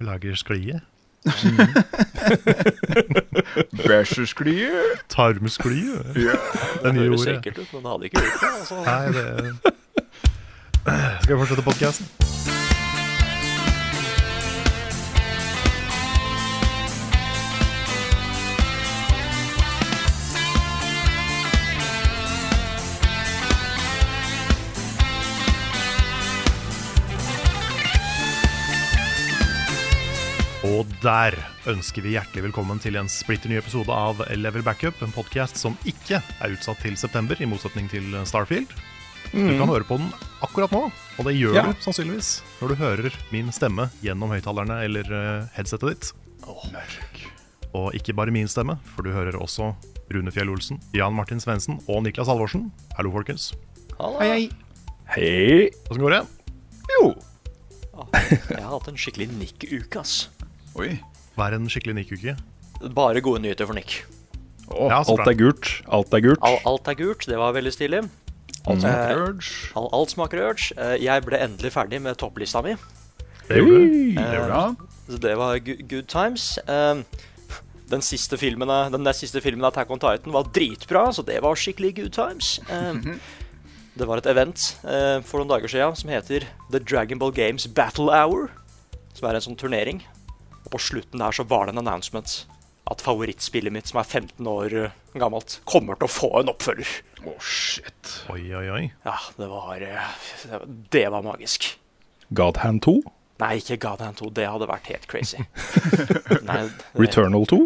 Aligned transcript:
Lager 0.00 0.34
sklie. 0.34 0.80
Bæsjesklie. 3.88 4.70
Tarmsklie. 5.08 5.94
Ja. 6.16 6.36
Det 6.84 6.94
nye 6.94 7.00
høres 7.08 7.20
ordet. 7.20 7.36
ekkelt 7.38 7.58
ut, 7.58 7.72
men 7.72 7.82
det 7.82 7.90
hadde 7.90 8.04
ikke 8.04 8.20
gjort 8.20 8.40
det. 8.40 8.48
Altså. 8.60 8.74
Nei, 8.84 9.06
det 9.12 9.26
Skal 11.22 11.34
vi 11.34 11.38
fortsette 11.40 11.62
podkasten? 11.62 12.06
Og 30.64 30.88
der 31.02 31.36
ønsker 31.70 32.02
vi 32.04 32.14
hjertelig 32.16 32.46
velkommen 32.48 32.78
til 32.82 32.96
en 32.98 33.08
splitter 33.12 33.50
ny 33.52 33.58
episode 33.60 33.92
av 33.92 34.22
Level 34.38 34.64
Backup, 34.66 34.98
en 35.04 35.12
podkast 35.14 35.58
som 35.60 35.76
ikke 35.88 36.18
er 36.42 36.54
utsatt 36.54 36.80
til 36.82 36.96
september, 36.98 37.38
i 37.42 37.48
motsetning 37.48 37.88
til 37.92 38.14
Starfield. 38.26 38.72
Du 39.34 39.52
kan 39.58 39.68
høre 39.68 39.84
på 39.86 39.98
den 40.00 40.08
akkurat 40.44 40.72
nå, 40.72 40.84
og 41.18 41.26
det 41.28 41.34
gjør 41.36 41.56
Ja. 41.58 41.64
du 41.72 41.82
sannsynligvis 41.82 42.42
når 42.60 42.68
du 42.68 42.74
hører 42.80 43.16
min 43.34 43.50
stemme 43.52 43.88
gjennom 44.02 44.30
høyttalerne 44.32 44.78
eller 44.86 45.04
eh, 45.12 45.46
headsetet 45.56 45.92
ditt. 45.92 46.12
Og 47.76 47.92
ikke 47.94 48.14
bare 48.16 48.32
min 48.32 48.48
stemme, 48.48 48.78
for 48.94 49.02
du 49.04 49.10
hører 49.12 49.36
også 49.36 49.74
Rune 50.14 50.30
Fjell 50.32 50.48
Olsen, 50.48 50.80
Jan 50.94 51.12
Martin 51.14 51.40
Svendsen 51.42 51.80
og 51.90 52.02
Niklas 52.06 52.28
Halvorsen. 52.30 52.70
Hallo, 52.96 53.10
folkens. 53.12 53.50
Hallo. 53.98 54.18
Hei, 54.22 54.48
hei. 55.12 55.68
Åssen 55.90 56.00
går 56.06 56.14
det? 56.16 56.22
Jo. 56.96 57.14
Jeg 58.14 58.62
har 58.62 58.70
hatt 58.78 58.88
en 58.92 58.96
skikkelig 59.00 59.28
Nick-uke, 59.36 60.00
ass. 60.00 60.28
Oi. 60.76 60.90
Vær 61.36 61.54
en 61.56 61.68
skikkelig 61.72 61.94
nikkuke. 62.00 62.36
Bare 62.96 63.22
gode 63.24 63.42
nyheter 63.44 63.68
for 63.68 63.76
Nick. 63.76 64.02
Oh, 64.68 64.88
Ja, 64.90 64.98
alt 65.06 65.28
er 65.30 65.36
gult. 65.38 65.68
Alt 65.88 66.14
er 66.16 66.20
gult. 66.24 66.42
All, 66.44 66.58
alt 66.66 66.88
er 66.90 66.96
gult, 66.98 67.26
det 67.30 67.38
var 67.38 67.52
veldig 67.56 67.72
stilig. 67.72 68.02
Alt 68.66 68.82
Eh, 68.82 68.82
smaker 68.82 69.20
urge. 69.22 69.50
All, 69.78 69.88
alt 69.94 70.10
smaker 70.10 70.42
urge. 70.48 70.72
Eh, 70.76 70.96
Jeg 71.04 71.22
ble 71.24 71.38
endelig 71.38 71.72
ferdig 71.72 72.00
med 72.02 72.16
topplista 72.18 72.62
mi. 72.66 72.74
Det 73.48 73.60
gjorde 73.62 73.78
du. 73.78 74.14
Det 74.18 74.40
bra. 74.48 74.74
Så 75.08 75.20
det 75.22 75.36
var 75.38 75.58
good, 75.60 76.08
times. 76.08 76.58
Den 77.88 78.02
siste 78.02 78.34
filmen 78.36 78.68
av, 78.68 78.90
den 78.90 79.04
nest 79.06 79.20
siste 79.22 79.40
filmen 79.40 79.62
av 79.64 79.70
Attack 79.70 79.90
on 79.94 80.00
Titan 80.02 80.32
var 80.34 80.48
dritbra, 80.50 81.12
så 81.14 81.22
det 81.24 81.38
var 81.40 81.54
skikkelig 81.54 81.94
good 81.94 82.12
times. 82.12 82.58
Um, 82.68 83.20
det 83.96 84.08
var 84.08 84.18
et 84.18 84.26
event 84.26 84.74
eh, 84.82 85.20
for 85.22 85.38
noen 85.38 85.48
dager 85.52 85.68
siden 85.70 85.94
som 85.94 86.10
heter 86.10 86.48
The 86.72 86.80
Dragon 86.80 87.20
Ball 87.22 87.30
Games 87.30 87.68
Battle 87.68 88.10
Hour. 88.10 88.50
Som 89.14 89.28
er 89.30 89.38
en 89.38 89.40
sånn 89.46 89.56
turnering. 89.56 90.02
Og 90.66 90.72
på 90.74 90.80
slutten 90.82 91.22
der 91.22 91.34
så 91.36 91.46
var 91.46 91.66
det 91.68 91.76
en 91.76 91.82
announcement 91.84 92.36
at 92.90 93.02
favorittspillet 93.02 93.72
mitt, 93.74 93.88
som 93.90 93.98
er 93.98 94.06
15 94.06 94.46
år 94.50 94.74
eh, 94.84 94.90
gammelt, 95.18 95.56
kommer 95.66 95.98
til 95.98 96.06
å 96.06 96.12
få 96.12 96.28
en 96.40 96.50
oppfølger. 96.52 96.90
Å, 97.26 97.32
shit. 97.42 98.12
Oi, 98.30 98.44
oi, 98.54 98.66
oi. 98.70 98.82
Ja, 99.06 99.16
det 99.38 99.48
var 99.50 99.82
eh, 99.82 100.12
det 100.44 100.52
var- 100.52 100.66
Det 100.94 101.06
var 101.10 101.22
magisk. 101.26 101.72
Godhand 102.34 102.82
2. 102.86 103.00
Nei, 103.38 103.56
ikke 103.60 103.76
God 103.76 104.00
Hand 104.00 104.16
2. 104.16 104.30
Det 104.32 104.46
hadde 104.48 104.66
vært 104.70 104.86
helt 104.88 105.06
crazy. 105.10 105.42
Nei, 106.48 106.62
det- 106.68 106.86
Returnal 106.96 107.44
2. 107.50 107.58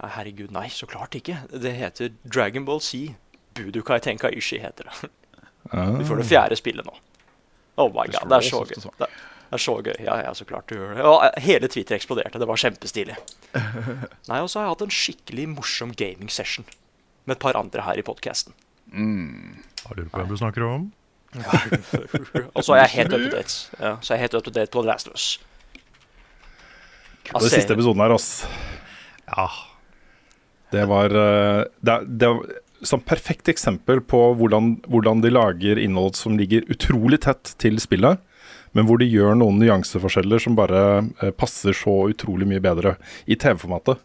Herregud, 0.00 0.52
nei, 0.54 0.68
så 0.72 0.86
klart 0.88 1.16
ikke. 1.18 1.40
Det 1.52 1.72
heter 1.76 2.12
Dragon 2.24 2.64
Ball 2.64 2.80
Z. 2.80 3.10
Tenka 3.54 3.98
Tenkaishi 4.00 4.60
heter 4.62 4.86
det. 4.88 5.10
Ah. 5.72 5.90
Vi 5.98 6.04
får 6.08 6.22
det 6.22 6.28
fjerde 6.30 6.56
spillet 6.56 6.86
nå. 6.86 6.94
Oh 7.76 7.90
my 7.92 8.06
god, 8.08 8.28
det 8.30 8.38
er 8.38 8.46
så 8.48 8.62
gøy. 8.64 9.10
Det 9.50 9.58
er 9.58 9.62
så 9.64 9.72
gøy. 9.82 9.96
Ja, 9.98 10.16
ja, 10.22 10.30
så 10.38 10.46
klart 10.46 10.70
du 10.70 10.76
gjør 10.76 10.94
det. 10.94 11.02
Og 11.02 11.24
eh, 11.26 11.40
hele 11.42 11.66
Twitter 11.70 11.96
eksploderte. 11.96 12.38
Det 12.38 12.46
var 12.46 12.60
kjempestilig. 12.62 13.16
Nei, 14.30 14.38
og 14.38 14.46
så 14.46 14.60
har 14.60 14.68
jeg 14.68 14.74
hatt 14.76 14.84
en 14.86 14.94
skikkelig 14.94 15.46
morsom 15.56 15.94
gaming 15.98 16.30
session 16.30 16.68
med 17.26 17.34
et 17.34 17.42
par 17.42 17.58
andre 17.58 17.82
her 17.82 17.98
i 17.98 18.06
podkasten. 18.06 18.54
Har 18.94 19.98
du 19.98 20.04
på 20.06 20.20
hvem 20.22 20.30
du 20.30 20.38
snakker 20.38 20.66
om? 20.66 20.88
Og 22.56 22.64
så 22.66 22.74
er 22.74 22.80
jeg 22.84 22.94
helt 22.96 23.12
up 23.14 23.22
to 23.22 23.30
date. 23.30 23.58
Ja, 23.78 23.92
så 24.02 24.14
er 24.14 24.18
jeg 24.18 24.24
helt 24.24 24.38
up 24.38 24.46
to 24.46 24.54
date 24.54 24.72
på 24.74 24.82
The 24.82 24.90
Last 24.90 25.10
of 25.10 25.14
Us. 25.14 25.26
Det 27.30 27.52
siste 27.52 27.76
episoden 27.76 28.02
her, 28.02 28.14
ass. 28.16 28.30
Ja. 29.30 29.46
Det 30.74 30.86
var 30.90 31.14
eh, 31.14 31.64
Det, 31.86 31.96
det 32.06 32.30
var 32.30 32.58
som 32.86 33.02
perfekt 33.04 33.50
eksempel 33.52 34.00
på 34.00 34.18
hvordan, 34.38 34.78
hvordan 34.88 35.20
de 35.20 35.30
lager 35.34 35.78
innhold 35.78 36.16
som 36.16 36.38
ligger 36.40 36.64
utrolig 36.72 37.20
tett 37.26 37.52
til 37.60 37.76
spillet, 37.82 38.22
men 38.76 38.86
hvor 38.86 39.00
de 39.00 39.08
gjør 39.10 39.34
noen 39.38 39.58
nyanseforskjeller 39.62 40.42
som 40.42 40.56
bare 40.58 40.82
eh, 41.22 41.32
passer 41.34 41.76
så 41.76 41.96
utrolig 42.12 42.48
mye 42.50 42.62
bedre 42.62 42.96
i 43.26 43.38
TV-formatet. 43.38 44.02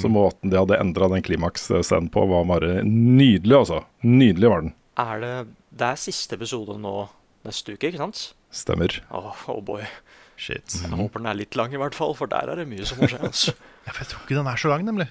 Så 0.00 0.08
måten 0.08 0.48
de 0.48 0.56
hadde 0.56 0.78
endra 0.80 1.10
den 1.12 1.20
klimaksscenen 1.20 2.06
på, 2.08 2.22
var 2.30 2.46
bare 2.48 2.78
nydelig, 2.88 3.52
altså. 3.58 3.82
Nydelig 4.00 4.48
var 4.48 4.62
den. 4.64 4.70
Er 4.96 5.20
det 5.20 5.32
Det 5.74 5.88
er 5.90 6.00
siste 6.00 6.38
episode 6.38 6.78
nå 6.80 6.94
neste 7.44 7.74
uke, 7.74 7.90
ikke 7.90 8.00
sant? 8.00 8.22
Stemmer. 8.54 8.94
Åh, 9.12 9.42
oh 9.52 9.60
boy. 9.60 9.82
Shit. 10.40 10.78
Jeg 10.80 10.88
håper 10.88 11.20
den 11.20 11.28
er 11.30 11.36
litt 11.36 11.58
lang, 11.58 11.74
i 11.74 11.80
hvert 11.82 11.96
fall, 11.98 12.14
for 12.16 12.30
der 12.30 12.48
er 12.48 12.62
det 12.62 12.68
mye 12.70 12.86
som 12.88 13.02
må 13.02 13.10
skje. 13.10 13.20
Altså. 13.28 13.52
Jeg 13.84 14.08
tror 14.08 14.24
ikke 14.24 14.38
den 14.38 14.48
er 14.48 14.62
så 14.62 14.72
lang, 14.72 14.86
nemlig. 14.88 15.10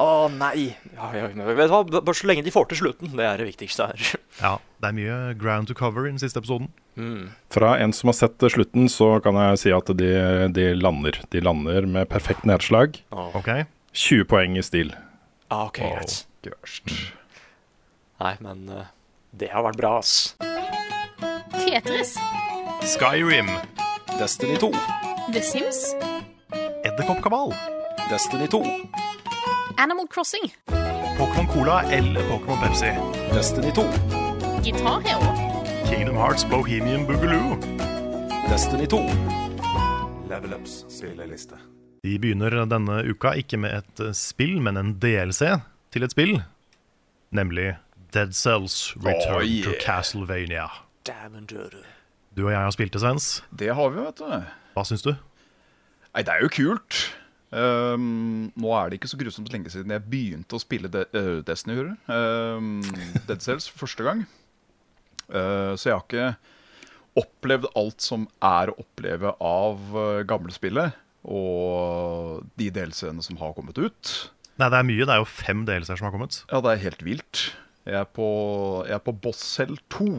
Å 0.00 0.28
nei! 0.32 0.70
Ja, 0.94 1.08
ja, 1.16 1.26
men 1.32 1.48
vet 1.56 1.70
du 1.70 1.74
hva? 1.74 1.80
Bare 2.00 2.16
så 2.16 2.28
lenge 2.28 2.44
de 2.44 2.52
får 2.54 2.70
til 2.70 2.82
slutten. 2.82 3.14
Det 3.16 3.24
er 3.26 3.40
det 3.40 3.48
viktigste 3.50 3.88
her. 3.90 4.12
Ja, 4.40 4.58
Det 4.80 4.88
er 4.88 4.94
mye 4.96 5.16
ground 5.36 5.68
to 5.68 5.74
cover 5.76 6.06
i 6.06 6.10
den 6.10 6.18
siste 6.18 6.40
episoden. 6.40 6.70
Mm. 6.96 7.30
Fra 7.52 7.74
en 7.78 7.92
som 7.92 8.08
har 8.08 8.16
sett 8.16 8.42
eh, 8.42 8.48
slutten, 8.48 8.88
så 8.88 9.20
kan 9.20 9.36
jeg 9.36 9.58
si 9.60 9.72
at 9.76 9.90
de, 9.98 10.08
de 10.56 10.70
lander. 10.74 11.18
De 11.30 11.40
lander 11.44 11.84
med 11.86 12.08
perfekt 12.08 12.46
nedslag. 12.48 12.96
Oh. 13.12 13.28
Ok? 13.36 13.50
20 13.92 14.24
poeng 14.30 14.56
i 14.56 14.62
stil. 14.64 14.94
ah, 15.50 15.66
ok, 15.66 15.78
greit. 15.82 16.26
Verst. 16.46 16.88
Nei, 18.20 18.34
men 18.40 18.64
uh, 18.72 18.86
det 19.36 19.50
har 19.52 19.64
vært 19.66 19.76
bra, 19.80 19.98
ass. 20.00 20.36
Tetris, 21.56 22.14
Skyrim. 22.94 23.48
Destiny 24.18 24.56
2. 24.60 24.70
The 25.32 25.42
Sims, 25.44 25.82
Edderkoppkabal. 26.84 27.52
Destiny 28.10 28.48
2. 28.48 28.62
Animal 29.76 30.08
Crossing, 30.08 30.48
Pokémon 31.18 31.46
Cola 31.52 31.82
eller 31.92 32.24
Pokémon 32.28 32.58
Pepsi. 32.64 32.92
Destiny 33.34 33.72
2. 33.72 34.19
Guitar 34.64 35.00
Hero, 35.00 35.30
Kingdom 35.88 36.16
Hearts 36.16 36.44
Bohemian 36.44 37.06
Boogaloo. 37.06 37.56
Destiny 38.48 38.86
2. 38.86 38.98
Level 40.28 40.54
Ups 40.54 40.84
spilleliste. 40.88 41.56
De 42.04 42.16
begynner 42.18 42.54
denne 42.68 43.00
uka 43.10 43.32
ikke 43.40 43.58
med 43.60 43.74
et 43.82 44.02
eh, 44.04 44.12
spill, 44.16 44.58
men 44.64 44.76
en 44.80 44.92
DLC 45.02 45.50
til 45.92 46.06
et 46.06 46.14
spill. 46.14 46.34
Nemlig 47.36 47.74
Dead 48.14 48.32
Cells 48.34 48.94
Return 48.96 49.36
Oh, 49.40 49.44
yeah. 49.44 49.64
to 49.64 49.74
Castlevania. 49.84 50.66
Damn. 51.06 51.46
Du 52.36 52.44
og 52.46 52.52
jeg 52.52 52.58
har 52.60 52.70
spilt 52.74 52.92
det, 52.94 53.00
Svens. 53.02 53.42
Det 53.50 53.72
har 53.74 53.90
vi, 53.94 54.02
vet 54.04 54.20
du. 54.20 54.26
Hva 54.76 54.84
syns 54.86 55.04
du? 55.06 55.12
Nei, 56.14 56.24
det 56.26 56.34
er 56.34 56.44
jo 56.44 56.50
kult. 56.52 57.00
Um, 57.50 58.50
nå 58.60 58.74
er 58.78 58.90
det 58.92 59.00
ikke 59.00 59.10
så 59.10 59.18
grusomt 59.18 59.48
lenge 59.50 59.70
siden 59.72 59.90
jeg 59.90 60.04
begynte 60.06 60.54
å 60.54 60.60
spille 60.62 60.86
De 60.92 61.00
uh, 61.16 61.40
Destiny. 61.46 61.74
hører 61.80 61.88
du. 61.96 62.12
Ehm, 62.14 63.24
Dead 63.26 63.40
Cells 63.42 63.66
første 63.80 64.06
gang. 64.06 64.26
Eh, 65.30 65.72
så 65.78 65.90
jeg 65.90 65.96
har 65.96 66.04
ikke 66.06 66.28
opplevd 67.20 67.70
alt 67.78 68.04
som 68.04 68.26
er 68.44 68.70
å 68.70 68.76
oppleve 68.80 69.32
av 69.42 69.96
uh, 69.96 70.20
gamle. 70.28 70.84
Og 71.20 72.44
de 72.60 72.68
delscenene 72.72 73.24
som 73.24 73.40
har 73.42 73.56
kommet 73.56 73.78
ut. 73.80 74.12
Nei, 74.60 74.68
det 74.70 74.78
er 74.78 74.86
mye. 74.86 75.06
Det 75.08 75.14
er 75.16 75.20
jo 75.22 75.28
fem 75.28 75.64
DLC-er 75.68 75.98
som 75.98 76.06
har 76.08 76.14
kommet. 76.14 76.42
Ja, 76.52 76.62
det 76.64 76.72
er 76.72 76.84
helt 76.86 77.02
vilt. 77.04 77.42
Jeg 77.88 77.98
er 78.02 78.08
på, 78.08 78.28
jeg 78.86 78.94
er 78.96 79.04
på 79.04 79.16
Boss 79.24 79.42
Cell 79.56 79.74
2. 79.92 80.10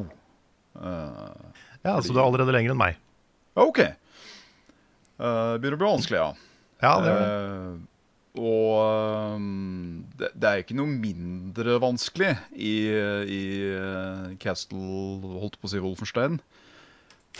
Uh, 0.75 1.61
Ja, 1.81 1.95
Så 2.01 2.13
du 2.13 2.19
er 2.19 2.25
allerede 2.27 2.53
lenger 2.53 2.75
enn 2.75 2.81
meg. 2.81 2.99
OK. 3.57 3.79
Uh, 5.17 5.57
begynner 5.57 5.77
å 5.77 5.81
bli 5.81 5.89
vanskelig, 5.89 6.19
ja. 6.21 6.29
Ja, 6.81 6.91
det 7.01 7.09
er 7.11 7.19
det. 7.21 7.31
Eh, 7.31 7.73
og 8.39 9.35
um, 9.35 10.03
det, 10.15 10.29
det 10.39 10.47
er 10.47 10.61
ikke 10.61 10.77
noe 10.79 10.87
mindre 10.87 11.75
vanskelig 11.83 12.31
i, 12.55 12.75
i 13.27 13.41
eh, 13.75 14.29
Castle 14.39 15.19
Holdt 15.41 15.57
på 15.59 15.67
å 15.67 15.71
si 15.71 15.81
Wolfenstein. 15.83 16.39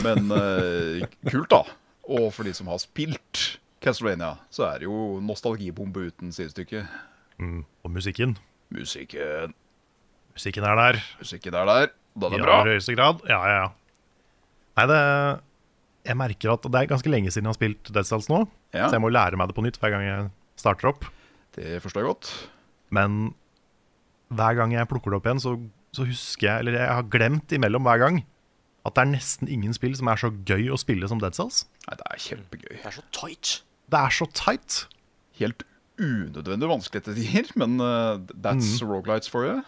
Men 0.03 0.31
eh, 0.35 1.05
kult, 1.29 1.47
da. 1.53 1.61
Og 2.11 2.27
for 2.35 2.47
de 2.47 2.53
som 2.57 2.71
har 2.71 2.81
spilt. 2.83 3.45
Castlevania, 3.81 4.35
så 4.53 4.67
er 4.67 4.83
det 4.83 4.85
jo 4.85 5.17
nostalgibombe 5.25 6.03
uten 6.11 6.35
sidestykke. 6.35 6.83
Mm. 7.41 7.63
Og 7.81 7.93
musikken. 7.95 8.35
Musikken 8.71 9.55
Musikken 10.35 10.67
er 10.67 10.77
der. 10.77 10.99
Musikken 11.19 11.55
er 11.57 11.65
der. 11.67 11.89
I 11.91 12.27
er 12.27 12.43
bra. 12.43 12.59
I 12.61 12.75
høyeste 12.75 12.93
grad. 12.93 13.23
Ja, 13.27 13.39
ja, 13.47 13.63
ja. 13.63 13.71
Nei, 14.77 14.85
det 14.91 14.99
Jeg 16.07 16.17
merker 16.17 16.53
at 16.53 16.67
det 16.67 16.77
er 16.79 16.91
ganske 16.91 17.09
lenge 17.11 17.31
siden 17.31 17.47
jeg 17.47 17.53
har 17.55 17.57
spilt 17.57 17.91
Dead 17.93 18.07
Cells 18.07 18.29
nå. 18.31 18.43
Ja. 18.73 18.85
Så 18.87 18.99
jeg 18.99 19.03
må 19.03 19.11
lære 19.11 19.39
meg 19.39 19.49
det 19.49 19.57
på 19.57 19.65
nytt 19.65 19.79
hver 19.81 19.95
gang 19.95 20.05
jeg 20.05 20.29
starter 20.61 20.91
opp. 20.93 21.05
Det 21.57 21.79
forstår 21.83 22.03
jeg 22.05 22.11
godt. 22.13 22.31
Men 22.95 23.33
hver 24.31 24.55
gang 24.59 24.71
jeg 24.75 24.87
plukker 24.87 25.11
det 25.11 25.19
opp 25.19 25.27
igjen, 25.27 25.41
så, 25.43 25.55
så 25.95 26.05
husker 26.07 26.47
jeg 26.47 26.63
Eller 26.63 26.77
jeg 26.79 26.87
har 26.95 27.07
glemt 27.11 27.51
imellom 27.55 27.83
hver 27.87 27.99
gang 28.05 28.21
at 28.87 28.95
det 28.97 29.01
er 29.03 29.09
nesten 29.11 29.49
ingen 29.51 29.75
spill 29.77 29.93
som 29.93 30.07
er 30.09 30.17
så 30.17 30.31
gøy 30.47 30.71
å 30.73 30.77
spille 30.81 31.05
som 31.11 31.19
Dead 31.21 31.35
Cells. 31.37 31.65
Nei, 31.85 31.97
det 31.99 32.05
er 32.09 32.21
kjempegøy. 32.23 32.71
Det 32.79 32.87
er 32.89 32.95
så 32.95 33.03
tight. 33.13 33.51
Det 33.93 33.99
er 33.99 34.15
så 34.15 34.25
tight. 34.33 34.77
Helt 35.37 35.61
unødvendig 36.01 36.69
vanskelig 36.71 37.03
til 37.05 37.19
tider, 37.19 37.51
men 37.61 37.75
uh, 37.77 38.17
that's 38.41 38.79
Mm. 38.81 38.87
rogelights 38.89 39.29
for 39.29 39.45
you. 39.45 39.59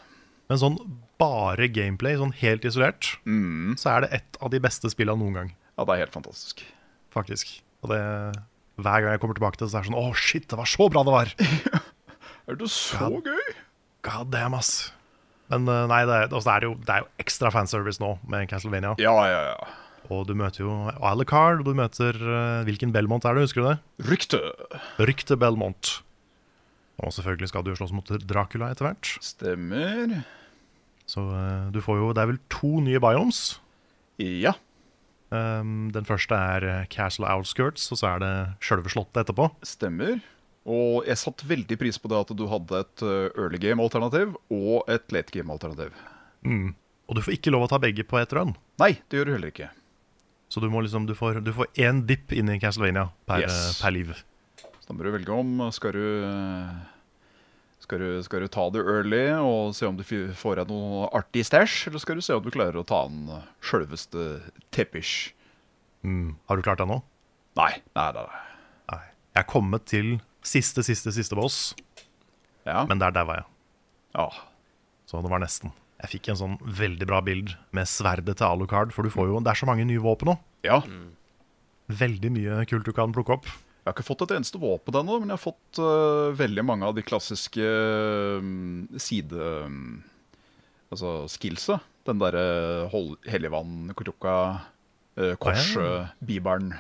Men 0.50 0.58
sånn 0.64 0.80
bare 1.22 1.68
gameplay, 1.70 2.18
sånn 2.18 2.34
helt 2.42 2.66
isolert, 2.66 3.12
Mm. 3.30 3.76
så 3.78 3.92
er 3.94 4.02
det 4.08 4.10
et 4.18 4.40
av 4.42 4.50
de 4.50 4.60
beste 4.66 4.90
spillene 4.90 5.22
noen 5.22 5.34
gang. 5.38 5.54
Ja, 5.78 5.86
det 5.86 5.94
er 5.94 6.06
helt 6.08 6.18
fantastisk. 6.18 6.66
Faktisk. 7.14 7.62
Og 7.84 7.94
det 7.94 8.02
Hver 8.82 9.04
gang 9.06 9.14
jeg 9.14 9.22
kommer 9.22 9.38
tilbake 9.38 9.60
til 9.60 9.68
det, 9.68 9.72
så 9.74 9.80
er 9.80 9.86
det 9.86 9.92
sånn 9.92 10.00
Å, 10.02 10.08
shit, 10.18 10.48
det 10.50 10.58
var 10.58 10.70
så 10.70 10.88
bra 10.90 11.04
det 11.06 11.14
var! 11.14 11.34
Er 12.50 12.58
det 12.60 12.68
så 12.74 13.08
God. 13.08 13.28
gøy? 13.30 13.54
God 14.04 14.32
damn, 14.34 14.56
ass. 14.58 14.90
Men 15.54 15.64
eh, 15.72 15.86
nei, 15.88 16.02
det 16.10 16.18
altså, 16.26 16.42
det 16.50 16.56
er, 16.58 16.66
jo, 16.68 16.74
det 16.84 16.92
er 16.92 17.04
jo 17.06 17.08
ekstra 17.24 17.52
fanservice 17.56 18.02
nå 18.04 18.10
med 18.28 18.50
Castlevania. 18.52 18.98
Ja, 19.00 19.14
ja, 19.30 19.44
ja. 19.54 19.70
Og 20.12 20.26
du 20.28 20.34
møter 20.36 20.66
jo 20.66 20.74
Alicard, 21.08 21.62
og 21.62 21.70
du 21.70 21.78
møter 21.80 22.18
eh, 22.20 22.66
Hvilken 22.68 22.92
Belmont 22.92 23.24
er 23.24 23.38
det, 23.38 23.46
husker 23.46 23.64
du 23.64 23.70
det? 23.70 23.78
Rykte. 24.10 24.42
Rykte 25.00 25.38
Belmont. 25.40 25.94
Og 27.00 27.16
selvfølgelig 27.16 27.54
skal 27.54 27.64
du 27.66 27.72
slåss 27.80 27.96
mot 27.96 28.12
Dracula 28.28 28.74
etter 28.74 28.90
hvert. 28.90 29.14
Stemmer. 29.24 30.18
Så 31.08 31.24
eh, 31.24 31.72
du 31.72 31.80
får 31.84 32.02
jo 32.02 32.12
Det 32.16 32.26
er 32.26 32.32
vel 32.34 32.42
to 32.52 32.76
nye 32.84 33.00
biomes. 33.04 33.46
Ja. 34.20 34.58
Um, 35.34 35.88
den 35.96 36.06
første 36.06 36.38
er 36.38 36.66
eh, 36.70 36.86
Castle 36.94 37.26
Outskirts, 37.32 37.88
og 37.94 37.98
så 37.98 38.12
er 38.12 38.22
det 38.22 38.34
sjølve 38.62 38.92
slottet 38.94 39.24
etterpå. 39.24 39.48
Stemmer. 39.66 40.20
Og 40.70 41.08
jeg 41.10 41.18
satte 41.20 41.48
veldig 41.50 41.76
pris 41.82 41.98
på 42.00 42.12
det 42.12 42.20
at 42.22 42.34
du 42.38 42.44
hadde 42.52 42.84
et 42.86 43.04
uh, 43.04 43.32
early 43.34 43.58
game-alternativ 43.60 44.36
og 44.54 44.86
et 44.94 45.10
late 45.16 45.34
game-alternativ. 45.34 45.96
Mm. 46.46 46.70
Og 47.10 47.18
du 47.18 47.24
får 47.26 47.36
ikke 47.36 47.52
lov 47.52 47.66
å 47.66 47.72
ta 47.74 47.80
begge 47.84 48.06
på 48.08 48.20
ett 48.22 48.32
run. 48.38 48.54
Nei, 48.80 48.94
det 49.10 49.20
gjør 49.20 49.28
du 49.32 49.34
heller 49.36 49.52
ikke. 49.52 49.72
Så 50.54 50.62
du, 50.62 50.70
må 50.70 50.84
liksom, 50.86 51.08
du 51.10 51.16
får 51.18 51.42
du 51.44 51.50
får 51.58 51.68
én 51.82 52.04
dipp 52.08 52.32
inn 52.38 52.52
i 52.54 52.60
Castlevania 52.62 53.08
per, 53.28 53.42
Yes. 53.44 53.58
eh, 53.58 53.82
per 53.82 53.96
liv. 53.96 54.14
Så 54.62 54.86
da 54.92 54.94
må 54.96 55.04
du 55.08 55.12
velge 55.16 55.34
om. 55.34 55.56
Skal 55.74 55.98
du, 55.98 56.06
skal 57.84 58.00
du, 58.00 58.10
skal 58.24 58.44
du 58.46 58.48
ta 58.52 58.66
det 58.72 58.82
early 58.88 59.22
og 59.44 59.74
se 59.76 59.86
om 59.90 59.98
du 60.00 60.04
får 60.08 60.62
deg 60.62 60.70
noe 60.72 61.10
artig 61.20 61.44
stæsj, 61.48 61.90
eller 61.92 62.00
skal 62.04 62.16
du 62.20 62.24
se 62.24 62.36
om 62.38 62.44
du 62.46 62.52
klarer 62.54 62.80
å 62.80 62.86
ta 62.88 63.02
den 63.12 63.28
sjølveste 63.64 64.28
Teppish? 64.76 65.34
Mm. 66.08 66.36
Har 66.50 66.60
du 66.60 66.64
klart 66.66 66.80
det 66.82 66.88
nå? 66.90 67.02
Nei. 67.60 67.70
Nei, 67.96 68.08
nei, 68.16 68.24
nei. 68.24 68.42
Nei. 68.94 69.02
Jeg 69.36 69.42
er 69.44 69.50
kommet 69.52 69.86
til 69.92 70.16
siste, 70.44 70.84
siste, 70.84 71.12
siste 71.16 71.36
boss, 71.38 71.74
Ja. 72.66 72.86
men 72.88 73.00
der 73.04 73.12
daua 73.12 73.42
jeg. 73.42 73.46
ja. 74.16 74.30
Så 75.06 75.20
det 75.22 75.30
var 75.30 75.42
nesten. 75.44 75.74
Jeg 76.02 76.10
fikk 76.16 76.30
en 76.32 76.38
sånn 76.40 76.54
veldig 76.64 77.06
bra 77.08 77.20
bild 77.22 77.52
med 77.76 77.86
sverdet 77.92 78.38
til 78.40 78.48
Alucard, 78.48 78.94
for 78.96 79.04
du 79.06 79.12
får 79.14 79.28
jo, 79.30 79.42
det 79.44 79.52
er 79.52 79.60
så 79.60 79.68
mange 79.70 79.86
nye 79.86 80.00
våpen 80.02 80.32
nå. 80.32 80.38
ja. 80.66 80.80
Veldig 81.94 82.30
mye 82.32 82.62
kult 82.72 82.86
du 82.88 82.94
kan 82.96 83.12
plukke 83.14 83.36
opp. 83.36 83.48
Jeg 83.84 83.90
har 83.90 83.98
ikke 83.98 84.08
fått 84.08 84.22
et 84.24 84.38
eneste 84.38 84.60
våpen 84.62 84.96
ennå, 84.96 85.18
men 85.20 85.34
jeg 85.34 85.36
har 85.36 85.44
fått 85.44 85.80
uh, 85.84 86.32
veldig 86.40 86.64
mange 86.64 86.88
av 86.88 86.96
de 86.96 87.04
klassiske 87.04 87.70
um, 88.40 88.86
side... 88.96 89.36
Um, 89.36 90.04
altså 90.94 91.24
skillsa. 91.32 91.82
Den 92.08 92.22
derre 92.22 92.44
hellig 92.94 93.32
helligvann, 93.32 93.92
krukka, 93.98 94.36
uh, 95.20 95.34
kors, 95.42 95.74
Ah, 95.76 95.84
ja. 95.84 95.84
øh, 95.84 96.14
bibelen. 96.24 96.74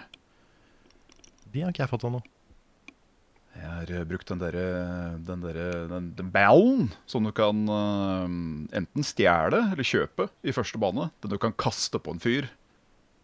De 1.51 1.63
har 1.63 1.73
ikke 1.73 1.83
jeg 1.83 1.91
fått 1.91 2.07
ennå. 2.07 2.23
Jeg 3.53 3.69
har 3.69 3.91
øh, 3.93 4.05
brukt 4.09 4.31
den 4.31 4.41
derre 4.41 4.65
den, 5.27 5.43
der, 5.43 5.59
den, 5.91 6.09
den 6.17 6.31
ballen 6.33 6.89
som 7.05 7.27
du 7.27 7.31
kan 7.35 7.67
uh, 7.69 8.25
enten 8.75 9.05
stjele 9.05 9.59
eller 9.73 9.87
kjøpe 9.87 10.31
i 10.43 10.55
første 10.55 10.79
bane. 10.81 11.11
Den 11.21 11.35
du 11.35 11.39
kan 11.41 11.55
kaste 11.55 11.99
på 12.01 12.15
en 12.15 12.23
fyr, 12.23 12.49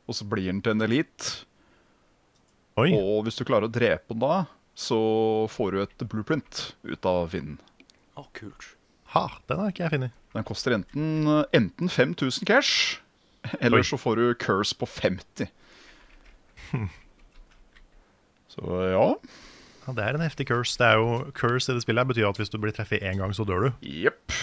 og 0.08 0.20
så 0.20 0.28
blir 0.28 0.52
den 0.52 0.64
til 0.66 0.76
en 0.76 0.86
elite. 0.86 1.46
Oi. 2.80 2.94
Og 2.96 3.26
hvis 3.28 3.40
du 3.40 3.46
klarer 3.48 3.68
å 3.68 3.74
drepe 3.74 4.14
den 4.14 4.24
da, 4.24 4.44
så 4.80 5.00
får 5.52 5.76
du 5.76 5.82
et 5.84 6.06
blueprint 6.12 6.64
ut 6.88 7.10
av 7.10 7.32
fienden. 7.34 7.60
Å, 8.20 8.26
kult. 8.38 8.74
Ha, 9.16 9.26
den 9.50 9.62
har 9.62 9.74
ikke 9.74 9.86
jeg 9.88 9.96
funnet. 9.96 10.16
Den 10.36 10.46
koster 10.46 10.76
enten, 10.78 11.30
enten 11.58 11.90
5000 11.90 12.46
cash, 12.48 13.00
eller 13.58 13.82
Oi. 13.82 13.88
så 13.88 13.98
får 13.98 14.20
du 14.22 14.26
curse 14.40 14.78
på 14.78 14.90
50. 14.90 15.50
Så 18.50 18.66
ja. 18.92 19.06
Ja, 19.86 19.94
det 19.96 20.04
er 20.04 20.18
en 20.18 20.24
heftig 20.26 20.48
curse. 20.50 20.76
Det 20.78 20.86
er 20.86 20.98
jo 21.00 21.32
Curse 21.38 21.72
i 21.72 21.78
det 21.78 21.84
spillet 21.86 22.10
betyr 22.10 22.28
at 22.28 22.38
hvis 22.42 22.52
du 22.52 22.58
blir 22.62 22.74
treffet 22.76 23.02
én 23.06 23.22
gang, 23.22 23.32
så 23.34 23.46
dør 23.48 23.68
du. 23.68 23.70
Yep. 23.86 24.36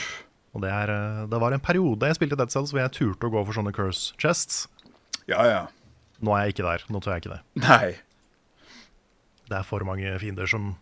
Og 0.56 0.62
det, 0.64 0.70
er, 0.72 0.90
eh, 0.94 1.24
det 1.30 1.40
var 1.42 1.52
en 1.52 1.62
periode 1.62 2.08
jeg 2.08 2.16
spilte 2.18 2.38
Dead 2.38 2.54
Cells 2.54 2.72
hvor 2.72 2.80
jeg 2.80 2.94
turte 2.96 3.28
å 3.28 3.32
gå 3.34 3.42
for 3.44 3.58
sånne 3.58 3.74
curse 3.76 4.16
chests. 4.22 4.64
Ja, 5.28 5.42
ja. 5.46 5.60
Nå 6.24 6.32
er 6.34 6.46
jeg 6.46 6.56
ikke 6.56 6.66
der. 6.66 6.86
Nå 6.90 7.02
tør 7.04 7.16
jeg 7.16 7.26
ikke 7.26 7.34
det. 7.34 7.42
Nei. 7.66 7.90
Det 9.46 9.56
er 9.60 9.66
for 9.66 9.84
mange 9.86 10.10
fiender 10.22 10.48
som 10.50 10.74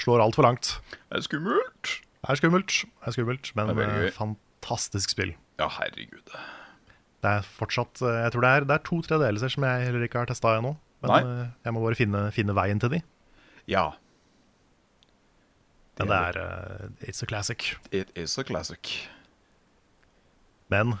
slår 0.00 0.22
altfor 0.22 0.46
langt. 0.46 0.76
Det 0.92 1.18
er 1.18 1.24
skummelt. 1.26 1.96
Det 2.22 2.34
er 2.34 2.40
skummelt, 2.40 2.76
det 2.84 3.10
er 3.10 3.14
skummelt 3.14 3.50
men 3.56 3.72
Det 3.72 3.86
er 3.86 4.06
eh, 4.08 4.14
fantastisk 4.14 5.14
spill. 5.14 5.34
Ja, 5.60 5.68
herregud. 5.72 6.32
Det 7.22 7.30
er 7.30 7.46
fortsatt 7.46 8.02
eh, 8.02 8.22
Jeg 8.24 8.34
tror 8.34 8.44
det 8.44 8.50
er, 8.50 8.66
det 8.66 8.74
er 8.76 8.84
to 8.86 8.98
tredjedelser 9.02 9.54
som 9.54 9.66
jeg 9.66 9.86
heller 9.86 10.06
ikke 10.06 10.22
har 10.22 10.30
testa 10.30 10.56
ennå. 10.58 10.76
Men 11.04 11.12
Nei. 11.12 11.20
eh, 11.22 11.46
jeg 11.64 11.76
må 11.76 11.84
bare 11.84 11.98
finne, 11.98 12.24
finne 12.34 12.56
veien 12.56 12.82
til 12.82 12.96
de. 12.96 13.02
Ja. 13.70 13.90
Men 15.98 16.10
det 16.12 16.16
er 16.16 16.38
uh, 16.42 16.88
It's 17.00 17.22
a 17.24 17.26
classic. 17.26 17.76
It 17.90 18.10
is 18.14 18.36
a 18.38 18.44
classic. 18.44 19.08
Men 20.68 20.98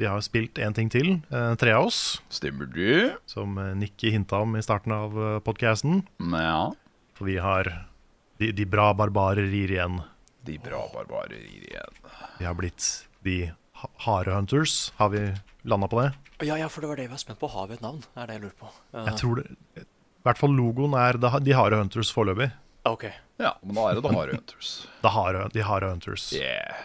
vi 0.00 0.08
har 0.08 0.20
spilt 0.24 0.56
én 0.56 0.72
ting 0.74 0.88
til, 0.88 1.10
eh, 1.28 1.54
tre 1.60 1.74
av 1.76 1.90
oss, 1.90 2.22
Stemmer 2.32 2.66
det? 2.72 3.16
som 3.28 3.58
eh, 3.60 3.74
Nikki 3.76 4.10
hinta 4.14 4.40
om 4.40 4.56
i 4.56 4.62
starten 4.64 4.92
av 4.96 5.16
uh, 5.18 5.38
podkasten. 5.44 6.06
Ja. 6.32 6.72
For 7.14 7.28
vi 7.28 7.36
har 7.36 7.68
de, 8.40 8.48
de 8.56 8.64
bra 8.64 8.94
barbarer 8.96 9.44
rir 9.52 9.74
igjen. 9.76 10.00
De 10.48 10.56
bra 10.58 10.86
barbarer 10.94 11.36
igjen. 11.36 12.00
Vi 12.38 12.48
har 12.48 12.56
blitt 12.56 13.06
de 13.22 13.52
ha- 13.82 13.90
harde 14.06 14.32
hunters. 14.32 14.92
Har 14.96 15.12
vi 15.12 15.26
landa 15.68 15.88
på 15.88 16.00
det? 16.00 16.14
Ja, 16.48 16.56
ja, 16.56 16.70
for 16.72 16.80
det 16.80 16.88
var 16.88 16.96
det 16.96 17.10
vi 17.10 17.12
var 17.12 17.20
spent 17.20 17.40
på. 17.42 17.50
Har 17.52 17.68
vi 17.68 17.76
et 17.76 17.84
navn? 17.84 18.00
Er 18.16 18.26
det 18.30 18.38
jeg 18.38 18.46
lurer 18.46 18.56
på. 18.56 18.72
Uh... 18.96 19.04
Jeg 19.04 19.18
tror 19.20 19.42
det 19.42 19.84
I 19.84 20.24
hvert 20.24 20.40
fall 20.40 20.56
logoen 20.56 20.96
er 20.96 21.20
de 21.20 21.52
harde 21.52 21.76
hunters 21.76 22.12
foreløpig. 22.16 22.48
OK. 22.88 23.04
Ja, 23.40 23.52
men 23.60 23.76
da 23.76 23.90
er 23.90 23.98
det 23.98 24.04
The 24.06 24.16
Harde 24.16 24.36
Hunters. 24.38 24.70
Det 25.02 25.12
harde, 25.12 25.44
de 25.52 25.62
harde 25.64 25.92
hunters. 25.92 26.30
Yeah. 26.32 26.80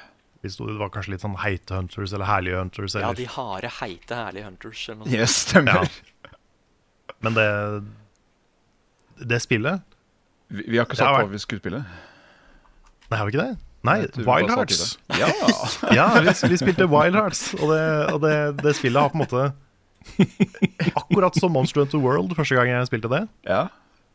Det 0.54 0.78
var 0.80 0.90
kanskje 0.94 1.16
litt 1.16 1.24
sånn 1.26 1.36
heite 1.42 1.74
hunters 1.76 2.14
eller 2.14 2.26
herlige 2.30 2.60
hunters. 2.62 2.96
Ja, 3.02 3.12
de 3.18 3.26
harde, 3.26 3.72
heite, 3.82 4.16
herlige 4.16 4.46
hunters. 4.46 4.84
Eller 4.90 5.00
noe. 5.02 5.10
Yes, 5.12 5.36
stemmer. 5.48 5.82
Ja. 5.84 6.34
Men 7.26 7.34
det 7.34 7.50
Det 9.30 9.42
spillet 9.42 9.82
Vi, 10.52 10.64
vi 10.68 10.78
har 10.78 10.86
ikke 10.86 10.98
sagt 11.00 11.10
vært- 11.10 11.26
hva 11.26 11.32
vi 11.32 11.40
skulle 11.42 11.62
spille. 11.64 11.82
Nei, 13.10 13.18
har 13.18 13.26
vi 13.26 13.32
ikke 13.34 13.46
det? 13.46 13.58
Nei, 13.86 13.98
Wild 14.26 14.50
Hearts. 14.50 14.98
Ja. 15.18 15.28
Ja, 15.98 16.06
vi, 16.22 16.32
vi 16.50 16.58
spilte 16.58 16.88
Wild 16.90 17.16
Hearts, 17.18 17.54
og, 17.60 17.70
det, 17.70 17.84
og 18.14 18.22
det, 18.24 18.36
det 18.64 18.76
spillet 18.78 19.02
har 19.02 19.10
på 19.14 19.20
en 19.20 19.26
måte 19.26 19.54
Akkurat 20.96 21.36
som 21.38 21.52
Monster 21.54 21.82
Hunter 21.84 22.02
World 22.02 22.34
første 22.38 22.58
gang 22.58 22.70
jeg 22.70 22.88
spilte 22.90 23.10
det, 23.12 23.24
ja. 23.48 23.68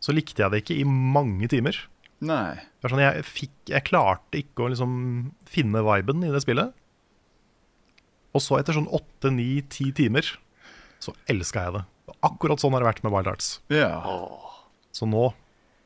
så 0.02 0.14
likte 0.14 0.42
jeg 0.42 0.50
det 0.52 0.60
ikke 0.62 0.76
i 0.80 0.84
mange 0.86 1.48
timer. 1.50 1.76
Nei. 2.20 2.56
Det 2.80 2.86
er 2.88 2.92
sånn, 2.92 3.02
jeg, 3.04 3.24
fikk, 3.24 3.52
jeg 3.72 3.86
klarte 3.88 4.40
ikke 4.42 4.66
å 4.66 4.70
liksom 4.72 4.92
finne 5.48 5.80
viben 5.86 6.24
i 6.26 6.32
det 6.32 6.42
spillet. 6.44 6.74
Og 8.36 8.44
så 8.44 8.58
etter 8.60 8.76
sånn 8.76 8.90
åtte, 8.94 9.32
ni, 9.34 9.62
ti 9.72 9.88
timer, 9.96 10.26
så 11.02 11.14
elska 11.32 11.64
jeg 11.66 11.78
det. 11.78 11.84
Akkurat 12.26 12.60
sånn 12.60 12.74
har 12.76 12.84
det 12.84 12.90
vært 12.90 13.02
med 13.06 13.14
Wild 13.14 13.30
Hearts. 13.30 13.48
Yeah. 13.72 14.04
Så 14.94 15.08
nå 15.08 15.30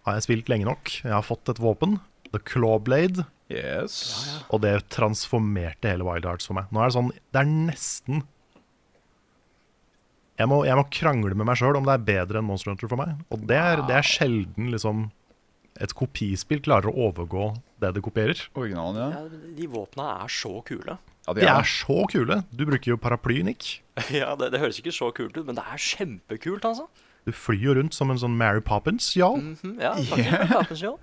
har 0.04 0.18
jeg 0.18 0.26
spilt 0.26 0.50
lenge 0.50 0.66
nok. 0.68 0.90
Jeg 1.04 1.14
har 1.14 1.24
fått 1.24 1.48
et 1.52 1.62
våpen, 1.62 2.00
The 2.34 2.42
Clawblade, 2.42 3.28
Yes. 3.52 3.94
og 4.48 4.62
det 4.64 4.72
transformerte 4.88 5.90
hele 5.92 6.06
Wild 6.08 6.24
Hearts 6.26 6.48
for 6.48 6.56
meg. 6.56 6.70
Nå 6.72 6.80
er 6.80 6.88
det 6.88 6.94
sånn 6.96 7.10
Det 7.12 7.42
er 7.42 7.50
nesten 7.52 8.22
Jeg 10.40 10.48
må, 10.48 10.62
jeg 10.64 10.78
må 10.78 10.86
krangle 10.90 11.36
med 11.36 11.46
meg 11.46 11.58
sjøl 11.60 11.76
om 11.78 11.84
det 11.86 11.92
er 11.94 12.06
bedre 12.08 12.40
enn 12.40 12.48
Monster 12.48 12.72
Hunter 12.72 12.88
for 12.90 12.98
meg. 12.98 13.20
Og 13.30 13.44
det 13.46 13.58
er, 13.60 13.82
det 13.86 13.98
er 14.00 14.08
sjelden 14.08 14.72
liksom 14.72 15.04
et 15.82 15.94
kopispill 15.96 16.60
klarer 16.62 16.90
å 16.90 17.08
overgå 17.08 17.48
det 17.82 17.94
det 17.96 18.02
kopierer. 18.04 18.38
Originalen, 18.54 19.00
ja. 19.00 19.24
Ja, 19.24 19.54
de 19.58 19.66
våpna 19.70 20.10
er 20.22 20.30
så 20.30 20.60
kule. 20.66 20.98
ja 21.26 21.34
De 21.34 21.46
er 21.48 21.66
så 21.68 22.04
kule. 22.10 22.42
Du 22.54 22.64
bruker 22.68 22.94
jo 22.94 23.00
paraply, 23.00 23.42
Nick. 23.42 23.80
Ja, 24.14 24.34
det, 24.38 24.52
det 24.54 24.60
høres 24.62 24.78
ikke 24.78 24.94
så 24.94 25.10
kult 25.14 25.36
ut, 25.36 25.46
men 25.46 25.58
det 25.58 25.64
er 25.66 25.80
kjempekult, 25.80 26.64
altså. 26.66 26.86
Du 27.24 27.32
flyr 27.32 27.62
jo 27.70 27.74
rundt 27.78 27.94
som 27.96 28.10
en 28.12 28.20
sånn 28.20 28.34
Mary 28.36 28.60
Poppins, 28.60 29.14
ja. 29.16 29.30
Mhm, 29.32 29.78
ja, 29.80 29.94
faktisk. 29.96 30.18
Yeah. 30.20 30.50
Papens, 30.52 30.82
ja. 30.84 30.94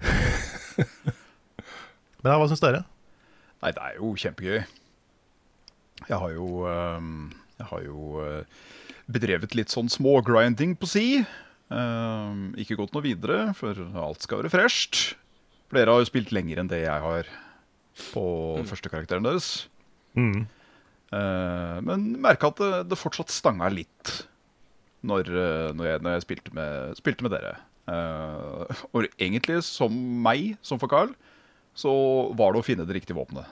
Men 2.21 2.29
ja, 2.31 2.37
hva 2.37 2.47
syns 2.51 2.61
dere? 2.61 2.83
Nei, 3.61 3.71
det 3.73 3.81
er 3.81 3.95
jo 3.97 4.11
kjempegøy. 4.17 4.59
Jeg 6.07 6.17
har 6.17 6.33
jo, 6.33 6.47
um, 6.65 7.31
jeg 7.57 7.67
har 7.71 7.81
jo 7.85 8.21
uh, 8.21 8.67
bedrevet 9.11 9.55
litt 9.57 9.73
sånn 9.73 9.89
smågrinding 9.91 10.75
på 10.81 10.89
si. 10.89 11.05
Ehm, 11.71 12.41
ikke 12.59 12.75
gått 12.79 12.93
noe 12.95 13.05
videre, 13.05 13.53
for 13.57 13.77
alt 14.03 14.25
skal 14.25 14.41
være 14.41 14.51
fresht. 14.51 15.15
Flere 15.71 15.93
har 15.93 16.01
jo 16.03 16.09
spilt 16.09 16.33
lenger 16.35 16.59
enn 16.59 16.67
det 16.71 16.81
jeg 16.83 17.03
har 17.05 17.29
på 18.11 18.23
Mm. 18.59 18.65
førstekarakteren 18.67 19.23
deres. 19.23 19.67
Mm. 20.17 20.47
Uh, 21.11 21.77
men 21.83 22.05
merka 22.23 22.47
at 22.51 22.59
det, 22.59 22.71
det 22.91 22.97
fortsatt 22.99 23.31
stanga 23.31 23.67
litt 23.71 24.11
når, 25.03 25.27
eh, 25.27 25.71
når, 25.75 25.85
jeg, 25.89 26.01
når 26.05 26.13
jeg 26.13 26.21
spilte 26.23 26.53
med, 26.55 26.95
spilte 26.99 27.25
med 27.25 27.33
dere. 27.33 27.55
Uh, 27.89 28.67
og 28.93 29.07
egentlig, 29.17 29.57
som 29.65 29.91
meg, 30.23 30.53
som 30.61 30.79
for 30.79 30.87
Carl, 30.91 31.11
så 31.75 31.91
var 32.37 32.53
det 32.53 32.61
å 32.61 32.67
finne 32.67 32.85
det 32.85 32.99
riktige 32.99 33.17
våpenet. 33.17 33.47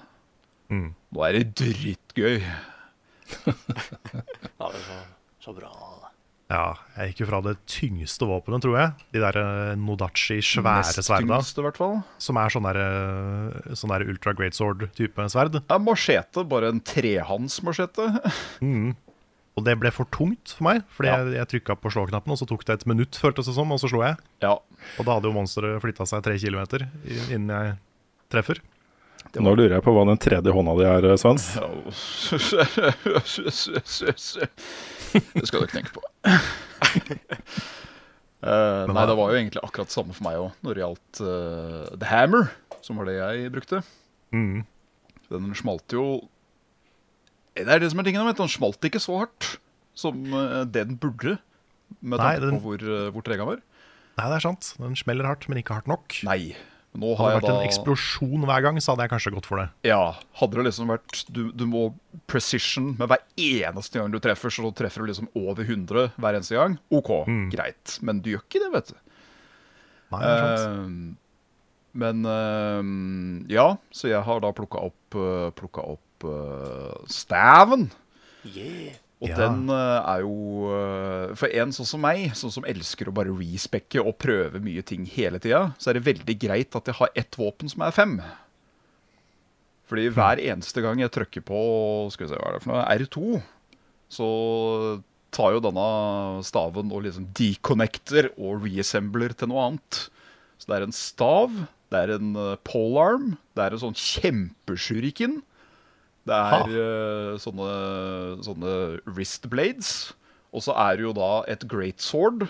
Mm. 0.70 0.92
Nå 1.16 1.24
er 1.26 1.40
det 1.40 1.56
drittgøy. 1.64 2.44
Ja, 4.60 4.68
det 4.70 4.80
er 4.80 4.86
så, 4.86 5.00
så 5.44 5.54
bra. 5.56 5.70
Ja, 6.50 6.72
jeg 6.98 7.12
gikk 7.12 7.20
jo 7.22 7.28
fra 7.30 7.40
det 7.46 7.52
tyngste 7.70 8.26
våpenet, 8.26 8.64
tror 8.66 8.74
jeg. 8.80 8.94
De 9.14 9.20
der 9.22 9.38
eh, 9.38 9.76
Nodachi 9.78 10.40
svære 10.42 10.80
Nest 10.82 10.98
sverda. 11.06 11.38
tyngste, 11.38 11.62
i 11.62 11.66
hvert 11.68 11.78
fall. 11.78 12.00
Som 12.18 12.40
er 12.42 12.50
sånn 12.56 12.66
der, 12.66 12.80
eh, 12.82 13.76
sånn 13.78 13.94
der 13.94 14.08
ultra 14.10 14.34
great 14.34 14.58
sword-type 14.58 15.28
sverd. 15.30 15.60
Ja, 15.70 15.78
machete, 15.78 16.42
bare 16.50 16.72
en 16.74 16.82
trehandsmachete. 16.82 18.10
Mm. 18.66 18.96
Og 19.60 19.64
det 19.66 19.74
ble 19.82 19.90
for 19.92 20.06
tungt 20.16 20.54
for 20.56 20.64
meg, 20.70 20.84
fordi 20.96 21.08
Ja. 21.10 21.18
jeg, 21.20 21.34
jeg 21.36 21.48
trykka 21.54 21.76
på 21.82 21.90
slå-knappen, 21.92 22.32
og 22.32 22.38
så 22.40 22.46
tok 22.48 22.62
det 22.66 22.74
et 22.80 22.86
minutt, 22.88 23.12
føltes 23.20 23.46
det 23.50 23.56
som, 23.58 23.72
og 23.76 23.80
så 23.82 23.90
slo 23.92 24.00
jeg. 24.06 24.16
Ja. 24.42 24.54
Og 24.98 25.04
da 25.06 25.14
hadde 25.18 25.28
jo 25.28 25.34
monsteret 25.36 25.82
flytta 25.84 26.06
seg 26.08 26.24
tre 26.24 26.38
kilometer 26.40 26.86
innen 27.30 27.50
jeg 27.52 27.76
treffer. 28.32 28.58
Nå 29.36 29.52
lurer 29.54 29.76
jeg 29.78 29.84
på 29.84 29.92
hva 29.94 30.06
den 30.08 30.18
tredje 30.22 30.52
hånda 30.56 30.74
di 30.80 30.86
er, 30.88 31.18
Svens. 31.20 31.52
Det 35.14 35.46
skal 35.48 35.62
du 35.62 35.68
ikke 35.68 35.80
tenke 35.80 35.96
på. 35.96 36.04
Uh, 38.40 38.88
nei, 38.88 39.04
det 39.04 39.16
var 39.20 39.34
jo 39.34 39.36
egentlig 39.36 39.60
akkurat 39.60 39.90
det 39.90 39.96
samme 39.98 40.14
for 40.16 40.24
meg 40.24 40.38
òg 40.40 40.62
når 40.64 40.78
det 40.78 40.80
gjaldt 40.80 41.20
uh, 41.28 41.88
The 42.00 42.08
Hammer, 42.08 42.46
som 42.80 42.96
var 42.96 43.10
det 43.10 43.18
jeg 43.18 43.50
brukte. 43.52 43.82
Mm. 44.32 44.62
Den 45.28 45.50
smalt 45.60 45.92
jo 45.92 46.06
Det 47.58 47.68
er 47.68 47.84
det 47.84 47.90
som 47.92 48.00
er 48.00 48.08
tingen. 48.08 48.30
Den 48.40 48.52
smalt 48.54 48.88
ikke 48.88 49.02
så 49.04 49.18
hardt 49.20 49.50
som 50.00 50.22
eh, 50.32 50.64
det 50.64 50.86
den 50.88 50.96
burde, 51.02 51.36
med 52.00 52.22
tanke 52.24 52.54
på 52.54 52.62
hvor, 52.64 52.86
hvor 53.12 53.26
treg 53.28 53.44
var. 53.44 53.60
Nei, 54.16 54.28
det 54.32 54.38
er 54.38 54.46
sant. 54.46 54.72
Den 54.80 54.96
smeller 54.96 55.28
hardt, 55.28 55.50
men 55.52 55.60
ikke 55.60 55.76
hardt 55.76 55.92
nok. 55.92 56.16
Nei. 56.24 56.54
Nå 57.00 57.14
Hadde 57.16 57.32
det 57.32 57.38
vært 57.38 57.48
vært 57.48 57.54
en 57.54 57.68
eksplosjon 57.68 58.46
hver 58.50 58.64
gang, 58.66 58.80
så 58.82 58.94
hadde 58.94 59.06
jeg 59.06 59.14
kanskje 59.14 59.34
gått 59.36 59.48
for 59.50 59.62
det. 59.62 59.68
Ja, 59.88 60.02
hadde 60.42 60.60
det 60.60 60.66
liksom 60.68 60.92
vært 60.92 61.22
du, 61.32 61.42
du 61.56 61.66
må 61.70 61.86
precision 62.30 62.92
med 63.00 63.12
hver 63.12 63.24
eneste 63.40 64.02
gang 64.02 64.12
du 64.12 64.20
treffer, 64.24 64.54
så 64.54 64.72
treffer 64.76 65.06
du 65.06 65.12
liksom 65.12 65.30
over 65.38 65.64
100 65.64 66.18
hver 66.20 66.40
eneste 66.40 66.60
gang. 66.60 66.78
OK, 66.92 67.14
greit. 67.54 67.98
Men 68.06 68.22
du 68.26 68.34
gjør 68.34 68.46
ikke 68.46 68.64
det, 68.66 68.72
vet 68.76 68.94
du. 68.94 69.00
Nei, 70.10 70.22
det 70.26 70.30
er 70.36 70.62
sant. 70.64 70.78
Eh, 70.78 71.26
men 72.00 72.22
uh, 72.28 72.82
ja, 73.50 73.68
så 73.92 74.12
jeg 74.12 74.22
har 74.26 74.42
da 74.44 74.52
plukka 74.56 74.84
opp, 74.90 75.18
uh, 75.18 75.50
plukka 75.58 75.86
opp 75.96 76.28
uh, 76.28 76.94
staven. 77.10 77.90
Og 79.20 79.28
Ja. 79.28 79.36
den 79.36 79.68
eh, 79.68 80.00
er 80.08 80.22
jo 80.24 80.70
eh, 80.72 81.34
For 81.36 81.52
en 81.52 81.74
sånn 81.76 81.88
som 81.90 82.00
meg, 82.06 82.30
sånn 82.40 82.54
som 82.56 82.64
elsker 82.64 83.10
å 83.10 83.16
bare 83.16 83.34
respekke 83.36 84.00
og 84.00 84.16
prøve 84.22 84.62
mye 84.64 84.82
ting 84.82 85.04
hele 85.12 85.42
tida, 85.44 85.74
så 85.78 85.90
er 85.92 86.00
det 86.00 86.06
veldig 86.08 86.38
greit 86.40 86.76
at 86.80 86.88
jeg 86.88 86.96
har 87.02 87.12
ett 87.20 87.36
våpen 87.36 87.68
som 87.72 87.84
er 87.84 87.92
fem. 87.92 88.16
Fordi 89.90 90.08
hver 90.14 90.40
eneste 90.40 90.84
gang 90.86 91.02
jeg 91.02 91.12
trykker 91.12 91.44
på 91.44 91.60
skal 92.14 92.28
vi 92.28 92.32
se, 92.32 92.40
hva 92.40 92.48
er 92.52 92.56
det 92.56 92.64
for 92.64 92.72
noe, 92.72 92.86
R2, 92.94 93.42
så 94.14 94.30
tar 95.36 95.56
jo 95.56 95.62
denne 95.66 95.88
staven 96.46 96.94
og 96.94 97.04
liksom 97.06 97.28
deconnecter 97.38 98.32
og 98.38 98.64
reassembler 98.66 99.34
til 99.38 99.52
noe 99.52 99.66
annet. 99.68 100.04
Så 100.62 100.70
det 100.70 100.78
er 100.78 100.86
en 100.88 100.96
stav, 100.96 101.60
det 101.90 102.00
er 102.06 102.14
en 102.16 102.32
uh, 102.38 102.56
polearm, 102.68 103.34
det 103.58 103.66
er 103.66 103.76
en 103.76 103.84
sånn 103.84 103.98
kjempeshuriken. 103.98 105.40
Det 106.30 106.38
er 106.38 106.74
uh, 106.74 107.36
sånne, 107.42 107.70
sånne 108.46 108.74
wrist 109.10 109.50
blades. 109.52 109.94
Og 110.56 110.66
så 110.66 110.74
er 110.78 110.98
det 110.98 111.06
jo 111.06 111.14
da 111.18 111.32
et 111.52 111.66
great 111.70 112.02
sword, 112.02 112.48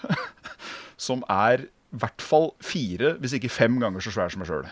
som 1.10 1.24
er 1.32 1.68
i 1.68 2.00
hvert 2.00 2.22
fall 2.24 2.52
fire, 2.64 3.16
hvis 3.20 3.36
ikke 3.36 3.52
fem 3.52 3.80
ganger 3.82 4.04
så 4.04 4.14
svær 4.14 4.32
som 4.32 4.44
meg 4.44 4.52
sjøl. 4.52 4.68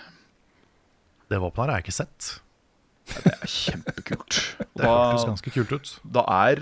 Det 1.28 1.40
våpenet 1.44 1.74
har 1.74 1.82
jeg 1.82 1.88
ikke 1.88 1.98
sett. 1.98 2.28
Det 3.08 3.34
er 3.34 3.52
kjempekult. 3.52 4.38
Det 4.78 4.86
hørtes 4.86 5.26
ganske 5.28 5.52
kult 5.56 5.74
ut. 5.74 5.92
da 6.04 6.24
er 6.46 6.62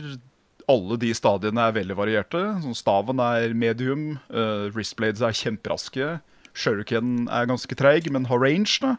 alle 0.72 0.98
de 0.98 1.12
stadiene 1.14 1.68
er 1.68 1.76
veldig 1.76 1.98
varierte. 1.98 2.42
Sånn 2.64 2.78
staven 2.78 3.22
er 3.22 3.54
medium, 3.58 4.16
uh, 4.32 4.72
wristblades 4.74 5.22
er 5.26 5.36
kjemperaske. 5.38 6.08
Shuriken 6.56 7.28
er 7.30 7.50
ganske 7.50 7.78
treig, 7.78 8.08
men 8.14 8.26
har 8.32 8.42
range. 8.42 8.80
da. 8.82 8.96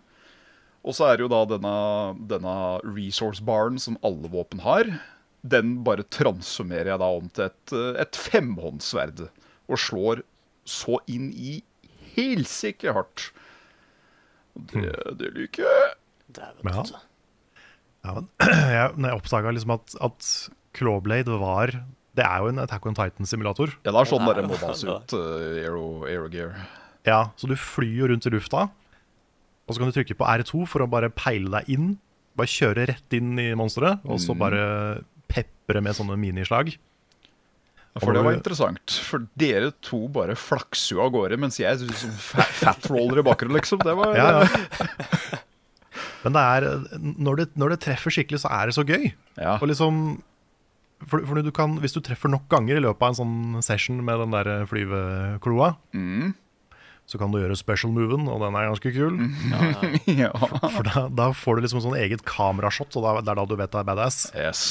Og 0.87 0.95
så 0.95 1.09
er 1.09 1.19
det 1.19 1.27
jo 1.27 1.33
da 1.33 1.43
denne, 1.51 1.77
denne 2.31 2.57
resource 2.87 3.43
baren 3.45 3.79
som 3.83 3.99
alle 4.07 4.31
våpen 4.31 4.63
har. 4.63 4.87
Den 5.43 5.81
bare 5.87 6.07
transformerer 6.15 6.93
jeg 6.93 7.03
da 7.03 7.09
om 7.19 7.27
til 7.35 7.49
et, 7.49 7.75
et 8.07 8.19
femhåndssverd. 8.29 9.27
Og 9.67 9.83
slår 9.83 10.23
så 10.67 11.01
inn 11.11 11.33
i 11.35 11.59
helsike 12.15 12.95
hardt. 12.95 13.31
Det, 14.55 14.89
det 15.19 15.33
liker 15.35 15.67
jeg. 15.67 15.91
Dæven, 16.39 16.71
er 16.71 16.81
altså. 16.85 17.03
Ja, 18.07 18.15
men 18.21 18.31
jeg, 18.77 18.95
når 18.95 19.11
jeg 19.11 19.21
oppdaga 19.21 19.53
liksom 19.57 19.75
at, 19.75 19.99
at 20.07 20.31
Clawblade 20.77 21.37
var 21.41 21.73
Det 22.17 22.25
er 22.25 22.43
jo 22.43 22.51
en 22.53 22.63
Attack 22.63 22.87
on 22.89 22.97
Titan-simulator. 22.97 23.75
Ja, 23.83 23.91
det 23.93 24.01
er 24.01 24.11
sånn 24.11 24.27
dere 24.29 24.47
må 24.47 24.59
base 24.61 24.89
ut 24.89 25.15
uh, 25.19 25.61
aero, 25.65 25.87
aerogear. 26.09 26.55
Ja, 27.07 27.31
Så 27.39 27.51
du 27.51 27.57
flyr 27.59 28.05
jo 28.05 28.11
rundt 28.13 28.27
i 28.27 28.33
lufta, 28.35 28.69
og 29.67 29.75
så 29.75 29.81
kan 29.83 29.91
du 29.91 29.97
trykke 29.97 30.17
på 30.19 30.27
R2 30.31 30.67
for 30.71 30.85
å 30.85 30.91
bare 30.91 31.11
peile 31.11 31.51
deg 31.59 31.71
inn. 31.77 31.89
Bare 32.39 32.51
kjøre 32.53 32.85
rett 32.93 33.17
inn 33.17 33.35
i 33.41 33.49
monsteret, 33.59 34.05
og 34.07 34.21
så 34.23 34.37
bare 34.39 35.03
pepre 35.33 35.81
med 35.83 35.97
sånne 35.99 36.19
minislag. 36.21 36.75
For 37.97 38.13
det 38.13 38.21
var 38.27 38.37
interessant. 38.37 38.93
For 39.09 39.25
dere 39.41 39.71
to 39.81 40.03
bare 40.13 40.35
flakser 40.37 40.99
jo 40.99 41.03
av 41.07 41.15
gårde, 41.15 41.39
mens 41.41 41.57
jeg 41.59 41.81
liksom 41.81 42.13
fat 42.21 42.53
fatroller 42.61 43.23
i 43.23 43.25
bakgrunnen, 43.25 43.57
liksom. 43.57 43.81
Det 43.81 43.95
var 43.97 44.13
Ja, 44.19 44.27
ja. 44.45 45.41
Men 46.27 46.35
det 46.37 46.43
er, 46.43 46.65
når, 47.01 47.37
det, 47.41 47.47
når 47.57 47.73
det 47.73 47.79
treffer 47.87 48.13
skikkelig, 48.13 48.43
så 48.43 48.51
er 48.53 48.69
det 48.69 48.75
så 48.77 48.85
gøy. 48.85 49.07
Ja. 49.41 49.57
Og 49.63 49.71
liksom 49.71 50.19
for, 51.07 51.21
for 51.29 51.41
du 51.45 51.51
kan, 51.55 51.77
Hvis 51.83 51.93
du 51.93 52.01
treffer 52.05 52.31
nok 52.33 52.47
ganger 52.53 52.79
i 52.79 52.83
løpet 52.85 53.05
av 53.05 53.13
en 53.13 53.19
sånn 53.19 53.65
session 53.65 53.99
med 54.05 54.21
den 54.25 54.35
der 54.37 54.67
flyvekloa, 54.69 55.75
Mm. 55.97 56.35
Så 57.07 57.21
kan 57.21 57.31
du 57.31 57.39
gjøre 57.39 57.55
special 57.59 57.93
moven, 57.95 58.27
og 58.27 58.41
den 58.43 58.57
er 58.59 58.67
ganske 58.67 58.91
kul. 58.91 59.21
ja. 60.25 60.33
For 60.35 60.89
da, 60.89 61.05
da 61.15 61.29
får 61.39 61.59
du 61.59 61.67
liksom 61.67 61.85
sånn 61.85 61.99
eget 62.01 62.25
kamerashot, 62.27 62.99
og 62.99 63.07
det 63.23 63.31
er 63.31 63.39
da 63.39 63.47
du 63.47 63.55
vet 63.55 63.71
det 63.71 63.79
er 63.79 63.87
badass. 63.87 64.19
Yes. 64.35 64.65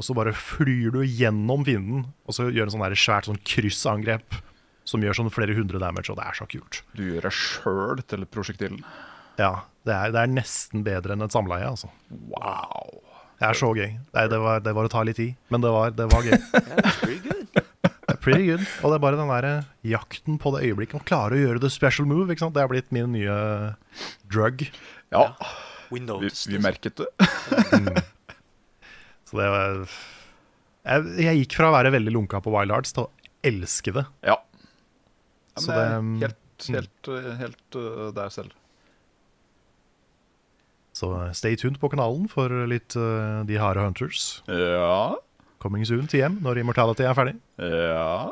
Og 0.00 0.06
så 0.08 0.16
bare 0.16 0.32
flyr 0.32 0.96
du 0.96 1.02
gjennom 1.04 1.66
fienden, 1.68 2.06
og 2.24 2.36
så 2.36 2.48
gjør 2.48 2.70
en 2.70 2.76
sånn 2.78 2.96
svært 2.96 3.28
sånn 3.28 3.42
kryssangrep 3.44 4.40
som 4.88 5.04
gjør 5.04 5.20
sånn 5.20 5.32
flere 5.32 5.56
hundre 5.56 5.80
damage, 5.80 6.08
og 6.12 6.20
det 6.20 6.28
er 6.28 6.40
så 6.40 6.48
kult. 6.48 6.80
Du 6.96 7.04
gjør 7.04 7.28
deg 7.28 7.36
sjøl 7.36 8.00
til 8.08 8.24
prosjektilen. 8.32 8.80
Ja, 9.40 9.66
det 9.84 9.92
er, 9.92 10.14
det 10.14 10.24
er 10.24 10.32
nesten 10.32 10.84
bedre 10.86 11.16
enn 11.16 11.24
et 11.26 11.36
samleie, 11.36 11.68
altså. 11.68 11.92
Wow. 12.32 13.00
Det 13.40 13.48
er 13.50 13.60
så 13.60 13.72
gøy. 13.76 13.90
Nei, 14.14 14.26
det, 14.32 14.40
var, 14.40 14.64
det 14.64 14.72
var 14.76 14.88
å 14.88 14.92
ta 14.92 15.04
litt 15.04 15.20
tid, 15.20 15.36
men 15.52 15.64
det 15.64 15.72
var, 15.74 15.92
det 15.92 16.08
var 16.12 16.24
gøy. 16.24 16.36
Pretty 18.24 18.46
good. 18.48 18.64
Og 18.82 18.90
det 18.90 18.96
er 18.96 19.04
bare 19.04 19.20
den 19.20 19.30
der 19.30 19.44
eh, 19.50 19.68
jakten 19.94 20.38
på 20.40 20.48
det 20.54 20.64
øyeblikket. 20.70 21.02
Å 21.02 21.06
klare 21.06 21.36
å 21.36 21.42
gjøre 21.42 21.62
the 21.62 21.70
special 21.72 22.08
move. 22.08 22.32
ikke 22.32 22.46
sant? 22.46 22.56
Det 22.56 22.62
er 22.64 22.72
blitt 22.72 22.90
min 22.94 23.12
nye 23.12 23.36
drug. 24.32 24.56
Ja, 25.14 25.28
We 25.92 26.00
vi, 26.00 26.30
vi 26.50 26.58
merket 26.58 26.96
det. 26.96 27.06
Så 29.28 29.36
det 29.38 29.48
var 29.52 29.84
jeg, 30.84 31.04
jeg 31.24 31.38
gikk 31.42 31.56
fra 31.58 31.68
å 31.70 31.76
være 31.76 31.92
veldig 31.94 32.12
lunka 32.12 32.40
på 32.44 32.52
Wild 32.52 32.72
Arts 32.74 32.92
til 32.96 33.06
å 33.06 33.10
elske 33.44 33.92
det. 33.94 34.04
Ja. 34.26 34.36
men 35.60 35.68
det 35.68 35.84
er 35.84 35.92
helt, 36.24 36.68
helt, 36.76 37.10
helt 37.40 37.78
uh, 37.78 38.08
der 38.16 38.30
selv. 38.34 38.52
Så 40.94 41.10
eh, 41.18 41.32
stay 41.34 41.56
tuned 41.58 41.80
på 41.82 41.90
kanalen 41.90 42.28
for 42.30 42.52
litt 42.70 42.94
uh, 42.94 43.42
De 43.48 43.56
harde 43.58 43.82
hunters. 43.82 44.42
Ja. 44.46 45.18
Coming 45.64 45.86
soon 45.88 46.04
til 46.10 46.20
hjem 46.20 46.34
når 46.44 46.60
Immortality 46.60 47.06
er 47.08 47.16
ferdig. 47.16 47.34
Ja. 47.58 48.28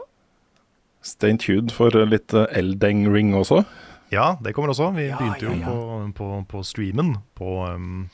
Stay 1.03 1.35
tuned 1.41 1.73
for 1.75 1.95
litt 2.07 2.35
eh, 2.37 2.45
Eldeng 2.61 3.07
Ring 3.11 3.33
også. 3.35 3.63
Ja, 4.13 4.35
det 4.45 4.53
kommer 4.55 4.75
også. 4.75 4.91
Vi 4.93 5.09
Ja, 5.09 5.17
begynte 5.17 5.47
jo 5.49 5.55
ja, 5.57 5.63
ja. 5.65 5.71
På, 5.73 6.13
på, 6.19 6.29
på 6.51 6.61
streamen. 6.69 7.15
På 7.39 7.63
um, 7.73 8.11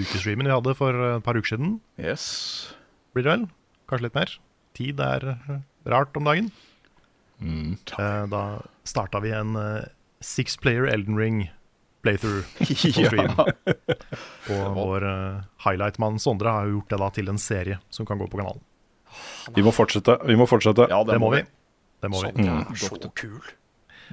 ukestreamen 0.00 0.48
vi 0.48 0.54
hadde 0.56 0.74
for 0.78 0.96
et 1.10 1.22
par 1.26 1.36
uker 1.36 1.52
siden. 1.52 1.74
Yes. 2.00 2.24
Blir 3.12 3.26
det 3.28 3.34
vel? 3.34 3.44
Kanskje 3.92 4.06
litt 4.08 4.16
mer. 4.16 4.32
Tid 4.78 5.02
er 5.04 5.28
eh, 5.36 5.58
rart 5.92 6.16
om 6.16 6.24
dagen. 6.30 6.48
Eh, 7.42 8.22
da 8.32 8.42
starta 8.88 9.20
vi 9.22 9.34
en 9.36 9.52
uh, 9.58 9.84
six 10.24 10.56
player 10.56 10.88
Elden 10.88 11.18
Ring 11.20 11.44
playthrough 12.02 12.44
på 12.58 13.02
Ja. 13.02 13.08
stream. 13.08 13.32
Og 14.50 14.74
vår 14.76 15.06
uh, 15.06 15.40
highlight-mann 15.64 16.18
Sondre 16.22 16.50
har 16.54 16.66
jo 16.66 16.78
gjort 16.80 16.90
det 16.94 16.98
da 17.04 17.08
til 17.18 17.28
en 17.32 17.38
serie 17.38 17.78
som 17.90 18.06
kan 18.08 18.18
gå 18.18 18.26
på 18.30 18.40
kanalen. 18.40 18.60
Vi 19.54 19.62
må 19.62 19.72
fortsette. 19.76 20.18
Vi 20.26 20.36
må 20.40 20.46
fortsette. 20.48 20.88
Ja, 20.90 21.02
Det 21.04 21.18
må 21.20 21.30
vi. 21.34 21.42
Det 22.02 22.10
må 22.10 22.22
vi. 22.22 22.28
Sondre 22.32 22.42
Mm. 22.42 22.60
er 22.72 22.74
så 22.80 23.12
kul. 23.14 23.40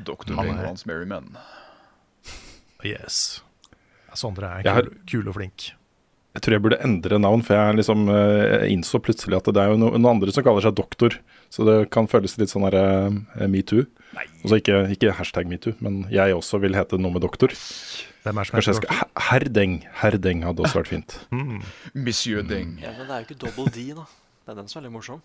Doktor 0.05 0.39
er- 0.39 0.75
Merry 0.87 1.05
Men. 1.05 1.35
Yes. 2.85 3.41
Sondre 4.15 4.47
er 4.63 4.69
har- 4.69 4.83
kul, 4.83 4.97
kul 5.07 5.27
og 5.29 5.35
flink. 5.35 5.71
Jeg 6.35 6.41
tror 6.43 6.53
jeg 6.53 6.61
burde 6.61 6.83
endre 6.85 7.17
navn, 7.19 7.41
for 7.43 7.55
jeg 7.55 7.75
liksom 7.79 8.05
jeg 8.07 8.69
innså 8.71 8.99
plutselig 9.01 9.37
at 9.37 9.45
det 9.45 9.57
er 9.57 9.71
jo 9.71 9.77
no- 9.77 9.91
noen 9.97 10.05
andre 10.05 10.31
som 10.31 10.43
kaller 10.43 10.61
seg 10.61 10.75
doktor. 10.75 11.09
Så 11.49 11.65
det 11.65 11.89
kan 11.91 12.07
føles 12.07 12.37
litt 12.37 12.49
sånn 12.49 12.63
her 12.69 12.75
eh, 12.77 13.47
metoo. 14.13 14.41
Altså 14.43 14.59
ikke, 14.61 14.77
ikke 14.95 15.13
hashtag 15.19 15.49
metoo, 15.51 15.73
men 15.85 16.01
jeg 16.13 16.35
også 16.35 16.59
vil 16.63 16.77
hete 16.77 16.99
noe 17.01 17.13
med 17.15 17.23
doktor. 17.25 17.53
Hvem 18.23 18.41
er 18.41 18.49
som 18.49 18.57
Kanskje 18.57 18.73
jeg 18.73 18.79
skal 18.81 18.95
Herr 19.29 19.45
Deng. 19.47 19.75
Herdeng. 19.75 19.75
Herdeng 20.01 20.43
hadde 20.47 20.65
også 20.65 20.81
vært 20.81 20.91
fint. 20.91 21.17
Mm. 21.31 21.61
Monsieur 21.95 22.43
Deng. 22.43 22.75
Ja, 22.83 22.91
men 22.97 23.05
det 23.07 23.15
er 23.15 23.23
jo 23.23 23.29
ikke 23.29 23.39
double 23.45 23.69
D, 23.75 23.85
da. 23.97 24.05
Det 24.45 24.55
er 24.55 24.59
den 24.61 24.69
som 24.71 24.81
er 24.81 24.87
litt 24.87 24.95
morsom. 24.97 25.21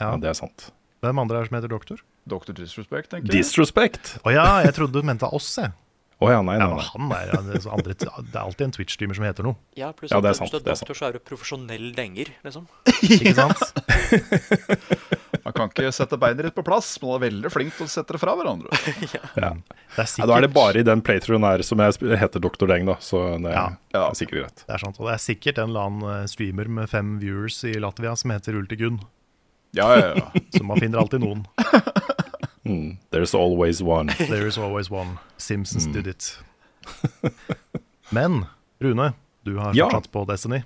Ja, 0.00 0.14
det 0.20 0.30
er 0.30 0.36
sant. 0.38 0.70
Hvem 1.04 1.18
andre 1.22 1.40
er 1.40 1.48
som 1.48 1.56
heter 1.58 1.72
doktor? 1.72 2.02
Dr. 2.28 2.52
Disrespect, 2.56 3.10
tenker 3.10 3.32
jeg. 3.32 3.40
Disrespect. 3.42 4.18
Å 4.24 4.32
ja, 4.34 4.46
jeg 4.66 4.76
trodde 4.76 5.00
du 5.00 5.06
mente 5.06 5.28
oss, 5.32 5.48
jeg. 5.58 5.72
Å 6.20 6.28
ja, 6.28 6.42
nei, 6.44 6.58
Ja, 6.60 6.66
nei, 6.66 6.68
men 6.68 6.76
nei. 6.76 6.88
han 6.92 7.12
er, 7.16 7.30
ja, 7.32 7.38
det, 7.46 7.54
er 7.56 7.62
så 7.64 7.70
andre, 7.72 7.94
det 7.96 8.34
er 8.36 8.42
alltid 8.42 8.66
en 8.66 8.74
Twitch-streamer 8.76 9.16
som 9.16 9.24
heter 9.24 9.46
noe. 9.46 9.56
Ja, 9.80 9.88
pluss 9.96 10.12
Ja, 10.12 10.18
at 10.20 10.26
det 10.26 10.34
er 10.34 10.36
hvis 10.36 10.42
sant, 10.42 10.52
du 10.52 10.58
er 10.58 10.66
det 10.66 10.74
er 10.74 10.80
doktor, 10.82 10.98
så 10.98 11.06
er 11.08 11.16
du 11.16 11.22
profesjonell 11.24 11.86
denger, 11.96 12.28
liksom. 12.44 12.66
Ikke 13.08 13.32
sant? 13.40 13.64
Han 15.44 15.52
kan 15.56 15.70
ikke 15.72 15.92
sette 15.92 16.18
beinet 16.20 16.44
ditt 16.44 16.54
på 16.54 16.62
plass, 16.66 16.98
men 17.00 17.10
han 17.10 17.20
er 17.22 17.24
veldig 17.30 17.50
flink 17.52 17.76
til 17.76 17.86
å 17.86 17.90
sette 17.92 18.12
det 18.16 18.20
fra 18.20 18.34
hverandre. 18.36 18.68
Ja. 19.14 19.20
Det 19.34 19.44
er 19.44 19.60
Ja, 19.96 20.04
sikkert, 20.04 20.28
da 20.28 20.36
er 20.36 20.40
det 20.46 20.52
bare 20.54 20.78
i 20.80 20.82
den 20.86 21.00
playthroughen 21.02 21.44
her 21.48 21.62
som 21.66 21.78
jeg 21.82 22.18
heter 22.20 22.40
Dr. 22.44 22.66
Deng, 22.70 22.84
da. 22.86 22.94
Så 23.00 23.22
det 23.42 23.52
Ja. 23.54 23.68
er 23.94 24.14
sikkert 24.18 24.42
greit. 24.44 24.64
Det 24.66 24.74
er 24.76 24.78
sant, 24.84 25.00
og 25.00 25.06
det 25.08 25.14
er 25.14 25.22
sikkert 25.24 25.58
en 25.62 25.70
eller 25.70 25.86
annen 25.88 26.10
eh, 26.22 26.26
streamer 26.30 26.68
med 26.68 26.90
fem 26.90 27.18
viewers 27.22 27.62
i 27.64 27.72
Latvia 27.80 28.12
som 28.16 28.30
heter 28.30 28.54
Ultigun. 28.60 29.00
Ja, 29.72 29.88
ja, 29.96 30.14
ja. 30.16 30.30
Så 30.56 30.62
man 30.66 30.78
finner 30.80 30.98
alltid 31.04 31.20
noen. 31.24 31.46
Mm. 32.70 32.98
There's 33.10 33.32
always 33.34 33.80
one. 33.82 34.12
There 34.28 34.46
is 34.46 34.58
always 34.58 34.90
one. 34.92 35.16
Simpsons 35.38 35.86
Mm. 35.86 35.92
did 35.94 36.06
it. 36.06 36.38
Men 38.10 38.46
Rune, 38.78 39.12
du 39.42 39.56
har 39.58 39.74
Ja. 39.74 39.88
fortsatt 39.90 40.12
på 40.12 40.24
Destiny. 40.28 40.62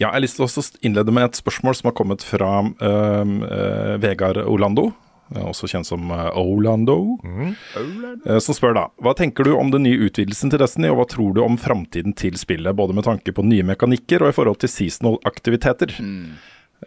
Ja, 0.00 0.08
jeg 0.08 0.14
har 0.14 0.24
lyst 0.24 0.38
til 0.38 0.46
å 0.46 0.64
innlede 0.86 1.12
med 1.14 1.28
et 1.28 1.38
spørsmål 1.40 1.76
som 1.76 1.90
har 1.90 1.96
kommet 1.98 2.24
fra 2.24 2.50
uh, 2.64 3.24
uh, 3.24 3.94
Vegard 4.00 4.40
Orlando, 4.44 4.90
øh, 5.34 5.48
også 5.50 5.68
kjent 5.70 5.88
som 5.88 6.10
øh, 6.10 6.28
Orlando, 6.40 6.96
øh, 7.26 8.38
som 8.42 8.56
spør 8.56 8.74
da 8.74 8.84
Hva 9.02 9.12
tenker 9.18 9.46
du 9.46 9.52
om 9.54 9.72
den 9.74 9.84
nye 9.86 10.08
utvidelsen 10.08 10.50
til 10.50 10.62
Destiny, 10.62 10.88
og 10.90 11.00
hva 11.00 11.08
tror 11.10 11.34
du 11.36 11.42
om 11.44 11.58
framtiden 11.60 12.16
til 12.18 12.38
spillet, 12.40 12.76
både 12.76 12.96
med 12.96 13.06
tanke 13.06 13.34
på 13.36 13.44
nye 13.46 13.66
mekanikker 13.66 14.24
og 14.24 14.32
i 14.32 14.38
forhold 14.38 14.62
til 14.62 14.72
seasonal-aktiviteter? 14.72 15.94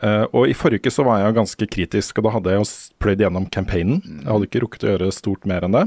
Eh, 0.01 0.25
og 0.33 0.49
I 0.49 0.55
forrige 0.57 0.81
uke 0.81 0.93
så 0.93 1.05
var 1.05 1.21
jeg 1.21 1.37
ganske 1.37 1.67
kritisk, 1.69 2.17
og 2.17 2.27
da 2.27 2.35
hadde 2.37 2.53
jeg 2.53 2.63
jo 2.63 2.69
pløyd 3.03 3.25
gjennom 3.25 3.49
campaignen. 3.53 4.01
Jeg 4.23 4.31
hadde 4.31 4.49
ikke 4.49 4.63
rukket 4.65 4.87
å 4.87 4.93
gjøre 4.95 5.11
stort 5.13 5.45
mer 5.49 5.67
enn 5.67 5.75
det. 5.77 5.83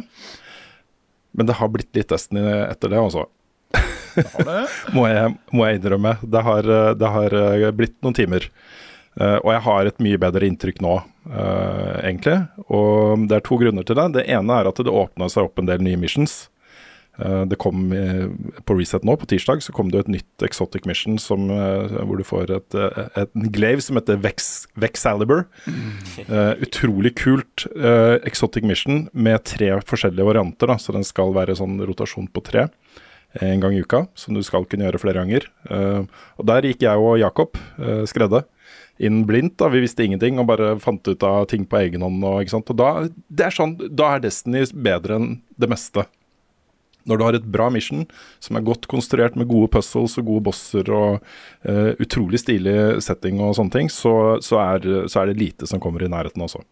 Men 1.36 1.48
det 1.48 1.58
har 1.58 1.72
blitt 1.72 1.90
litt 1.96 2.12
Destiny 2.12 2.44
etter 2.62 2.92
det, 2.92 3.00
altså. 3.02 3.26
Må, 4.96 5.06
jeg, 5.10 5.36
må 5.52 5.66
jeg 5.66 5.80
innrømme. 5.80 6.16
Det 6.22 6.42
har, 6.46 6.72
det 6.98 7.12
har 7.18 7.38
eh, 7.42 7.70
blitt 7.76 7.96
noen 8.04 8.16
timer. 8.16 8.48
Eh, 9.16 9.38
og 9.38 9.52
jeg 9.54 9.64
har 9.66 9.88
et 9.88 10.02
mye 10.04 10.20
bedre 10.20 10.48
inntrykk 10.48 10.82
nå, 10.84 10.96
eh, 11.30 11.94
egentlig. 12.10 12.40
Og 12.66 13.24
det 13.28 13.38
er 13.38 13.46
to 13.46 13.60
grunner 13.60 13.86
til 13.86 13.98
det. 13.98 14.10
Det 14.18 14.28
ene 14.32 14.60
er 14.60 14.68
at 14.68 14.82
det 14.82 14.92
åpna 14.92 15.30
seg 15.32 15.48
opp 15.48 15.62
en 15.62 15.70
del 15.70 15.84
nye 15.84 16.00
missions. 16.00 16.46
Det 17.16 17.56
kom 17.56 17.86
På 18.68 18.74
Reset 18.76 19.06
nå, 19.08 19.14
på 19.16 19.24
tirsdag, 19.24 19.62
så 19.64 19.72
kom 19.72 19.88
det 19.88 20.02
et 20.02 20.10
nytt 20.18 20.42
exotic 20.44 20.84
mission 20.84 21.14
som, 21.16 21.46
hvor 21.48 22.20
du 22.20 22.24
får 22.28 22.52
et, 22.52 22.76
et 22.76 23.30
en 23.32 23.46
glaive 23.54 23.80
som 23.80 23.96
heter 23.96 24.20
Vex, 24.20 24.66
Vexaliber. 24.76 25.46
Uh, 26.28 26.52
utrolig 26.60 27.14
kult 27.16 27.64
uh, 27.72 28.20
exotic 28.20 28.68
mission 28.68 29.06
med 29.16 29.46
tre 29.48 29.70
forskjellige 29.88 30.28
varianter. 30.28 30.68
Da, 30.68 30.76
så 30.76 30.92
den 30.92 31.08
skal 31.08 31.32
være 31.32 31.56
sånn 31.56 31.80
rotasjon 31.88 32.28
på 32.28 32.44
tre 32.44 32.66
en 33.40 33.60
gang 33.60 33.74
i 33.74 33.82
uka, 33.84 34.06
som 34.14 34.34
du 34.34 34.42
skal 34.44 34.66
kunne 34.68 34.86
gjøre 34.86 35.00
flere 35.02 35.22
ganger. 35.22 35.48
Eh, 35.70 36.02
og 36.36 36.48
der 36.48 36.68
gikk 36.68 36.84
jeg 36.86 37.02
og 37.02 37.18
Jakob 37.20 37.58
uh, 37.78 38.04
Skredde 38.08 38.44
inn 38.98 39.24
blindt. 39.28 39.58
da, 39.60 39.68
Vi 39.68 39.82
visste 39.84 40.04
ingenting 40.04 40.38
og 40.40 40.48
bare 40.48 40.76
fant 40.80 41.04
ut 41.08 41.22
av 41.26 41.46
ting 41.50 41.66
på 41.68 41.80
egen 41.82 42.04
hånd. 42.04 42.22
Og, 42.24 42.54
og 42.56 42.76
da, 42.78 42.92
det 43.28 43.48
er 43.48 43.56
sånn, 43.56 43.76
da 43.90 44.14
er 44.14 44.24
Destiny 44.24 44.64
bedre 44.72 45.18
enn 45.18 45.34
det 45.60 45.70
meste. 45.70 46.06
Når 47.06 47.18
du 47.18 47.22
har 47.22 47.36
et 47.38 47.50
bra 47.54 47.68
mission 47.70 48.02
som 48.42 48.56
er 48.58 48.64
godt 48.66 48.88
konstruert 48.90 49.36
med 49.38 49.46
gode 49.50 49.68
puzzles 49.70 50.16
og 50.18 50.26
gode 50.26 50.46
bosser 50.48 50.88
og 50.90 51.20
uh, 51.68 51.92
utrolig 52.02 52.40
stilig 52.42 53.02
setting 53.04 53.38
og 53.44 53.54
sånne 53.58 53.74
ting, 53.76 53.92
så, 53.92 54.40
så, 54.42 54.58
er, 54.64 55.06
så 55.06 55.22
er 55.22 55.30
det 55.30 55.42
lite 55.42 55.68
som 55.70 55.82
kommer 55.82 56.02
i 56.02 56.10
nærheten 56.10 56.42
også. 56.42 56.64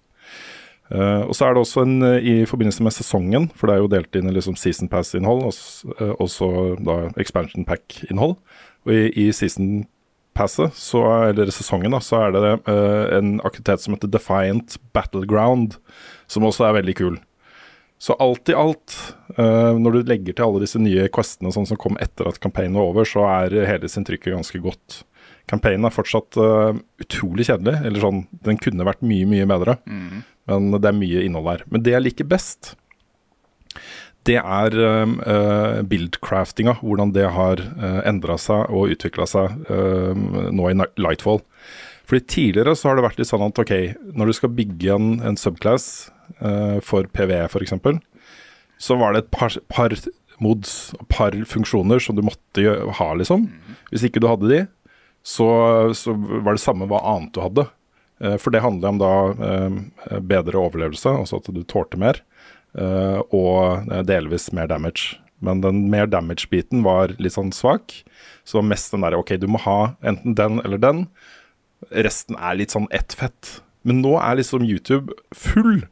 Eh, 0.92 1.22
og 1.24 1.32
så 1.36 1.46
er 1.46 1.54
det 1.54 1.62
også 1.64 1.84
en 1.86 1.96
eh, 2.04 2.26
i 2.28 2.34
forbindelse 2.48 2.84
med 2.84 2.92
sesongen, 2.92 3.48
for 3.56 3.68
det 3.68 3.76
er 3.76 3.82
jo 3.82 3.90
delt 3.92 4.18
inn 4.18 4.28
i 4.28 4.34
liksom 4.36 4.56
season 4.60 4.90
pass-innhold 4.92 5.46
og 5.48 5.94
eh, 5.96 6.14
også 6.20 6.48
da 6.84 6.98
expansion 7.20 7.64
pack-innhold. 7.68 8.36
Og 8.84 8.92
i, 8.92 9.06
i 9.24 9.30
season 9.32 9.86
passet, 10.36 10.74
så, 10.76 11.00
eller 11.30 11.52
sesongen, 11.54 11.94
da, 11.94 12.02
så 12.02 12.24
er 12.26 12.32
det 12.34 12.48
uh, 12.66 13.04
en 13.14 13.36
aktivitet 13.46 13.84
som 13.84 13.94
heter 13.94 14.10
Defiant 14.10 14.74
Battleground, 14.92 15.76
som 16.26 16.44
også 16.44 16.66
er 16.66 16.74
veldig 16.80 16.94
kul. 16.98 17.20
Så 18.02 18.16
alt 18.20 18.50
i 18.50 18.56
alt, 18.58 18.96
når 19.38 19.94
du 19.94 20.10
legger 20.10 20.34
til 20.34 20.44
alle 20.44 20.64
disse 20.64 20.80
nye 20.82 21.06
questene 21.14 21.52
sånn 21.54 21.68
som 21.70 21.78
kom 21.80 21.94
etter 22.02 22.26
at 22.28 22.40
campaignen 22.42 22.76
var 22.76 22.90
over, 22.90 23.06
så 23.08 23.22
er 23.30 23.54
hele 23.70 23.88
sin 23.88 24.04
trykket 24.04 24.34
ganske 24.34 24.60
godt. 24.60 24.98
Campaignen 25.50 25.88
er 25.88 25.94
fortsatt 25.94 26.38
uh, 26.40 26.76
utrolig 27.02 27.48
kjedelig, 27.50 27.76
eller 27.84 28.00
sånn, 28.00 28.24
den 28.46 28.60
kunne 28.62 28.86
vært 28.88 29.04
mye, 29.04 29.28
mye 29.28 29.48
bedre. 29.50 29.76
Men 30.48 30.72
det 30.76 30.88
er 30.90 30.96
mye 30.96 31.24
innhold 31.26 31.50
her. 31.50 31.66
Men 31.72 31.84
det 31.84 31.94
jeg 31.94 32.04
liker 32.04 32.28
best, 32.28 32.74
det 34.24 34.38
er 34.40 34.76
uh, 34.80 35.82
buildcraftinga. 35.88 36.78
Hvordan 36.80 37.12
det 37.16 37.26
har 37.36 37.60
uh, 37.60 38.00
endra 38.08 38.38
seg 38.40 38.72
og 38.72 38.94
utvikla 38.94 39.28
seg 39.28 39.58
uh, 39.68 40.16
nå 40.52 40.70
i 40.70 40.76
Lightfall. 41.00 41.42
Fordi 42.08 42.24
Tidligere 42.28 42.74
så 42.76 42.90
har 42.90 42.98
det 42.98 43.06
vært 43.06 43.20
litt 43.20 43.30
sånn 43.30 43.44
at 43.46 43.60
ok, 43.60 43.74
når 44.16 44.30
du 44.30 44.36
skal 44.36 44.52
bygge 44.56 44.96
en, 44.96 45.14
en 45.24 45.38
subclass 45.40 46.10
uh, 46.40 46.80
for 46.84 47.08
PVE 47.12 47.44
f.eks., 47.48 47.76
så 48.84 48.96
var 49.00 49.14
det 49.14 49.24
et 49.24 49.32
par, 49.32 49.54
par 49.70 49.94
mods 50.42 50.92
og 50.98 51.06
par 51.08 51.36
funksjoner 51.48 52.02
som 52.02 52.16
du 52.16 52.24
måtte 52.26 52.74
ha, 52.98 53.06
liksom. 53.16 53.46
Hvis 53.92 54.04
ikke 54.08 54.20
du 54.20 54.26
hadde 54.28 54.50
de, 54.50 54.58
så, 55.24 55.48
så 55.96 56.12
var 56.14 56.54
det 56.54 56.62
samme 56.62 56.88
hva 56.90 57.00
annet 57.14 57.32
du 57.34 57.40
hadde. 57.42 57.66
Eh, 58.20 58.36
For 58.40 58.54
det 58.54 58.62
handler 58.64 58.92
om 58.94 59.00
da 59.02 59.12
eh, 59.48 60.18
bedre 60.20 60.60
overlevelse, 60.60 61.10
altså 61.24 61.40
at 61.40 61.50
du 61.54 61.62
tålte 61.64 62.00
mer, 62.00 62.20
eh, 62.76 63.20
og 63.34 63.88
delvis 64.08 64.50
mer 64.56 64.68
damage. 64.70 65.16
Men 65.44 65.60
den 65.64 65.86
mer 65.92 66.06
damage-biten 66.08 66.84
var 66.86 67.16
litt 67.20 67.34
sånn 67.36 67.52
svak. 67.52 67.92
Så 68.48 68.62
mest 68.64 68.92
den 68.94 69.04
derre 69.04 69.18
OK, 69.20 69.34
du 69.40 69.48
må 69.50 69.60
ha 69.64 69.94
enten 70.06 70.36
den 70.38 70.60
eller 70.64 70.80
den. 70.80 71.06
Resten 71.92 72.38
er 72.38 72.56
litt 72.56 72.72
sånn 72.72 72.88
ett 72.94 73.12
fett. 73.16 73.58
Men 73.84 74.00
nå 74.00 74.14
er 74.20 74.38
liksom 74.38 74.64
YouTube 74.64 75.12
full 75.36 75.82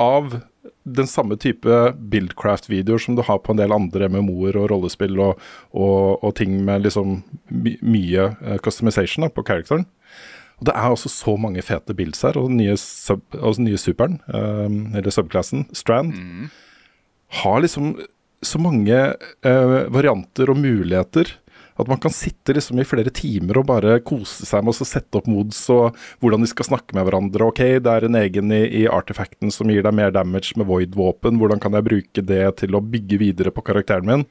av 0.00 0.40
den 0.84 1.08
samme 1.08 1.36
type 1.40 1.78
Buildcraft-videoer 2.12 3.02
som 3.02 3.16
du 3.16 3.22
har 3.26 3.40
på 3.44 3.52
en 3.52 3.60
del 3.60 3.74
andre 3.74 4.08
MMO-er 4.08 4.56
og 4.60 4.70
rollespill 4.72 5.18
og, 5.20 5.40
og, 5.76 6.22
og 6.24 6.34
ting 6.38 6.56
med 6.64 6.86
liksom 6.86 7.20
my 7.52 7.76
mye 7.84 8.30
eh, 8.40 8.60
customization 8.64 9.26
da, 9.26 9.32
på 9.32 9.44
characteren. 9.46 9.86
Og 10.60 10.68
Det 10.68 10.76
er 10.76 10.92
også 10.92 11.08
så 11.12 11.36
mange 11.40 11.64
fete 11.64 11.96
builds 11.96 12.20
her, 12.24 12.36
og 12.36 12.50
den 12.50 12.60
nye, 12.60 12.76
sub, 12.76 13.22
den 13.32 13.64
nye 13.64 13.80
superen, 13.80 14.18
um, 14.28 14.92
eller 14.92 15.12
subklassen, 15.14 15.64
Strand, 15.72 16.12
har 17.40 17.62
liksom 17.64 17.94
så 18.44 18.60
mange 18.60 18.98
uh, 19.46 19.78
varianter 19.92 20.52
og 20.52 20.60
muligheter 20.60 21.32
at 21.82 21.90
man 21.90 22.00
kan 22.02 22.12
sitte 22.14 22.54
liksom 22.56 22.80
i 22.80 22.86
flere 22.88 23.12
timer 23.14 23.60
og 23.60 23.68
bare 23.70 23.98
kose 24.06 24.46
seg 24.48 24.64
med 24.64 24.74
å 24.74 24.88
sette 24.88 25.20
opp 25.20 25.28
mods 25.30 25.62
og 25.72 25.98
hvordan 26.22 26.44
de 26.44 26.50
skal 26.50 26.68
snakke 26.70 26.96
med 26.96 27.06
hverandre. 27.06 27.50
Ok, 27.50 27.62
det 27.82 27.92
er 27.92 28.06
en 28.06 28.18
egen 28.20 28.52
i, 28.54 28.62
i 28.82 28.86
artefakten 28.90 29.52
som 29.54 29.70
gir 29.72 29.84
deg 29.86 29.96
mer 29.96 30.14
damage 30.14 30.56
med 30.60 30.68
void-våpen. 30.70 31.38
Hvordan 31.40 31.62
kan 31.62 31.76
jeg 31.76 31.88
bruke 31.88 32.26
det 32.26 32.44
til 32.62 32.76
å 32.76 32.84
bygge 32.84 33.20
videre 33.20 33.54
på 33.54 33.64
karakteren 33.66 34.08
min? 34.08 34.26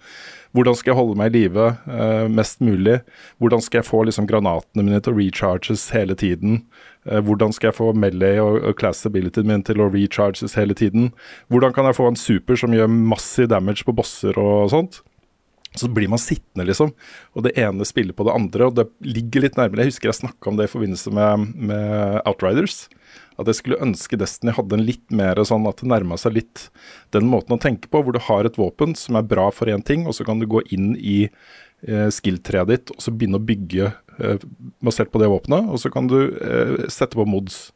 Hvordan 0.56 0.78
skal 0.78 0.92
jeg 0.94 0.98
holde 0.98 1.18
meg 1.20 1.30
i 1.30 1.44
live 1.44 1.66
uh, 1.86 2.26
mest 2.32 2.64
mulig? 2.66 3.00
Hvordan 3.38 3.62
skal 3.62 3.82
jeg 3.84 3.90
få 3.90 4.02
liksom 4.08 4.26
granatene 4.30 4.86
mine 4.86 5.02
til 5.04 5.14
å 5.14 5.20
recharges 5.20 5.90
hele 5.94 6.18
tiden? 6.18 6.64
Uh, 7.06 7.20
hvordan 7.26 7.54
skal 7.54 7.70
jeg 7.70 7.78
få 7.78 7.92
melee 7.94 8.42
og, 8.42 8.58
og 8.66 8.80
class 8.80 9.06
abilityen 9.06 9.50
min 9.50 9.66
til 9.66 9.84
å 9.84 9.92
recharges 9.94 10.58
hele 10.58 10.78
tiden? 10.78 11.12
Hvordan 11.54 11.76
kan 11.76 11.90
jeg 11.90 12.00
få 12.00 12.10
en 12.10 12.20
super 12.20 12.58
som 12.60 12.74
gjør 12.74 12.90
massiv 12.90 13.52
damage 13.54 13.86
på 13.86 13.96
bosser 13.96 14.42
og 14.42 14.72
sånt? 14.74 15.04
Så 15.78 15.90
blir 15.94 16.10
man 16.10 16.22
sittende, 16.22 16.66
liksom. 16.66 16.96
Og 17.38 17.46
det 17.46 17.54
ene 17.62 17.86
spiller 17.86 18.16
på 18.18 18.26
det 18.26 18.34
andre, 18.34 18.70
og 18.70 18.78
det 18.80 18.88
ligger 19.06 19.46
litt 19.46 19.58
nærmere. 19.60 19.86
Jeg 19.86 19.94
husker 19.94 20.10
jeg 20.10 20.22
snakka 20.24 20.50
om 20.50 20.58
det 20.58 20.66
i 20.66 20.72
forbindelse 20.72 21.14
med, 21.14 21.52
med 21.70 22.22
Outriders. 22.24 22.88
At 23.40 23.48
jeg 23.48 23.60
skulle 23.60 23.80
ønske 23.86 24.18
Destiny 24.20 24.56
hadde 24.58 24.76
en 24.76 24.86
litt 24.88 25.06
mer 25.16 25.40
sånn 25.48 25.68
at 25.70 25.80
det 25.80 25.90
nærma 25.92 26.18
seg 26.20 26.36
litt 26.40 26.66
den 27.16 27.30
måten 27.30 27.56
å 27.56 27.62
tenke 27.62 27.88
på, 27.92 28.02
hvor 28.04 28.16
du 28.16 28.22
har 28.26 28.50
et 28.50 28.60
våpen 28.60 28.98
som 29.00 29.20
er 29.20 29.30
bra 29.30 29.48
for 29.56 29.72
én 29.72 29.86
ting, 29.86 30.08
og 30.10 30.18
så 30.18 30.26
kan 30.28 30.42
du 30.42 30.50
gå 30.50 30.64
inn 30.76 30.92
i 30.98 31.20
eh, 31.30 32.10
skill-treet 32.12 32.72
ditt 32.74 32.96
og 32.96 33.06
så 33.06 33.14
begynne 33.16 33.40
å 33.40 33.46
bygge 33.46 33.92
eh, 33.94 34.48
basert 34.84 35.14
på 35.14 35.22
det 35.22 35.30
våpenet. 35.32 35.70
Og 35.70 35.80
så 35.86 35.94
kan 35.94 36.10
du 36.12 36.18
eh, 36.34 36.76
sette 36.92 37.16
på 37.16 37.28
mods 37.30 37.70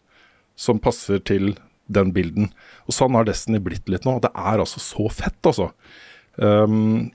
som 0.59 0.81
passer 0.81 1.21
til 1.23 1.53
den 1.93 2.11
bilden. 2.15 2.51
Og 2.87 2.97
sånn 2.97 3.15
har 3.15 3.27
Destiny 3.27 3.61
blitt 3.63 3.87
litt 3.91 4.07
nå. 4.07 4.17
Det 4.23 4.33
er 4.33 4.59
altså 4.59 4.81
så 4.83 5.07
fett, 5.13 5.39
altså. 5.45 5.71
Um, 6.35 7.11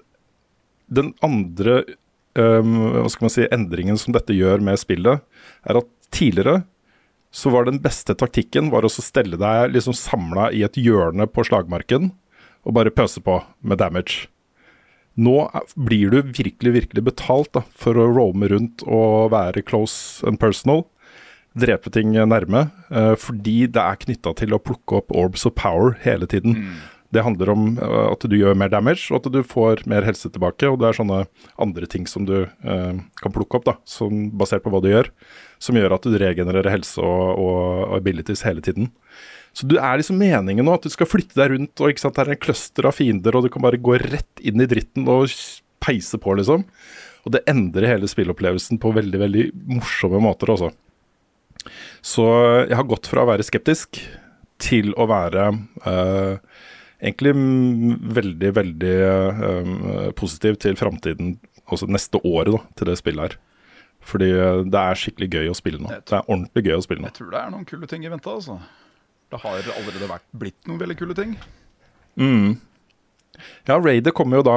den 0.88 1.12
andre 1.24 1.82
um, 2.38 2.74
hva 2.96 3.08
skal 3.12 3.28
man 3.28 3.34
si, 3.34 3.46
endringen 3.52 4.00
som 4.00 4.14
dette 4.16 4.36
gjør 4.36 4.62
med 4.64 4.80
spillet, 4.80 5.24
er 5.68 5.80
at 5.80 5.88
tidligere 6.14 6.62
så 7.34 7.52
var 7.52 7.66
den 7.66 7.80
beste 7.84 8.16
taktikken 8.16 8.70
var 8.72 8.86
å 8.86 8.90
stelle 8.92 9.36
deg 9.40 9.74
liksom 9.74 9.96
samla 9.96 10.48
i 10.56 10.64
et 10.64 10.78
hjørne 10.80 11.28
på 11.28 11.44
slagmarken 11.44 12.10
og 12.64 12.74
bare 12.76 12.92
pøse 12.94 13.20
på 13.24 13.36
med 13.60 13.80
damage. 13.80 14.26
Nå 15.18 15.48
blir 15.74 16.12
du 16.12 16.20
virkelig, 16.22 16.72
virkelig 16.74 17.02
betalt 17.04 17.50
da, 17.56 17.64
for 17.74 17.98
å 17.98 18.06
roame 18.06 18.48
rundt 18.52 18.84
og 18.86 19.32
være 19.34 19.64
close 19.66 20.24
and 20.26 20.38
personal. 20.40 20.84
Drepe 21.58 21.90
ting 21.90 22.12
nærme. 22.14 22.70
eh, 22.90 23.14
fordi 23.18 23.66
det 23.66 23.82
er 23.82 23.98
knytta 23.98 24.34
til 24.38 24.54
å 24.54 24.62
plukke 24.62 25.00
opp 25.00 25.10
orbs 25.10 25.44
of 25.44 25.56
power 25.58 25.98
hele 26.04 26.26
tiden. 26.26 26.54
Det 27.14 27.24
handler 27.24 27.50
om 27.54 27.68
eh, 27.80 28.06
at 28.10 28.24
du 28.28 28.36
gjør 28.36 28.56
mer 28.58 28.72
damage, 28.72 29.06
og 29.10 29.22
at 29.22 29.32
du 29.32 29.40
får 29.46 29.84
mer 29.88 30.04
helse 30.04 30.28
tilbake. 30.32 30.68
Og 30.68 30.78
det 30.80 30.90
er 30.90 30.98
sånne 30.98 31.22
andre 31.60 31.88
ting 31.90 32.08
som 32.10 32.26
du 32.28 32.36
eh, 32.44 32.98
kan 33.22 33.34
plukke 33.34 33.60
opp, 33.60 33.68
da, 33.68 33.76
som, 33.88 34.28
basert 34.38 34.64
på 34.64 34.72
hva 34.74 34.82
du 34.84 34.90
gjør. 34.90 35.10
Som 35.62 35.78
gjør 35.80 35.96
at 35.96 36.06
du 36.06 36.18
regenererer 36.20 36.72
helse 36.76 37.00
og, 37.00 37.40
og 37.40 37.96
abilities 37.96 38.44
hele 38.46 38.64
tiden. 38.64 38.92
Så 39.56 39.66
du 39.66 39.78
er 39.80 39.98
liksom 39.98 40.20
meningen 40.20 40.68
nå 40.68 40.76
at 40.76 40.84
du 40.84 40.92
skal 40.92 41.08
flytte 41.08 41.38
deg 41.38 41.54
rundt, 41.54 41.80
og 41.80 41.90
ikke 41.90 42.04
sant, 42.04 42.18
det 42.18 42.26
er 42.26 42.36
en 42.36 42.44
cluster 42.44 42.86
av 42.86 42.94
fiender, 42.94 43.34
og 43.34 43.46
du 43.46 43.50
kan 43.52 43.64
bare 43.64 43.80
gå 43.80 43.96
rett 44.04 44.44
inn 44.44 44.60
i 44.62 44.68
dritten 44.70 45.08
og 45.10 45.32
peise 45.82 46.20
på, 46.20 46.36
liksom. 46.38 46.66
Og 47.26 47.34
det 47.34 47.42
endrer 47.50 47.88
hele 47.90 48.08
spillopplevelsen 48.10 48.78
på 48.82 48.92
veldig, 48.94 49.18
veldig 49.24 49.44
morsomme 49.78 50.20
måter, 50.22 50.52
også. 50.54 50.70
Så 52.04 52.24
jeg 52.68 52.76
har 52.78 52.86
gått 52.88 53.08
fra 53.10 53.24
å 53.24 53.30
være 53.32 53.46
skeptisk 53.46 54.00
til 54.62 54.92
å 54.98 55.06
være 55.10 55.50
eh, 55.86 56.38
egentlig 56.98 57.34
veldig, 58.18 58.54
veldig 58.56 58.94
um, 59.38 59.74
positiv 60.18 60.58
til 60.62 60.78
framtiden, 60.78 61.36
også 61.68 61.88
neste 61.90 62.20
året 62.24 62.56
da, 62.56 62.62
til 62.78 62.90
det 62.90 62.98
spillet 63.00 63.26
her. 63.28 63.38
Fordi 64.08 64.28
eh, 64.32 64.62
det 64.68 64.80
er 64.80 64.98
skikkelig 64.98 65.28
gøy 65.34 65.50
å 65.52 65.56
spille 65.56 65.82
nå. 65.82 65.90
Det 65.90 66.16
er 66.16 66.24
ordentlig 66.24 66.64
gøy 66.68 66.78
å 66.78 66.84
spille 66.84 67.02
nå. 67.02 67.10
Jeg 67.10 67.18
tror 67.18 67.34
det 67.34 67.42
er 67.42 67.52
noen 67.52 67.66
kule 67.68 67.90
ting 67.90 68.06
i 68.06 68.12
vente. 68.12 68.30
altså. 68.30 68.58
Det 69.28 69.42
har 69.42 69.58
allerede 69.74 70.08
vært 70.08 70.24
blitt 70.40 70.70
noen 70.70 70.80
veldig 70.80 70.96
kule 70.96 71.16
ting. 71.18 71.34
Mm. 72.18 72.56
Ja, 73.68 73.76
Raider 73.78 74.14
kommer 74.16 74.40
jo 74.40 74.46
da 74.48 74.56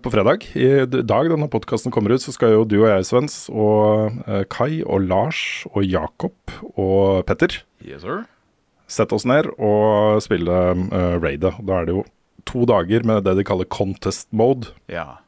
på 0.00 0.12
fredag. 0.12 0.46
I 0.56 0.86
dag 0.88 1.28
denne 1.32 1.50
podkasten 1.52 1.92
kommer 1.92 2.14
ut, 2.14 2.22
så 2.24 2.32
skal 2.32 2.54
jo 2.54 2.62
du 2.68 2.78
og 2.80 2.88
jeg, 2.88 3.08
Svens, 3.08 3.36
og 3.52 4.22
eh, 4.24 4.44
Kai 4.52 4.80
og 4.86 5.08
Lars 5.10 5.66
og 5.72 5.82
Jakob 5.84 6.54
og 6.72 7.26
Petter 7.28 7.60
Yes, 7.82 8.06
sir. 8.06 8.22
Sette 8.90 9.14
oss 9.16 9.24
ned 9.28 9.48
og 9.58 10.20
spille 10.24 10.50
uh, 10.52 11.16
raidet. 11.22 11.54
Da 11.64 11.78
er 11.80 11.86
det 11.88 11.94
jo 11.96 12.04
to 12.48 12.64
dager 12.66 13.04
med 13.06 13.22
det 13.24 13.36
de 13.38 13.44
kaller 13.46 13.68
contest 13.70 14.28
mode. 14.34 14.72
Ja. 14.90 15.18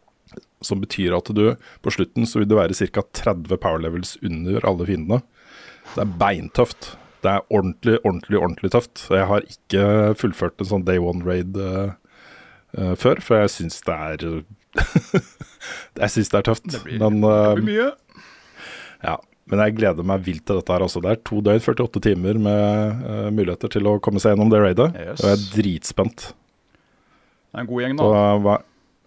Som 0.65 0.81
betyr 0.83 1.15
at 1.17 1.29
du 1.37 1.45
på 1.85 1.93
slutten 1.95 2.27
så 2.27 2.41
vil 2.41 2.49
det 2.51 2.57
være 2.59 2.75
ca. 2.91 3.03
30 3.15 3.57
power 3.63 3.79
levels 3.85 4.17
under 4.25 4.65
alle 4.67 4.87
fiendene. 4.89 5.21
Det 5.95 6.03
er 6.07 6.15
beintøft. 6.21 6.95
Det 7.25 7.31
er 7.31 7.45
ordentlig, 7.55 7.99
ordentlig, 8.05 8.39
ordentlig 8.41 8.71
tøft. 8.75 9.07
Jeg 9.13 9.29
har 9.31 9.45
ikke 9.49 9.85
fullført 10.21 10.61
en 10.61 10.69
sånn 10.69 10.85
day 10.85 10.99
one 11.01 11.25
raid 11.25 11.57
uh, 11.57 11.93
uh, 12.77 12.95
før, 13.01 13.21
for 13.25 13.41
jeg 13.45 13.53
syns 13.55 13.79
det 13.87 13.95
er 13.97 14.43
Jeg 16.03 16.11
syns 16.13 16.33
det 16.33 16.41
er 16.41 16.47
tøft. 16.51 16.67
blir- 16.85 16.99
men, 17.01 17.21
Det 17.23 17.31
eh, 17.31 17.55
blir 17.55 17.69
mye. 17.71 17.87
ja, 19.05 19.17
men 19.51 19.61
jeg 19.61 19.77
gleder 19.77 20.07
meg 20.09 20.23
vilt 20.25 20.45
til 20.49 20.61
dette 20.61 20.73
her 20.73 20.85
også. 20.87 21.03
Det 21.05 21.11
er 21.13 21.21
to 21.29 21.41
døgn, 21.45 21.61
48 21.61 22.03
timer 22.07 22.39
med 22.41 23.03
uh, 23.05 23.29
muligheter 23.35 23.73
til 23.75 23.91
å 23.91 23.99
komme 24.03 24.23
seg 24.23 24.33
gjennom 24.33 24.53
det 24.53 24.63
raidet. 24.63 24.89
Yes. 24.97 25.21
Og 25.21 25.29
jeg 25.29 25.37
er 25.37 25.45
dritspent. 25.53 26.29
Det 26.33 27.59
er 27.59 27.65
en 27.67 27.71
god 27.71 27.85
gjeng, 27.85 27.99
Så, 28.01 28.07
da. 28.15 28.23
hva, 28.47 28.55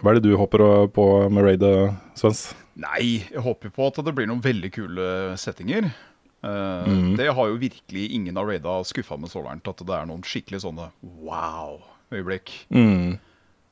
hva 0.03 0.11
er 0.11 0.19
det 0.19 0.29
du 0.29 0.37
håper 0.37 0.63
på 0.93 1.07
med 1.33 1.47
raidet, 1.47 1.73
Svens? 2.19 2.43
Nei, 2.77 3.23
jeg 3.33 3.41
håper 3.41 3.73
på 3.73 3.87
at 3.89 3.97
det 4.05 4.13
blir 4.13 4.29
noen 4.29 4.43
veldig 4.43 4.69
kule 4.75 5.07
settinger. 5.41 5.89
Uh, 6.45 6.85
mm. 6.85 7.15
Det 7.17 7.31
har 7.33 7.49
jo 7.49 7.57
virkelig 7.57 8.05
ingen 8.13 8.37
av 8.37 8.45
raida 8.51 8.77
skuffa 8.85 9.17
med 9.17 9.33
så 9.33 9.41
langt. 9.41 9.65
At 9.65 9.81
det 9.81 9.95
er 9.97 10.05
noen 10.05 10.21
skikkelig 10.21 10.61
sånne 10.67 10.91
wow-øyeblikk. 11.25 12.53
Mm. 12.69 13.17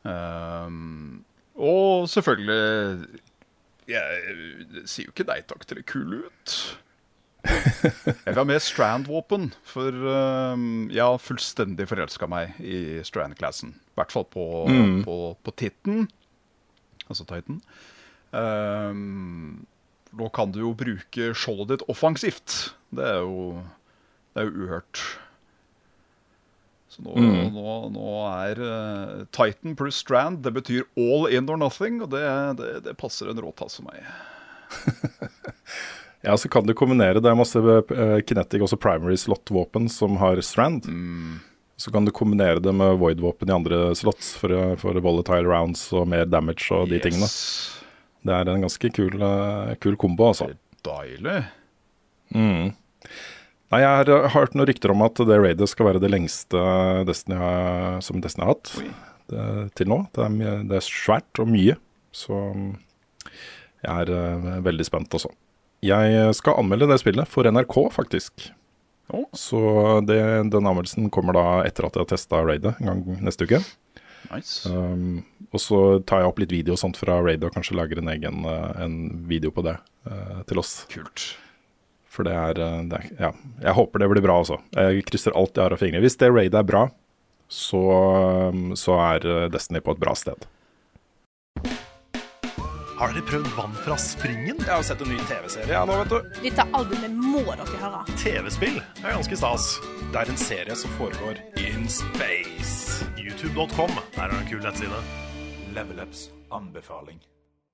Uh, 0.02 1.22
og 1.56 2.10
selvfølgelig 2.12 3.22
Jeg 3.88 4.86
sier 4.90 5.06
jo 5.08 5.14
ikke 5.14 5.28
nei 5.30 5.42
takk 5.46 5.66
til 5.70 5.78
det 5.80 5.86
kule 5.90 6.24
ut. 6.26 6.56
Jeg 7.46 8.26
vil 8.26 8.40
ha 8.40 8.46
mer 8.50 8.62
Strand-våpen, 8.64 9.52
for 9.70 9.94
uh, 9.94 10.56
jeg 10.90 11.04
har 11.06 11.20
fullstendig 11.22 11.86
forelska 11.92 12.26
meg 12.32 12.56
i 12.66 12.80
Strand-klassen. 13.06 13.76
I 13.78 14.00
hvert 14.00 14.16
fall 14.16 14.26
på, 14.34 14.46
Mm. 14.72 15.04
på, 15.06 15.18
på 15.46 15.54
Titten, 15.62 16.08
altså 17.06 17.28
Titan. 17.30 17.62
Um, 18.34 19.66
nå 20.16 20.30
kan 20.34 20.52
du 20.56 20.60
jo 20.64 20.74
bruke 20.78 21.30
skjoldet 21.38 21.76
ditt 21.76 21.86
offensivt. 21.92 22.74
Det 22.96 23.06
er 23.06 23.22
jo, 23.22 23.62
det 24.34 24.42
er 24.42 24.50
jo 24.50 24.66
uhørt. 24.66 25.04
Så 26.96 27.04
nå, 27.04 27.12
Mm. 27.20 27.50
nå, 27.52 27.72
nå 27.92 28.12
er 28.32 28.60
uh, 28.64 29.26
Titan 29.36 29.74
pluss 29.76 29.98
Strand 30.00 30.40
Det 30.46 30.54
betyr 30.56 30.86
all 30.96 31.26
in 31.28 31.50
or 31.52 31.58
nothing, 31.60 31.98
og 32.06 32.14
det, 32.14 32.22
det, 32.62 32.70
det 32.86 32.94
passer 33.02 33.28
en 33.34 33.42
råtass 33.44 33.82
for 33.82 33.90
meg. 33.90 34.00
Ja, 36.26 36.34
så 36.42 36.50
kan 36.50 36.66
du 36.66 36.72
kombinere 36.74 37.20
Det 37.22 37.30
er 37.30 37.36
masse 37.38 37.60
uh, 37.62 38.16
kinetic, 38.26 38.64
også 38.66 38.80
primary 38.82 39.14
slot-våpen 39.20 39.86
som 39.94 40.16
har 40.18 40.40
strand. 40.42 40.88
Så 41.78 41.92
kan 41.94 42.08
du 42.08 42.10
kombinere 42.16 42.58
det 42.64 42.72
med 42.74 42.96
void-våpen 42.98 43.52
i 43.52 43.54
andre 43.54 43.82
slots 44.00 44.32
for, 44.40 44.50
for 44.82 44.98
volatile 45.06 45.46
rounds 45.46 45.84
og 45.94 46.08
mer 46.10 46.26
damage 46.26 46.72
og 46.74 46.90
de 46.90 46.98
tingene. 47.04 47.28
Det 48.26 48.34
er 48.34 48.50
en 48.56 48.64
ganske 48.66 48.90
kul, 48.96 49.20
uh, 49.22 49.76
kul 49.84 50.00
kombo, 50.02 50.32
altså. 50.32 50.48
Deilig. 50.88 51.44
Mm. 52.34 52.72
Nei, 53.74 53.80
jeg 53.82 53.90
har 53.90 54.30
hørt 54.36 54.54
noen 54.56 54.68
rykter 54.70 54.92
om 54.94 55.02
at 55.08 55.18
det 55.26 55.38
raidet 55.42 55.68
skal 55.72 55.88
være 55.90 56.02
det 56.04 56.12
lengste 56.14 56.60
Destiny 57.08 57.38
har, 57.42 57.96
som 58.06 58.20
Destiny 58.22 58.46
har 58.46 58.54
hatt 58.54 58.74
det, 59.32 59.46
til 59.80 59.90
nå. 59.90 59.98
Det 60.14 60.22
er, 60.28 60.34
mye- 60.36 60.60
det 60.70 60.78
er 60.78 60.86
svært 60.86 61.42
og 61.42 61.50
mye, 61.50 61.76
så 62.16 62.38
jeg 63.86 63.90
er 64.06 64.12
uh, 64.14 64.52
veldig 64.66 64.86
spent 64.88 65.18
også. 65.18 65.32
Jeg 65.86 66.30
skal 66.38 66.58
anmelde 66.62 66.88
det 66.90 67.00
spillet 67.02 67.30
for 67.30 67.46
NRK, 67.50 67.76
faktisk. 67.94 68.48
Så 69.38 69.60
det, 70.08 70.18
den 70.50 70.66
anmeldelsen 70.66 71.12
kommer 71.14 71.36
da 71.38 71.44
etter 71.68 71.86
at 71.86 71.98
jeg 71.98 72.06
har 72.06 72.10
testa 72.10 72.40
raidet 72.46 72.72
en 72.82 72.88
gang 72.90 73.20
neste 73.28 73.46
uke. 73.46 73.60
Nice. 74.32 74.66
Um, 74.66 75.20
og 75.54 75.62
så 75.62 75.80
tar 76.10 76.24
jeg 76.24 76.32
opp 76.32 76.40
litt 76.42 76.54
video 76.56 76.74
og 76.74 76.82
sånt 76.82 76.98
fra 76.98 77.20
raidet 77.22 77.46
og 77.46 77.54
kanskje 77.54 77.78
lager 77.78 78.02
en 78.02 78.10
egen 78.16 78.42
uh, 78.50 78.72
en 78.82 78.96
video 79.30 79.54
på 79.54 79.62
det 79.68 79.76
uh, 80.10 80.42
til 80.50 80.62
oss. 80.64 80.80
Kult. 80.90 81.36
For 82.16 82.28
det 82.28 82.36
er, 82.36 82.62
uh, 82.64 82.82
det 82.90 83.02
er 83.02 83.24
Ja, 83.28 83.32
jeg 83.68 83.78
håper 83.78 84.04
det 84.04 84.12
blir 84.14 84.26
bra, 84.26 84.40
altså. 84.44 84.62
Jeg 84.76 85.06
krysser 85.10 85.36
alt 85.36 85.56
jeg 85.56 85.68
har 85.68 85.76
av 85.76 85.82
fingre. 85.82 86.04
Hvis 86.04 86.20
det 86.22 86.32
raidet 86.32 86.62
er 86.62 86.68
bra, 86.68 86.88
så, 87.52 87.86
um, 88.50 88.72
så 88.80 89.00
er 89.12 89.28
uh, 89.28 89.48
Destiny 89.52 89.84
på 89.84 89.96
et 89.96 90.02
bra 90.02 90.16
sted. 90.18 90.48
Har 92.96 93.12
dere 93.12 93.26
prøvd 93.28 93.48
vann 93.58 93.74
fra 93.84 93.98
springen? 94.00 94.56
Jeg 94.62 94.72
har 94.72 94.84
sett 94.88 95.02
en 95.04 95.10
ny 95.12 95.18
TV-serie 95.28 95.68
ja, 95.68 95.82
nå, 95.84 95.98
vet 96.00 96.14
du. 96.14 96.38
Dette 96.46 96.64
albumet 96.80 97.12
må 97.12 97.44
dere 97.50 97.80
høre. 97.82 98.00
TV-spill 98.22 98.80
er 98.80 99.10
ganske 99.10 99.36
stas. 99.36 99.68
Det 100.14 100.22
er 100.22 100.32
en 100.32 100.40
serie 100.40 100.78
som 100.80 100.96
foregår 100.96 101.42
in 101.60 101.90
space. 101.92 103.04
YouTube.com 103.20 103.92
er 104.16 104.32
en 104.32 104.48
kul 104.48 104.64
nettside. 104.64 105.04
Level 105.76 106.00
Ups 106.06 106.30
anbefaling. 106.56 107.20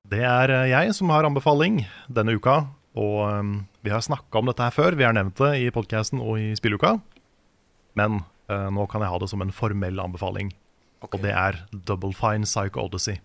Det 0.10 0.24
er 0.26 0.56
eh, 0.56 0.70
jeg 0.74 0.98
som 0.98 1.14
har 1.14 1.30
anbefaling 1.30 1.84
denne 2.10 2.34
uka. 2.42 2.64
Og 3.00 3.18
um, 3.24 3.52
vi 3.86 3.94
har 3.94 4.04
snakka 4.04 4.42
om 4.42 4.50
dette 4.50 4.66
her 4.66 4.76
før. 4.76 4.98
Vi 5.00 5.06
har 5.08 5.16
nevnt 5.16 5.40
det 5.40 5.54
i 5.64 5.70
podkasten 5.72 6.20
og 6.20 6.40
i 6.42 6.52
spilluka. 6.60 6.98
Men 8.00 8.24
uh, 8.52 8.68
nå 8.74 8.88
kan 8.92 9.04
jeg 9.04 9.12
ha 9.14 9.20
det 9.22 9.30
som 9.32 9.44
en 9.44 9.54
formell 9.56 10.02
anbefaling. 10.04 10.52
Og 11.02 11.16
det 11.24 11.32
er 11.34 11.64
Double 11.72 12.14
Fine 12.16 12.48
Psycho 12.48 12.84
Odyssey. 12.84 13.22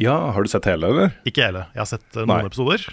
Ja, 0.00 0.14
har 0.34 0.42
du 0.42 0.50
sett 0.50 0.66
hele, 0.66 0.88
eller? 0.90 1.16
Ikke 1.28 1.44
hele. 1.46 1.66
Jeg 1.74 1.82
har 1.82 1.90
sett 1.90 2.06
uh, 2.14 2.22
noen 2.22 2.46
Nei. 2.46 2.52
episoder. 2.52 2.86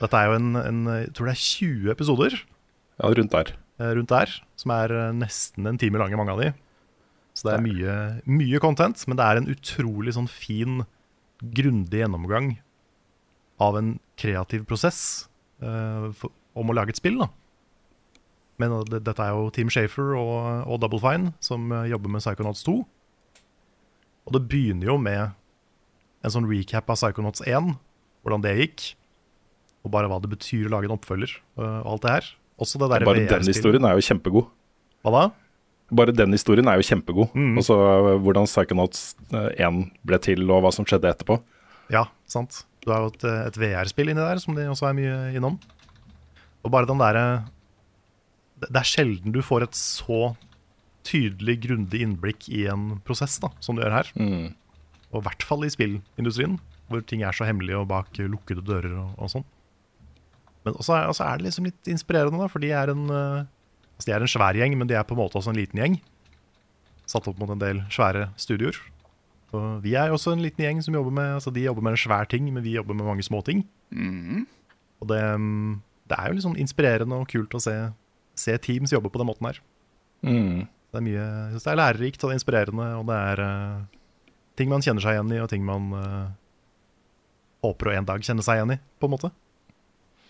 Dette 0.00 0.18
er 0.18 0.26
jo 0.26 0.38
en, 0.40 0.48
en 0.58 0.80
Jeg 0.90 1.12
tror 1.14 1.28
det 1.28 1.36
er 1.36 1.44
20 1.44 1.92
episoder 1.92 2.34
Ja, 2.34 3.12
rundt 3.14 3.36
der. 3.36 3.52
Uh, 3.80 3.92
rundt 4.00 4.12
der. 4.12 4.32
Som 4.58 4.72
er 4.74 4.92
eh, 4.94 5.12
nesten 5.14 5.68
en 5.68 5.78
time 5.78 6.00
lange, 6.00 6.16
mange 6.18 6.34
av 6.34 6.40
de. 6.40 6.50
Så 7.34 7.48
det 7.48 7.54
er 7.56 7.64
mye, 7.64 7.94
mye 8.30 8.60
content, 8.62 9.00
men 9.10 9.18
det 9.18 9.24
er 9.26 9.40
en 9.40 9.48
utrolig 9.50 10.14
sånn 10.14 10.28
fin 10.30 10.84
grundig 11.42 11.98
gjennomgang 11.98 12.52
av 13.62 13.78
en 13.80 13.96
kreativ 14.18 14.62
prosess 14.70 15.00
for, 16.18 16.32
om 16.58 16.70
å 16.70 16.76
lage 16.76 16.94
et 16.94 17.00
spill. 17.00 17.16
da. 17.22 17.30
Men 18.62 18.74
det, 18.86 19.02
dette 19.06 19.22
er 19.22 19.34
jo 19.34 19.48
Team 19.54 19.70
Shafer 19.72 20.14
og, 20.18 20.34
og 20.70 20.82
Double 20.82 21.00
Fine 21.02 21.32
som 21.42 21.72
eh, 21.74 21.88
jobber 21.90 22.12
med 22.12 22.22
Psychonauts 22.22 22.62
2. 22.66 22.76
Og 24.24 24.36
det 24.36 24.44
begynner 24.50 24.92
jo 24.92 24.98
med 25.00 25.34
en 26.24 26.32
sånn 26.32 26.46
recap 26.48 26.88
av 26.92 27.00
Psychonauts 27.00 27.42
1, 27.44 27.74
hvordan 28.24 28.44
det 28.44 28.54
gikk. 28.60 28.84
Og 29.84 29.92
bare 29.92 30.08
hva 30.08 30.20
det 30.22 30.30
betyr 30.32 30.70
å 30.70 30.76
lage 30.76 30.88
en 30.88 30.94
oppfølger 30.94 31.34
uh, 31.60 31.82
og 31.82 31.96
alt 31.96 32.04
det 32.06 32.12
her. 32.14 32.28
Også 32.64 32.80
det 32.80 32.88
der 32.88 33.04
Bare 33.04 33.26
den 33.28 33.50
historien 33.50 33.84
er 33.84 33.98
jo 33.98 34.04
kjempegod. 34.06 34.46
Hva 35.04 35.12
da? 35.12 35.24
Bare 35.92 36.14
den 36.16 36.32
historien 36.32 36.70
er 36.70 36.80
jo 36.80 36.86
kjempegod. 36.88 37.34
Mm. 37.36 37.58
Og 37.60 37.66
så 37.66 37.76
hvordan 38.24 38.48
Psychonauts 38.48 39.10
uh, 39.34 39.50
1 39.52 39.82
ble 40.08 40.20
til, 40.24 40.46
og 40.48 40.64
hva 40.64 40.72
som 40.72 40.88
skjedde 40.88 41.10
etterpå. 41.10 41.36
Ja, 41.92 42.06
sant. 42.30 42.62
Du 42.84 42.92
har 42.92 43.04
jo 43.04 43.12
et, 43.12 43.24
et 43.24 43.58
VR-spill 43.60 44.12
inni 44.12 44.20
der 44.20 44.40
som 44.42 44.56
de 44.56 44.66
også 44.68 44.90
er 44.90 44.96
mye 44.98 45.16
innom. 45.38 45.56
Og 46.64 46.72
bare 46.72 46.88
den 46.88 47.00
derre 47.00 47.24
det, 48.60 48.68
det 48.68 48.80
er 48.80 48.88
sjelden 48.88 49.34
du 49.34 49.40
får 49.44 49.66
et 49.66 49.78
så 49.78 50.34
tydelig, 51.04 51.58
grundig 51.66 52.00
innblikk 52.04 52.46
i 52.48 52.64
en 52.72 52.94
prosess 53.04 53.36
da, 53.42 53.50
som 53.64 53.76
du 53.76 53.82
gjør 53.84 53.98
her. 53.98 54.12
Mm. 54.16 54.54
Og 55.12 55.20
i 55.20 55.24
hvert 55.26 55.44
fall 55.46 55.66
i 55.66 55.72
spillindustrien, 55.72 56.56
hvor 56.88 57.04
ting 57.08 57.24
er 57.24 57.36
så 57.36 57.46
hemmelige 57.48 57.80
og 57.80 57.90
bak 57.90 58.16
lukkede 58.20 58.64
dører 58.64 58.94
og, 59.02 59.12
og 59.18 59.32
sånn. 59.32 59.44
Men 60.64 60.78
også 60.80 60.96
er, 60.96 61.10
også 61.12 61.26
er 61.26 61.40
det 61.40 61.48
liksom 61.48 61.68
litt 61.68 61.92
inspirerende, 61.92 62.40
da, 62.40 62.48
for 62.48 62.64
de 62.64 62.72
er, 62.72 62.92
en, 62.92 63.04
eh, 63.12 63.44
altså 63.98 64.08
de 64.08 64.16
er 64.16 64.24
en 64.24 64.32
svær 64.32 64.56
gjeng, 64.56 64.78
men 64.80 64.88
de 64.88 64.96
er 64.96 65.04
på 65.04 65.16
en 65.16 65.20
måte 65.20 65.36
også 65.40 65.52
en 65.52 65.60
liten 65.60 65.80
gjeng. 65.80 65.98
Satt 67.10 67.28
opp 67.28 67.40
mot 67.40 67.52
en 67.52 67.60
del 67.60 67.82
svære 67.92 68.30
studioer. 68.40 68.78
Og 69.54 69.82
vi 69.84 69.94
er 69.98 70.10
også 70.14 70.32
en 70.34 70.42
liten 70.44 70.64
gjeng 70.64 70.82
som 70.84 70.94
jobber 70.96 71.12
med 71.14 71.34
altså 71.38 71.52
De 71.54 71.62
jobber 71.64 71.82
med 71.86 71.94
en 71.96 72.00
svær 72.04 72.28
ting, 72.30 72.46
men 72.52 72.62
vi 72.64 72.74
jobber 72.76 72.94
med 72.96 73.06
mange 73.06 73.22
små 73.26 73.42
ting. 73.46 73.64
Og 75.00 75.08
det, 75.10 75.20
mm, 75.40 75.80
det 76.10 76.18
er 76.18 76.28
jo 76.30 76.38
liksom 76.38 76.56
inspirerende 76.60 77.18
og 77.20 77.28
kult 77.30 77.54
å 77.54 77.60
se, 77.62 77.74
se 78.38 78.56
teams 78.58 78.92
jobbe 78.94 79.10
på 79.12 79.20
den 79.20 79.28
måten 79.28 79.46
her. 79.50 79.60
Mm. 80.24 80.64
Det 80.94 81.00
er 81.00 81.04
mye, 81.04 81.20
jeg 81.26 81.50
synes 81.54 81.64
det 81.66 81.72
er 81.72 81.80
lærerikt 81.82 82.22
og 82.22 82.28
det 82.30 82.34
er 82.34 82.38
inspirerende, 82.40 82.88
og 83.00 83.06
det 83.10 83.16
er 83.32 83.40
uh, 83.44 83.80
ting 84.56 84.70
man 84.70 84.84
kjenner 84.84 85.02
seg 85.04 85.16
igjen 85.16 85.32
i, 85.34 85.40
og 85.42 85.48
ting 85.50 85.64
man 85.66 85.88
uh, 85.92 86.28
håper 87.64 87.90
å 87.90 87.96
en 87.98 88.06
dag 88.08 88.22
kjenne 88.24 88.44
seg 88.46 88.60
igjen 88.60 88.76
i, 88.76 88.78
på 89.00 89.08
en 89.08 89.14
måte. 89.16 89.30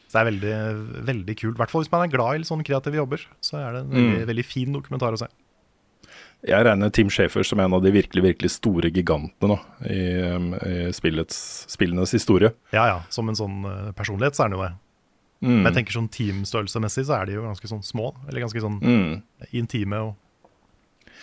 Så 0.09 0.17
det 0.17 0.23
er 0.23 0.29
veldig, 0.31 0.55
veldig 1.11 1.35
kult. 1.41 1.57
I 1.57 1.61
hvert 1.63 1.73
fall 1.73 1.83
hvis 1.85 1.93
man 1.93 2.05
er 2.07 2.13
glad 2.13 2.37
i 2.37 2.41
litt 2.43 2.49
sånne 2.51 2.67
kreative 2.67 3.01
jobber. 3.01 3.25
Så 3.43 3.59
er 3.59 3.73
det 3.75 3.81
en 3.85 3.91
veldig, 3.95 4.21
Mm. 4.23 4.27
veldig 4.31 4.45
fin 4.47 4.73
dokumentar 4.77 5.17
å 5.17 5.19
se. 5.19 5.27
Jeg 6.45 6.65
regner 6.67 6.91
Team 6.93 7.09
Schaefer 7.09 7.47
som 7.47 7.61
en 7.65 7.73
av 7.73 7.81
de 7.85 7.93
virkelig 7.95 8.23
virkelig 8.23 8.51
store 8.59 8.91
gigantene 8.93 9.55
nå, 9.55 9.59
i, 9.89 10.01
um, 10.35 10.51
i 10.61 10.91
spillets, 10.93 11.39
spillenes 11.73 12.13
historie. 12.13 12.51
Ja 12.75 12.85
ja, 12.91 12.99
som 13.09 13.31
en 13.33 13.39
sånn 13.39 13.63
eh, 13.65 13.93
personlighet 13.97 14.37
så 14.37 14.45
er 14.45 14.51
han 14.51 14.59
jo 14.59 14.65
det. 14.67 14.73
Mm. 15.45 15.55
Men 15.55 15.69
jeg 15.71 15.77
tenker 15.79 15.97
sånn 15.97 16.11
teamstørrelsesmessig 16.13 17.07
så 17.09 17.17
er 17.19 17.29
de 17.29 17.39
jo 17.39 17.47
ganske 17.47 17.71
sånn 17.71 17.83
små. 17.85 18.13
Eller 18.29 18.45
ganske 18.45 18.61
sånn 18.61 18.79
Mm. 18.81 19.23
intime 19.53 20.03
og 20.11 20.15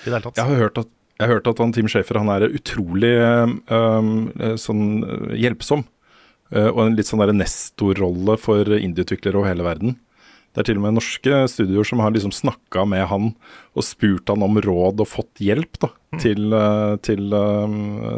i 0.02 0.10
det 0.10 0.14
hele 0.14 0.26
tatt. 0.26 0.38
Jeg 0.42 0.50
har 0.50 0.62
hørt 0.66 0.78
at, 0.82 0.88
jeg 1.20 1.28
har 1.28 1.34
hørt 1.36 1.48
at 1.48 1.58
han 1.62 1.74
Team 1.74 1.88
Shafer 1.88 2.18
han 2.18 2.30
er 2.34 2.50
utrolig 2.50 3.14
um, 3.22 4.32
eh, 4.40 4.56
sånn 4.58 5.04
eh, 5.06 5.36
hjelpsom. 5.38 5.86
Uh, 6.52 6.68
og 6.68 6.82
en 6.84 6.98
litt 6.98 7.08
sånn 7.08 7.22
nestorrolle 7.38 8.36
for 8.42 8.68
indieutviklere 8.76 9.40
over 9.40 9.48
hele 9.48 9.64
verden. 9.64 9.94
Det 10.52 10.62
er 10.62 10.68
til 10.68 10.82
og 10.82 10.84
med 10.84 10.98
norske 10.98 11.38
studioer 11.48 11.88
som 11.88 12.02
har 12.04 12.12
liksom 12.12 12.34
snakka 12.36 12.84
med 12.90 13.06
han 13.08 13.30
og 13.72 13.86
spurt 13.88 14.28
han 14.32 14.44
om 14.44 14.60
råd 14.60 15.00
og 15.00 15.08
fått 15.08 15.40
hjelp 15.44 15.80
da, 15.80 15.90
til, 16.20 16.52
eh, 16.58 16.96
til 17.08 17.32
um, 17.32 17.78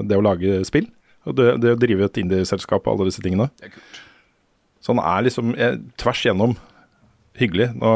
det 0.10 0.17
å 0.17 0.26
lage 0.26 0.63
spill. 0.65 0.88
Og 1.30 1.38
det, 1.38 1.52
det 1.62 1.76
å 1.76 1.80
drive 1.80 2.10
et 2.10 2.17
indieselskap 2.24 2.88
og 2.88 2.96
alle 2.96 3.12
disse 3.12 3.22
tingene. 3.24 3.52
Så 4.84 4.96
han 4.96 5.04
er 5.04 5.28
liksom 5.30 5.54
er, 5.54 5.78
tvers 6.02 6.26
igjennom 6.26 6.58
hyggelig. 7.38 7.69
Nå 7.78 7.93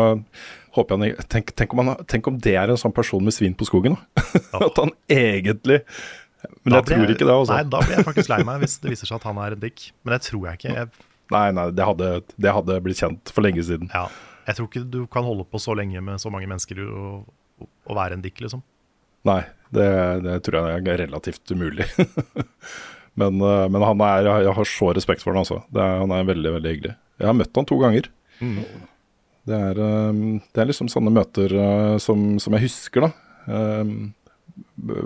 håper 0.78 0.94
jeg 0.94 1.18
han, 1.18 1.28
tenk, 1.34 1.52
tenk, 1.58 1.74
om 1.74 1.84
han, 1.84 2.06
tenk 2.08 2.30
om 2.30 2.38
det 2.46 2.54
er 2.62 2.70
en 2.70 2.80
sånn 2.80 2.96
person 2.96 3.26
med 3.26 3.36
svin 3.36 3.58
på 3.58 3.66
skogen, 3.68 3.98
da. 3.98 4.32
At 4.68 4.78
han 4.78 4.94
egentlig 5.10 5.82
Men 6.62 6.76
Da 6.76 6.80
jeg 6.80 6.90
tror 6.92 7.02
tror 7.02 7.14
ikke 7.16 7.26
det, 7.26 7.34
altså. 7.34 7.58
Nei, 7.58 7.68
da 7.74 7.82
blir 7.82 7.98
jeg 7.98 8.06
faktisk 8.08 8.32
lei 8.32 8.44
meg 8.46 8.62
hvis 8.62 8.78
det 8.84 8.94
viser 8.94 9.10
seg 9.10 9.18
at 9.18 9.26
han 9.32 9.42
er 9.42 9.58
en 9.58 9.66
dick. 9.66 9.90
Men 10.06 10.14
det 10.14 10.22
tror 10.30 10.46
jeg 10.52 10.62
ikke. 10.62 10.76
Jeg, 10.78 11.08
Nei, 11.34 11.48
nei, 11.52 11.66
det 11.76 11.84
hadde, 11.84 12.10
det 12.40 12.52
hadde 12.56 12.78
blitt 12.86 13.02
kjent 13.02 13.32
for 13.36 13.44
lenge 13.44 13.64
siden. 13.68 13.90
ja, 13.92 14.06
jeg 14.48 14.56
tror 14.56 14.70
ikke 14.70 14.88
du 14.88 15.02
kan 15.12 15.28
holde 15.28 15.46
på 15.50 15.60
så 15.60 15.76
lenge 15.76 16.02
med 16.04 16.22
så 16.24 16.32
mange 16.32 16.48
mennesker 16.48 16.80
og, 16.88 17.28
og, 17.60 17.70
og 17.90 17.98
være 18.00 18.18
en 18.18 18.24
dikk, 18.24 18.40
liksom. 18.46 18.64
Nei, 19.28 19.42
det, 19.76 19.88
det 20.24 20.38
tror 20.46 20.70
jeg 20.72 20.84
er 20.88 21.02
relativt 21.04 21.52
umulig. 21.52 21.88
men, 23.20 23.42
eh, 23.42 23.66
men 23.74 23.84
han 23.84 24.04
er, 24.08 24.30
jeg 24.46 24.54
har 24.60 24.70
så 24.72 24.92
respekt 24.96 25.26
for 25.26 25.34
han, 25.34 25.44
altså. 25.44 25.62
Det 25.74 25.82
er, 25.84 26.04
han 26.04 26.14
er 26.16 26.30
veldig, 26.30 26.54
veldig 26.58 26.76
hyggelig. 26.76 26.94
Jeg 27.18 27.30
har 27.30 27.36
møtt 27.36 27.60
han 27.60 27.68
to 27.68 27.80
ganger. 27.82 28.08
Mm. 28.40 28.62
Det 29.48 29.58
er, 29.70 29.82
eh, 29.84 30.22
det 30.54 30.64
er 30.64 30.70
liksom 30.70 30.92
sånne 30.92 31.14
møter 31.18 31.58
eh, 31.64 31.96
som, 32.04 32.30
som 32.44 32.56
jeg 32.56 32.70
husker, 32.70 33.10
da. 33.10 33.12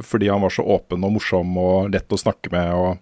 Fordi 0.06 0.30
han 0.32 0.42
var 0.42 0.54
så 0.54 0.64
åpen 0.74 1.04
og 1.06 1.16
morsom 1.18 1.58
og 1.62 1.92
lett 1.94 2.14
å 2.14 2.18
snakke 2.18 2.50
med 2.54 2.72
og, 2.74 3.02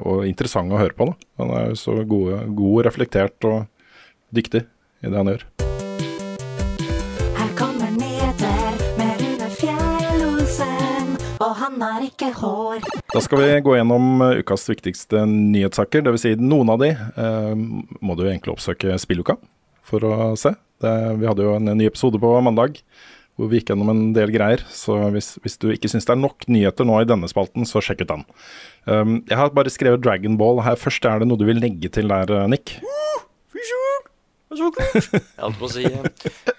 og 0.00 0.24
interessant 0.26 0.72
å 0.74 0.80
høre 0.80 0.96
på. 0.96 1.06
Da. 1.06 1.28
Han 1.42 1.52
er 1.54 1.76
så 1.78 1.94
god, 2.08 2.48
god, 2.56 2.78
reflektert 2.88 3.46
og 3.46 3.68
dyktig 4.34 4.64
i 5.04 5.12
det 5.12 5.20
han 5.20 5.30
gjør. 5.32 5.44
Her 7.38 7.54
kommer 7.58 7.94
nyheter 7.94 8.82
med 8.98 9.22
Rune 9.22 9.48
Fjell-Olsen, 9.60 11.14
og 11.38 11.56
han 11.60 11.80
har 11.84 12.06
ikke 12.08 12.32
hår. 12.40 12.84
Da 13.14 13.22
skal 13.22 13.42
vi 13.44 13.50
gå 13.68 13.78
gjennom 13.78 14.26
eh, 14.26 14.42
ukas 14.42 14.66
viktigste 14.72 15.26
nyhetssaker. 15.30 16.04
Dvs. 16.06 16.26
Si 16.26 16.36
noen 16.40 16.74
av 16.74 16.82
de 16.82 16.94
eh, 16.94 17.54
må 17.54 18.18
du 18.18 18.26
egentlig 18.26 18.56
oppsøke 18.56 18.98
spilluka 19.02 19.38
for 19.84 20.06
å 20.08 20.14
se. 20.40 20.56
Det, 20.82 20.94
vi 21.20 21.28
hadde 21.28 21.44
jo 21.44 21.58
en 21.58 21.76
ny 21.78 21.86
episode 21.86 22.18
på 22.20 22.32
mandag 22.42 22.80
hvor 23.34 23.50
vi 23.50 23.58
gikk 23.58 23.72
gjennom 23.72 23.90
en 23.90 24.02
del 24.14 24.30
greier. 24.34 24.62
Så 24.70 24.96
hvis, 25.14 25.34
hvis 25.42 25.58
du 25.58 25.70
ikke 25.74 25.90
syns 25.90 26.06
det 26.06 26.14
er 26.14 26.22
nok 26.22 26.46
nyheter 26.50 26.86
nå 26.86 27.00
i 27.02 27.08
denne 27.08 27.26
spalten, 27.30 27.66
så 27.66 27.82
sjekk 27.82 28.04
ut 28.04 28.12
den. 28.12 28.24
Um, 28.86 29.16
jeg 29.30 29.38
har 29.40 29.54
bare 29.56 29.72
skrevet 29.74 30.04
Dragon 30.04 30.38
Ball 30.38 30.62
her 30.66 30.78
først. 30.78 31.06
Er 31.08 31.22
det 31.22 31.28
noe 31.30 31.40
du 31.40 31.46
vil 31.48 31.58
legge 31.62 31.90
til 31.92 32.10
der, 32.12 32.30
eh, 32.30 32.46
Så 34.56 34.70
kult! 34.74 35.12
Jeg 35.14 35.42
holdt 35.42 35.58
på 35.60 35.68
å 35.68 35.72
si 35.72 35.84
eh, 35.84 36.08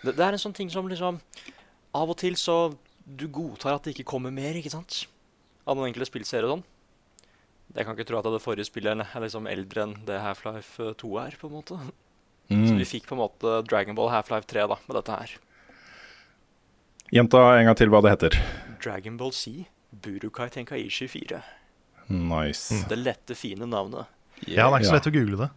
det, 0.03 0.13
det 0.15 0.19
er 0.25 0.35
en 0.35 0.41
sånn 0.41 0.55
ting 0.57 0.69
som 0.73 0.87
liksom 0.91 1.19
Av 1.95 2.09
og 2.11 2.17
til 2.19 2.35
så 2.39 2.55
Du 3.05 3.27
godtar 3.31 3.75
at 3.77 3.83
det 3.87 3.93
ikke 3.95 4.07
kommer 4.15 4.33
mer, 4.35 4.57
ikke 4.59 4.71
sant? 4.73 5.05
Av 5.67 5.77
noen 5.77 5.89
enkelte 5.91 6.09
spillserier 6.09 6.45
og 6.49 6.57
sånn. 6.57 6.65
Jeg 7.75 7.85
kan 7.87 7.95
ikke 7.97 8.07
tro 8.07 8.19
at 8.21 8.27
det 8.31 8.41
forrige 8.43 8.67
spillet 8.69 9.01
er 9.05 9.23
liksom 9.23 9.47
eldre 9.51 9.83
enn 9.87 9.95
det 10.07 10.19
Half-Life 10.21 10.91
2 11.01 11.09
er, 11.23 11.37
på 11.41 11.47
en 11.49 11.55
måte. 11.57 11.79
Så 12.45 12.53
Mm. 12.53 12.77
vi 12.77 12.85
fikk 12.85 13.07
på 13.09 13.15
en 13.15 13.23
måte 13.23 13.55
Dragon 13.65 13.95
Ball 13.97 14.11
Half-Life 14.13 14.45
3 14.51 14.67
da, 14.69 14.75
med 14.85 14.95
dette 14.99 15.15
her. 15.17 15.31
Gjenta 17.13 17.39
en 17.57 17.65
gang 17.69 17.77
til 17.79 17.89
hva 17.93 18.01
det 18.05 18.11
heter. 18.13 18.37
Dragon 18.83 19.17
Ball 19.17 19.33
Z, 19.33 19.65
Burukai 20.05 20.47
Tenkaishi 20.53 21.07
4. 21.09 21.39
Nice. 22.13 22.83
Det 22.89 22.97
lette, 23.01 23.33
fine 23.37 23.65
navnet. 23.69 24.05
Ja, 24.45 24.67
det 24.69 24.75
er 24.75 24.77
ikke 24.83 24.91
så 24.91 24.97
lett 24.99 25.09
å 25.09 25.13
google 25.15 25.39
det. 25.45 25.49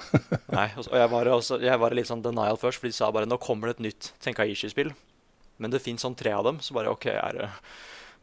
Nei, 0.56 0.66
og 0.76 0.88
jeg 0.98 1.10
var, 1.12 1.30
også, 1.36 1.58
jeg 1.62 1.80
var 1.80 1.96
litt 1.96 2.08
sånn 2.10 2.24
denial 2.24 2.58
først, 2.60 2.80
for 2.82 2.90
de 2.90 2.96
sa 2.96 3.10
bare 3.14 3.28
nå 3.28 3.38
kommer 3.42 3.70
det 3.70 3.78
et 3.78 3.86
nytt 3.88 4.10
Tenkaishi-spill. 4.24 4.92
Men 5.62 5.72
det 5.72 5.82
fins 5.84 6.02
sånn 6.04 6.16
tre 6.18 6.32
av 6.34 6.44
dem, 6.48 6.60
så 6.64 6.74
bare 6.76 6.92
OK, 6.92 7.06
er 7.12 7.38
det, 7.38 7.48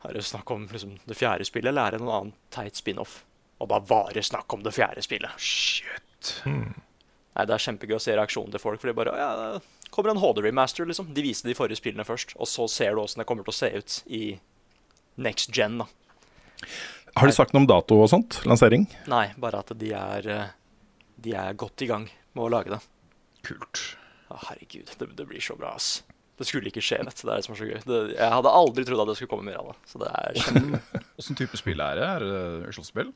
er 0.08 0.18
det 0.18 0.26
snakk 0.28 0.52
om 0.52 0.68
liksom, 0.72 0.98
det 1.08 1.18
fjerde 1.18 1.48
spillet, 1.48 1.72
eller 1.72 1.88
er 1.88 1.98
det 1.98 2.04
noen 2.04 2.16
annen 2.18 2.38
teit 2.54 2.80
spin-off? 2.80 3.22
Og 3.60 3.70
da 3.72 3.80
var 3.84 4.14
det 4.16 4.24
snakk 4.28 4.52
om 4.56 4.64
det 4.64 4.74
fjerde 4.76 5.04
spillet. 5.04 5.36
Shit. 5.40 6.34
Nei, 6.46 7.46
Det 7.46 7.56
er 7.56 7.66
kjempegøy 7.66 7.98
å 7.98 8.04
se 8.04 8.16
reaksjonen 8.16 8.52
til 8.56 8.64
folk, 8.64 8.82
for 8.82 8.92
de 8.92 8.96
bare 8.98 9.16
ja, 9.20 9.30
det 9.40 9.90
kommer 9.94 10.14
en 10.14 10.22
HD-remaster, 10.22 10.88
liksom. 10.88 11.14
De 11.16 11.24
viste 11.24 11.48
de 11.48 11.56
forrige 11.58 11.80
spillene 11.80 12.06
først, 12.08 12.36
og 12.40 12.48
så 12.48 12.68
ser 12.72 12.96
du 12.96 13.04
åssen 13.04 13.24
det 13.24 13.28
kommer 13.30 13.48
til 13.48 13.56
å 13.56 13.60
se 13.60 13.72
ut 13.76 13.98
i 14.08 14.24
next 15.20 15.52
gen, 15.56 15.80
da. 15.84 15.88
Har 17.16 17.28
de 17.28 17.36
sagt 17.36 17.56
noe 17.56 17.64
om 17.64 17.70
dato 17.70 17.98
og 18.04 18.10
sånt? 18.12 18.42
Lansering? 18.48 18.86
Nei, 19.12 19.30
bare 19.40 19.64
at 19.64 19.72
de 19.80 19.92
er, 19.96 20.28
eh, 20.30 20.52
de 21.26 21.34
er 21.36 21.54
godt 21.60 21.82
i 21.86 21.90
gang 21.90 22.08
med 22.36 22.44
å 22.46 22.50
lage 22.54 22.72
det. 22.76 22.80
Kult. 23.48 23.82
Å, 24.30 24.38
herregud, 24.50 24.92
det, 25.00 25.08
det 25.18 25.26
blir 25.30 25.42
så 25.44 25.56
bra, 25.60 25.74
ass. 25.80 26.04
Det 26.40 26.46
skulle 26.48 26.70
ikke 26.72 26.84
skje, 26.86 27.02
vet 27.04 27.18
du. 27.20 27.26
Det 27.28 27.34
er 27.34 27.42
det 27.42 27.46
som 27.48 27.56
er 27.56 27.60
så 27.60 27.66
gøy. 27.68 27.80
Det, 27.84 27.98
jeg 28.16 28.32
hadde 28.32 28.52
aldri 28.62 28.86
trodd 28.88 29.02
at 29.04 29.10
det 29.12 29.16
skulle 29.20 29.32
komme 29.34 29.50
mer 29.50 29.58
av 29.60 29.72
det. 29.74 29.78
Så 29.92 30.00
det 30.00 30.12
er 30.16 30.38
kjempe... 30.40 30.80
Åssen 31.20 31.36
type 31.40 31.60
spill 31.60 31.82
er 31.84 32.00
det? 32.00 32.06
Er 32.08 32.24
det 32.30 32.76
slåssespill? 32.78 33.10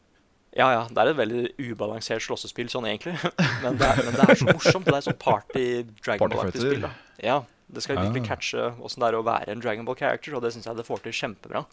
Ja, 0.60 0.68
ja. 0.76 0.82
Det 0.92 1.00
er 1.06 1.12
et 1.14 1.18
veldig 1.22 1.44
ubalansert 1.72 2.22
slåssespill 2.26 2.68
sånn 2.74 2.86
egentlig. 2.90 3.16
Men 3.64 3.80
det, 3.80 3.88
er, 3.88 4.02
men 4.10 4.18
det 4.20 4.26
er 4.28 4.42
så 4.42 4.50
morsomt. 4.52 4.90
Det 4.90 4.98
er 5.00 5.06
sånn 5.08 5.18
party 5.24 5.64
Dragon 6.04 6.28
Ball-aktig 6.36 6.66
spill. 6.66 6.84
da. 6.84 6.92
Ja, 7.24 7.40
Det 7.74 7.82
skal 7.86 8.02
virkelig 8.02 8.26
Ah. 8.26 8.28
catche 8.36 8.66
åssen 8.84 9.02
det 9.02 9.08
er 9.08 9.16
å 9.18 9.24
være 9.26 9.56
en 9.56 9.64
dragonball-character, 9.64 10.36
og 10.38 10.44
det 10.44 10.52
syns 10.54 10.68
jeg 10.68 10.78
det 10.78 10.86
får 10.86 11.00
til 11.08 11.16
kjempebra. 11.24 11.64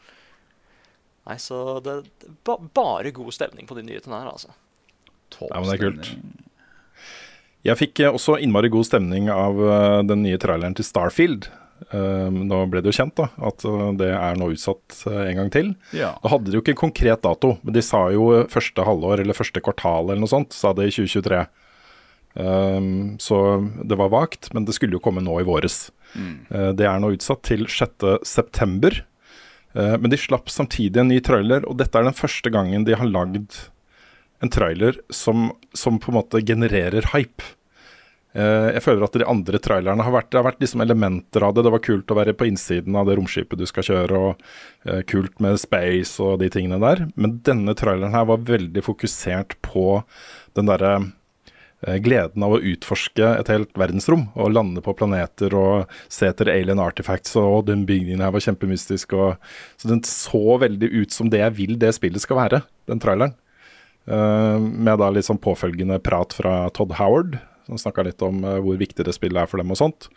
Nei, 1.27 1.37
så 1.43 1.59
det, 1.85 1.99
det 2.23 2.31
ba, 2.47 2.57
Bare 2.79 3.11
god 3.13 3.35
stemning 3.37 3.67
på 3.69 3.77
de 3.77 3.83
nyhetene 3.91 4.23
her, 4.23 4.31
altså. 4.31 4.55
Ja, 5.39 5.61
men 5.61 5.69
det 5.71 5.77
er 5.79 5.85
kult. 5.85 6.13
Jeg 7.67 7.77
fikk 7.77 8.01
eh, 8.01 8.13
også 8.13 8.39
innmari 8.41 8.71
god 8.73 8.89
stemning 8.89 9.29
av 9.33 9.59
eh, 9.61 10.03
den 10.09 10.25
nye 10.25 10.41
traileren 10.41 10.77
til 10.77 10.87
Starfield. 10.89 11.51
Eh, 11.93 12.29
nå 12.33 12.61
ble 12.73 12.83
det 12.83 12.93
jo 12.93 12.99
kjent 13.01 13.17
da, 13.21 13.29
at 13.51 13.65
det 14.01 14.11
er 14.17 14.41
nå 14.41 14.51
utsatt 14.55 15.03
en 15.11 15.43
gang 15.43 15.51
til. 15.53 15.73
Ja. 15.97 16.15
Da 16.23 16.35
hadde 16.35 16.51
de 16.51 16.59
jo 16.59 16.65
ikke 16.65 16.75
en 16.77 16.85
konkret 16.87 17.25
dato, 17.27 17.57
men 17.63 17.77
de 17.77 17.85
sa 17.85 18.07
jo 18.15 18.45
første 18.53 18.87
halvår 18.87 19.25
eller 19.25 19.37
første 19.37 19.63
kvartal 19.65 20.09
eller 20.09 20.23
noe 20.25 20.33
sånt, 20.33 20.57
sa 20.57 20.73
det 20.77 20.89
i 20.89 20.95
2023. 20.99 21.45
Um, 22.35 23.19
så 23.19 23.59
det 23.83 23.99
var 23.99 24.13
vagt, 24.13 24.53
men 24.55 24.65
det 24.65 24.77
skulle 24.77 24.95
jo 24.97 25.03
komme 25.03 25.23
nå 25.25 25.41
i 25.41 25.47
våres. 25.47 25.89
Eh, 26.17 26.71
det 26.77 26.87
er 26.87 27.01
nå 27.03 27.13
utsatt 27.17 27.43
til 27.49 27.67
6.9. 27.67 29.03
Uh, 29.71 29.97
men 30.03 30.11
de 30.11 30.19
slapp 30.19 30.51
samtidig 30.51 30.99
en 30.99 31.11
ny 31.11 31.21
trailer, 31.23 31.67
og 31.67 31.79
dette 31.79 31.99
er 31.99 32.07
den 32.07 32.17
første 32.17 32.51
gangen 32.51 32.87
de 32.87 32.97
har 32.99 33.11
lagd 33.11 33.67
en 34.41 34.53
trailer 34.53 35.01
som, 35.13 35.51
som 35.77 35.99
på 36.01 36.13
en 36.13 36.21
måte 36.21 36.43
genererer 36.47 37.11
hype. 37.15 37.57
Uh, 38.31 38.71
jeg 38.77 38.85
føler 38.85 39.03
at 39.03 39.17
de 39.19 39.27
andre 39.27 39.59
trailerne 39.59 40.05
har 40.07 40.15
vært, 40.15 40.29
det 40.31 40.39
har 40.39 40.47
vært 40.47 40.61
liksom 40.63 40.85
elementer 40.85 41.43
av 41.43 41.55
det. 41.57 41.65
Det 41.67 41.73
var 41.75 41.83
kult 41.83 42.13
å 42.13 42.19
være 42.21 42.35
på 42.39 42.47
innsiden 42.47 42.99
av 42.99 43.09
det 43.09 43.17
romskipet 43.19 43.59
du 43.59 43.67
skal 43.67 43.87
kjøre, 43.89 44.21
og 44.21 44.45
uh, 44.87 45.01
kult 45.11 45.41
med 45.43 45.59
space 45.61 46.23
og 46.23 46.39
de 46.43 46.51
tingene 46.53 46.79
der. 46.83 47.09
Men 47.19 47.41
denne 47.47 47.75
traileren 47.79 48.15
her 48.15 48.29
var 48.31 48.45
veldig 48.47 48.85
fokusert 48.87 49.59
på 49.67 50.05
den 50.55 50.71
derre 50.71 50.95
uh, 51.03 51.99
gleden 51.99 52.47
av 52.47 52.55
å 52.55 52.63
utforske 52.71 53.35
et 53.35 53.51
helt 53.51 53.75
verdensrom. 53.75 54.29
Og 54.39 54.55
lande 54.55 54.85
på 54.87 54.95
planeter 54.95 55.59
og 55.59 55.91
se 56.07 56.31
etter 56.31 56.55
alien 56.55 56.81
artifacts. 56.81 57.35
Og 57.41 57.67
den 57.67 57.83
bygningen 57.89 58.23
her 58.23 58.31
var 58.37 58.47
kjempemystisk. 58.47 59.19
Og, 59.19 59.53
så 59.75 59.91
den 59.91 60.07
så 60.07 60.61
veldig 60.63 60.95
ut 61.03 61.19
som 61.19 61.35
det 61.35 61.43
jeg 61.43 61.59
vil 61.59 61.79
det 61.83 61.97
spillet 61.99 62.23
skal 62.23 62.45
være, 62.45 62.63
den 62.87 63.03
traileren. 63.03 63.35
Eh, 64.09 64.59
med 64.59 65.01
da 65.01 65.11
litt 65.13 65.29
sånn 65.29 65.41
påfølgende 65.43 66.01
prat 66.03 66.35
fra 66.37 66.55
Todd 66.75 66.97
Howard, 66.99 67.37
som 67.69 67.79
snakka 67.79 68.03
litt 68.07 68.23
om 68.25 68.41
eh, 68.43 68.59
hvor 68.65 68.79
viktig 68.81 69.05
det 69.07 69.15
spillet 69.15 69.43
er 69.43 69.51
for 69.51 69.61
dem 69.61 69.71
og 69.71 69.79
sånt. 69.79 70.09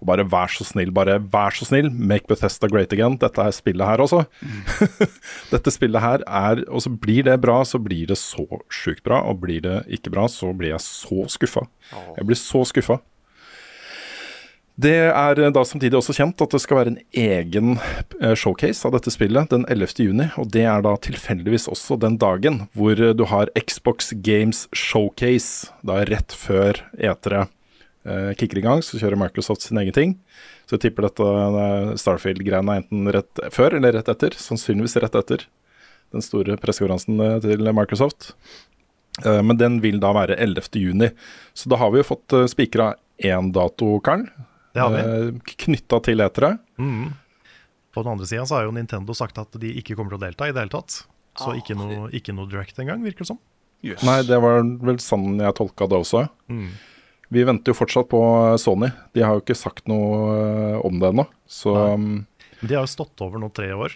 Og 0.00 0.08
bare 0.08 0.26
vær 0.30 0.52
så 0.52 0.64
snill, 0.66 0.92
bare 0.94 1.18
vær 1.32 1.54
så 1.56 1.66
snill, 1.68 1.90
make 1.92 2.30
Bethesda 2.30 2.70
great 2.72 2.94
again. 2.94 3.18
Dette 3.20 3.44
er 3.44 3.54
spillet 3.56 3.88
her 3.88 4.04
også. 4.04 4.22
Dette 5.52 5.74
spillet 5.74 6.04
her 6.04 6.24
er 6.26 6.64
Og 6.70 6.84
så 6.86 6.92
blir 6.92 7.26
det 7.28 7.40
bra, 7.42 7.60
så 7.68 7.80
blir 7.82 8.08
det 8.12 8.20
så 8.20 8.46
sjukt 8.72 9.04
bra. 9.04 9.24
Og 9.28 9.42
blir 9.44 9.64
det 9.66 9.82
ikke 9.98 10.14
bra, 10.14 10.28
så 10.30 10.54
blir 10.56 10.72
jeg 10.76 10.84
så 10.86 11.26
skuffa. 11.32 11.66
Jeg 12.16 12.28
blir 12.30 12.40
så 12.40 12.64
skuffa. 12.68 13.02
Det 14.82 14.94
er 15.12 15.38
eh, 15.38 15.50
da 15.54 15.62
samtidig 15.66 15.98
også 15.98 16.14
kjent 16.16 16.42
at 16.42 16.54
det 16.54 16.60
skal 16.62 16.78
være 16.78 16.92
en 16.94 17.00
egen 17.14 17.74
eh, 17.76 18.34
showcase 18.38 18.86
av 18.88 18.96
dette 18.96 19.12
spillet 19.14 19.52
den 19.52 19.66
11. 19.70 19.94
juni. 20.08 20.26
Og 20.40 20.48
det 20.54 20.64
er 20.66 20.82
da 20.82 20.96
tilfeldigvis 21.06 21.68
også 21.70 21.98
den 22.02 22.16
dagen 22.20 22.64
hvor 22.78 22.98
eh, 22.98 23.12
du 23.14 23.26
har 23.30 23.52
Xbox 23.58 24.10
Games 24.24 24.64
Showcase. 24.74 25.70
Da 25.86 26.00
rett 26.08 26.34
før 26.34 26.82
E3 26.96 27.44
eh, 27.44 28.32
kicker 28.40 28.62
i 28.62 28.66
gang, 28.66 28.82
så 28.82 28.98
kjører 28.98 29.20
Microsoft 29.20 29.66
sin 29.66 29.78
egen 29.82 29.94
ting. 29.94 30.18
Så 30.66 30.78
jeg 30.78 30.88
tipper 30.88 31.06
dette 31.06 31.30
Starfield-greiene 32.00 32.78
er 32.78 32.82
enten 32.82 33.14
rett 33.14 33.46
før 33.54 33.78
eller 33.78 33.98
rett 34.00 34.10
etter. 34.10 34.34
Sannsynligvis 34.40 34.98
rett 35.04 35.18
etter 35.20 35.46
den 36.12 36.24
store 36.24 36.56
pressekonferansen 36.60 37.20
til 37.44 37.68
Microsoft. 37.76 38.32
Men 39.24 39.58
den 39.60 39.78
vil 39.84 39.98
da 40.00 40.10
være 40.16 40.38
11. 40.40 40.70
juni. 40.80 41.10
Så 41.56 41.68
da 41.72 41.78
har 41.80 41.92
vi 41.92 42.00
jo 42.00 42.08
fått 42.08 42.34
spikra 42.52 42.94
én 43.20 43.52
dato, 43.52 43.98
Karl. 44.04 44.26
Det 44.72 44.82
har 44.82 44.92
vi. 44.94 45.02
Uh, 45.02 45.54
Knytta 45.66 46.00
til 46.04 46.24
etere. 46.24 46.54
Mm. 46.80 47.12
På 47.92 48.04
den 48.04 48.14
andre 48.14 48.28
sida 48.28 48.44
så 48.48 48.58
har 48.58 48.68
jo 48.68 48.74
Nintendo 48.76 49.16
sagt 49.16 49.40
at 49.40 49.58
de 49.60 49.72
ikke 49.80 49.96
kommer 49.98 50.14
til 50.14 50.20
å 50.20 50.24
delta 50.24 50.48
i 50.48 50.54
det 50.54 50.64
hele 50.64 50.72
tatt. 50.72 51.02
Så 51.38 51.54
ikke 51.56 51.76
noe, 51.76 52.06
ikke 52.12 52.34
noe 52.36 52.48
direct 52.50 52.78
engang, 52.80 53.04
virker 53.04 53.24
det 53.24 53.32
som. 53.32 53.40
Nei, 53.82 54.18
det 54.28 54.38
var 54.40 54.60
vel 54.84 54.98
sånn 55.02 55.40
jeg 55.40 55.56
tolka 55.58 55.88
det 55.90 55.98
også. 56.04 56.26
Mm. 56.52 56.70
Vi 57.32 57.44
venter 57.48 57.72
jo 57.72 57.78
fortsatt 57.78 58.10
på 58.12 58.20
Sony. 58.60 58.90
De 59.16 59.24
har 59.24 59.36
jo 59.36 59.42
ikke 59.42 59.56
sagt 59.56 59.88
noe 59.90 60.36
uh, 60.36 60.78
om 60.84 61.00
det 61.00 61.12
ennå. 61.12 61.26
Så 61.48 61.72
Nei. 61.76 62.24
Men 62.62 62.70
de 62.70 62.76
har 62.78 62.84
jo 62.86 62.92
stått 62.92 63.24
over 63.24 63.40
nå 63.42 63.48
tre 63.50 63.72
år, 63.74 63.94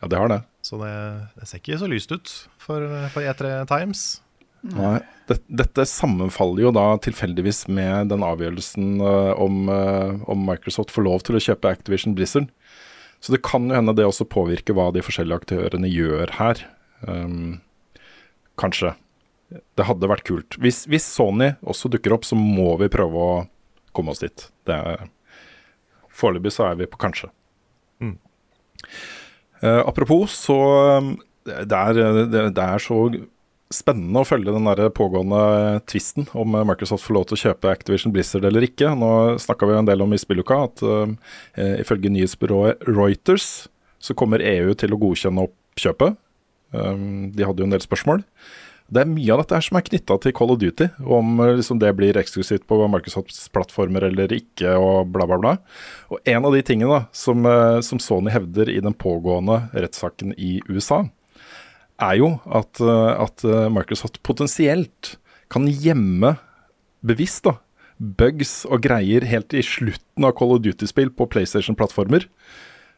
ja, 0.00 0.08
det 0.10 0.18
har 0.18 0.28
det. 0.28 0.40
så 0.66 0.78
det, 0.80 0.92
det 1.38 1.46
ser 1.46 1.60
ikke 1.62 1.78
så 1.78 1.88
lyst 1.88 2.10
ut 2.10 2.32
for, 2.58 2.82
for 3.14 3.22
E3 3.22 3.60
Times. 3.70 4.00
Nei. 4.62 4.98
Det, 5.26 5.40
dette 5.50 5.82
sammenfaller 5.90 6.68
jo 6.68 6.70
da 6.74 6.84
tilfeldigvis 7.02 7.64
med 7.66 8.12
den 8.12 8.22
avgjørelsen 8.22 9.00
uh, 9.02 9.32
om, 9.42 9.66
uh, 9.66 10.22
om 10.30 10.44
Microsoft 10.46 10.92
får 10.94 11.06
lov 11.06 11.24
til 11.26 11.38
å 11.38 11.42
kjøpe 11.42 11.72
Activision 11.72 12.14
Blizzard. 12.14 12.46
Så 13.18 13.34
det 13.34 13.42
kan 13.46 13.66
jo 13.66 13.74
hende 13.74 13.94
det 13.96 14.06
også 14.06 14.28
påvirker 14.28 14.76
hva 14.76 14.92
de 14.94 15.02
forskjellige 15.02 15.40
aktørene 15.42 15.90
gjør 15.90 16.36
her. 16.38 16.62
Um, 17.02 17.58
kanskje. 18.60 18.94
Det 19.50 19.86
hadde 19.88 20.10
vært 20.10 20.26
kult. 20.26 20.58
Hvis, 20.62 20.84
hvis 20.90 21.06
Sony 21.06 21.52
også 21.66 21.90
dukker 21.90 22.14
opp, 22.14 22.26
så 22.26 22.38
må 22.38 22.76
vi 22.80 22.90
prøve 22.92 23.26
å 23.26 23.36
komme 23.96 24.14
oss 24.14 24.22
dit. 24.22 24.48
Det 24.68 24.78
Foreløpig 26.16 26.54
så 26.54 26.70
er 26.70 26.78
vi 26.78 26.88
på 26.88 27.00
kanskje. 27.00 27.28
Mm. 28.00 28.14
Uh, 29.60 29.82
apropos, 29.82 30.32
så 30.32 30.56
um, 30.96 31.10
det 31.46 31.76
er, 31.76 31.98
det, 32.30 32.44
det 32.56 32.62
er 32.62 32.82
så 32.82 33.02
spennende 33.72 34.22
å 34.22 34.26
følge 34.26 34.52
den 34.54 34.66
der 34.68 34.90
pågående 34.94 35.80
tvisten 35.90 36.28
om 36.38 36.54
Microsoft 36.68 37.06
får 37.06 37.16
lov 37.16 37.24
til 37.26 37.36
å 37.36 37.40
kjøpe 37.46 37.72
Activision 37.72 38.12
Blizzard 38.14 38.46
eller 38.46 38.66
ikke. 38.66 38.92
Nå 38.98 39.10
snakka 39.42 39.66
vi 39.66 39.74
jo 39.74 39.80
en 39.82 39.88
del 39.88 40.04
om 40.04 40.14
i 40.14 40.20
spilluka 40.20 40.60
at 40.68 40.84
uh, 40.86 41.08
ifølge 41.80 42.12
nyhetsbyrået 42.14 42.86
Reuters 42.86 43.66
så 44.02 44.14
kommer 44.14 44.44
EU 44.44 44.76
til 44.78 44.94
å 44.94 45.00
godkjenne 45.00 45.48
oppkjøpet. 45.48 46.14
Um, 46.76 47.34
de 47.34 47.46
hadde 47.46 47.62
jo 47.62 47.66
en 47.66 47.74
del 47.74 47.82
spørsmål. 47.82 48.22
Det 48.86 49.02
er 49.02 49.10
mye 49.10 49.34
av 49.34 49.40
dette 49.42 49.56
her 49.58 49.66
som 49.66 49.80
er 49.80 49.86
knytta 49.88 50.14
til 50.22 50.34
Call 50.36 50.52
of 50.54 50.60
Duty, 50.62 50.86
om 51.02 51.40
eh, 51.42 51.56
liksom, 51.58 51.80
det 51.82 51.88
blir 51.98 52.14
eksklusivt 52.20 52.68
på 52.70 52.76
Microsofts 52.92 53.48
plattformer 53.50 54.06
eller 54.06 54.30
ikke, 54.36 54.76
og 54.78 55.10
bla, 55.10 55.26
bla, 55.26 55.40
bla. 55.42 55.54
Og 56.14 56.20
en 56.22 56.46
av 56.46 56.54
de 56.54 56.62
tingene 56.62 56.92
da, 56.92 57.00
som, 57.10 57.42
som 57.82 57.98
Sony 57.98 58.30
hevder 58.30 58.70
i 58.70 58.78
den 58.84 58.94
pågående 58.94 59.64
rettssaken 59.74 60.36
i 60.38 60.60
USA, 60.70 61.02
er 62.02 62.18
jo 62.20 62.32
at, 62.44 62.80
eh, 62.82 63.12
at 63.24 63.44
eh, 63.46 63.68
Microsoft 63.72 64.20
potensielt 64.26 65.16
kan 65.52 65.66
gjemme 65.68 66.36
bevisst 67.06 67.46
da, 67.46 67.56
bugs 67.96 68.64
og 68.68 68.82
greier 68.84 69.24
helt 69.28 69.54
i 69.56 69.64
slutten 69.64 70.26
av 70.26 70.34
Call 70.36 70.56
of 70.56 70.64
Duty-spill 70.64 71.12
på 71.16 71.28
PlayStation-plattformer. 71.32 72.26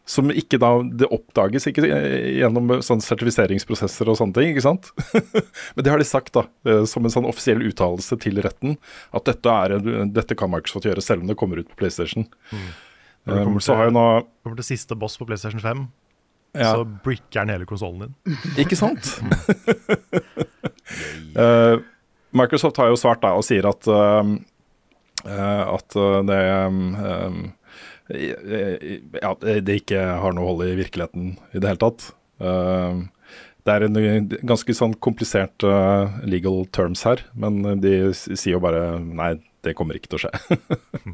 Som 0.09 0.31
ikke 0.33 0.57
da 0.57 0.71
Det 0.81 1.11
oppdages 1.13 1.69
ikke 1.69 1.85
eh, 1.85 2.41
gjennom 2.41 2.79
sånn 2.83 3.03
sertifiseringsprosesser 3.05 4.09
og 4.09 4.19
sånne 4.19 4.39
ting, 4.39 4.55
ikke 4.55 4.65
sant? 4.65 4.91
Men 5.77 5.85
det 5.85 5.93
har 5.93 6.01
de 6.01 6.09
sagt, 6.09 6.33
da, 6.35 6.47
som 6.89 7.05
en 7.05 7.13
sånn 7.13 7.29
offisiell 7.29 7.63
uttalelse 7.69 8.17
til 8.25 8.41
retten, 8.43 8.79
at 9.13 9.29
dette, 9.29 9.53
er, 9.53 9.79
dette 10.09 10.39
kan 10.39 10.51
Microsoft 10.51 10.89
gjøre, 10.89 11.05
selv 11.05 11.23
om 11.23 11.31
det 11.31 11.39
kommer 11.39 11.61
ut 11.61 11.69
på 11.69 11.83
PlayStation. 11.85 12.27
Når 13.29 13.35
det 13.35 13.43
Um, 13.43 13.45
kommer 13.45 13.61
så 13.61 13.75
har 13.77 13.89
jeg 13.89 13.93
nå 13.93 14.05
kommer 14.41 14.57
til 14.57 14.71
siste 14.71 14.97
boss 14.97 15.19
på 15.21 15.27
PlayStation 15.29 15.61
5, 15.61 15.83
Ja. 16.53 16.75
så 16.75 16.85
bricker 17.05 17.41
den 17.41 17.49
hele 17.53 17.67
konsollen 17.69 18.01
din. 18.01 18.15
Ikke 18.63 18.77
sant? 18.79 19.05
uh, 21.39 21.77
Microsoft 22.31 22.77
har 22.81 22.89
jo 22.91 22.97
svart 23.01 23.23
da 23.25 23.35
og 23.37 23.45
sier 23.47 23.65
at 23.69 23.89
eh, 23.89 24.25
at 25.29 25.97
uh, 25.97 26.21
det 26.29 26.41
um, 26.67 26.83
um, 26.97 27.39
ja, 28.09 29.33
det 29.41 29.75
ikke 29.83 30.01
har 30.23 30.33
noe 30.33 30.47
hold 30.49 30.63
i 30.65 30.79
virkeligheten 30.79 31.35
i 31.53 31.61
det 31.61 31.69
hele 31.69 31.83
tatt. 31.83 32.01
Um, 32.41 33.09
det 33.67 33.73
er 33.75 33.85
en 33.85 34.31
ganske 34.49 34.73
sånn 34.77 34.95
komplisert 35.05 35.65
uh, 35.67 36.07
legal 36.25 36.65
terms 36.73 37.03
her, 37.05 37.19
men 37.37 37.61
de 37.83 38.15
sier 38.17 38.55
jo 38.55 38.63
bare 38.65 38.97
nei, 39.03 39.35
det 39.67 39.75
kommer 39.79 39.99
ikke 39.99 40.11
til 40.13 40.19
å 40.19 40.23
skje. 40.23 40.59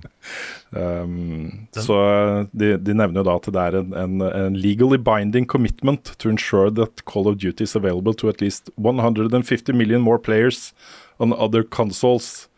um, 0.80 1.66
så 1.72 1.98
de, 2.52 2.74
de 2.76 2.96
nevner 2.96 3.22
jo 3.22 3.26
da 3.28 3.36
at 3.40 3.48
det 3.56 3.62
er 3.62 3.78
en, 3.80 3.94
en, 3.98 4.24
en 4.28 4.58
legally 4.58 5.00
binding 5.00 5.48
commitment 5.48 6.12
to 6.20 6.32
ensure 6.32 6.72
that 6.76 7.04
Call 7.08 7.30
of 7.30 7.38
Duty 7.40 7.64
is 7.64 7.76
available 7.76 8.14
to 8.20 8.28
at 8.28 8.44
least 8.44 8.70
150 8.76 9.72
million 9.72 10.04
more 10.04 10.18
players 10.18 10.72
on 11.18 11.32
other 11.32 11.62
consoles. 11.62 12.48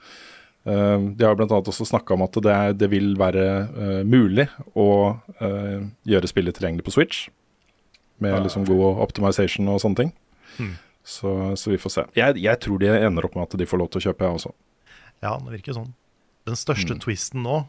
Um, 0.67 1.13
de 1.15 1.23
har 1.23 1.39
annet 1.39 1.53
også 1.55 1.87
snakka 1.87 2.17
om 2.17 2.25
at 2.27 2.37
det, 2.43 2.53
er, 2.53 2.73
det 2.75 2.91
vil 2.91 3.13
være 3.19 3.47
uh, 3.71 4.01
mulig 4.03 4.49
å 4.75 4.89
uh, 5.39 5.81
gjøre 6.11 6.31
spillet 6.33 6.59
tilgjengelig 6.59 6.89
på 6.89 6.97
Switch. 6.97 7.29
Med 8.19 8.41
liksom 8.43 8.65
god 8.67 9.05
optimization 9.05 9.69
og 9.69 9.79
sånne 9.83 10.01
ting. 10.01 10.13
Hmm. 10.57 10.75
Så, 11.07 11.31
så 11.55 11.71
vi 11.71 11.79
får 11.79 11.93
se. 11.93 12.05
Jeg, 12.19 12.41
jeg 12.43 12.59
tror 12.65 12.81
de 12.83 12.91
ender 12.91 13.29
opp 13.29 13.37
med 13.37 13.47
at 13.47 13.55
de 13.61 13.69
får 13.69 13.79
lov 13.79 13.93
til 13.93 14.01
å 14.01 14.07
kjøpe, 14.09 14.27
jeg 14.27 14.41
også. 14.41 14.55
Ja, 15.23 15.37
det 15.39 15.53
virker 15.59 15.77
sånn. 15.77 15.93
Den 16.47 16.55
største 16.59 16.95
Mm. 16.95 17.01
twisten 17.03 17.43
nå, 17.43 17.67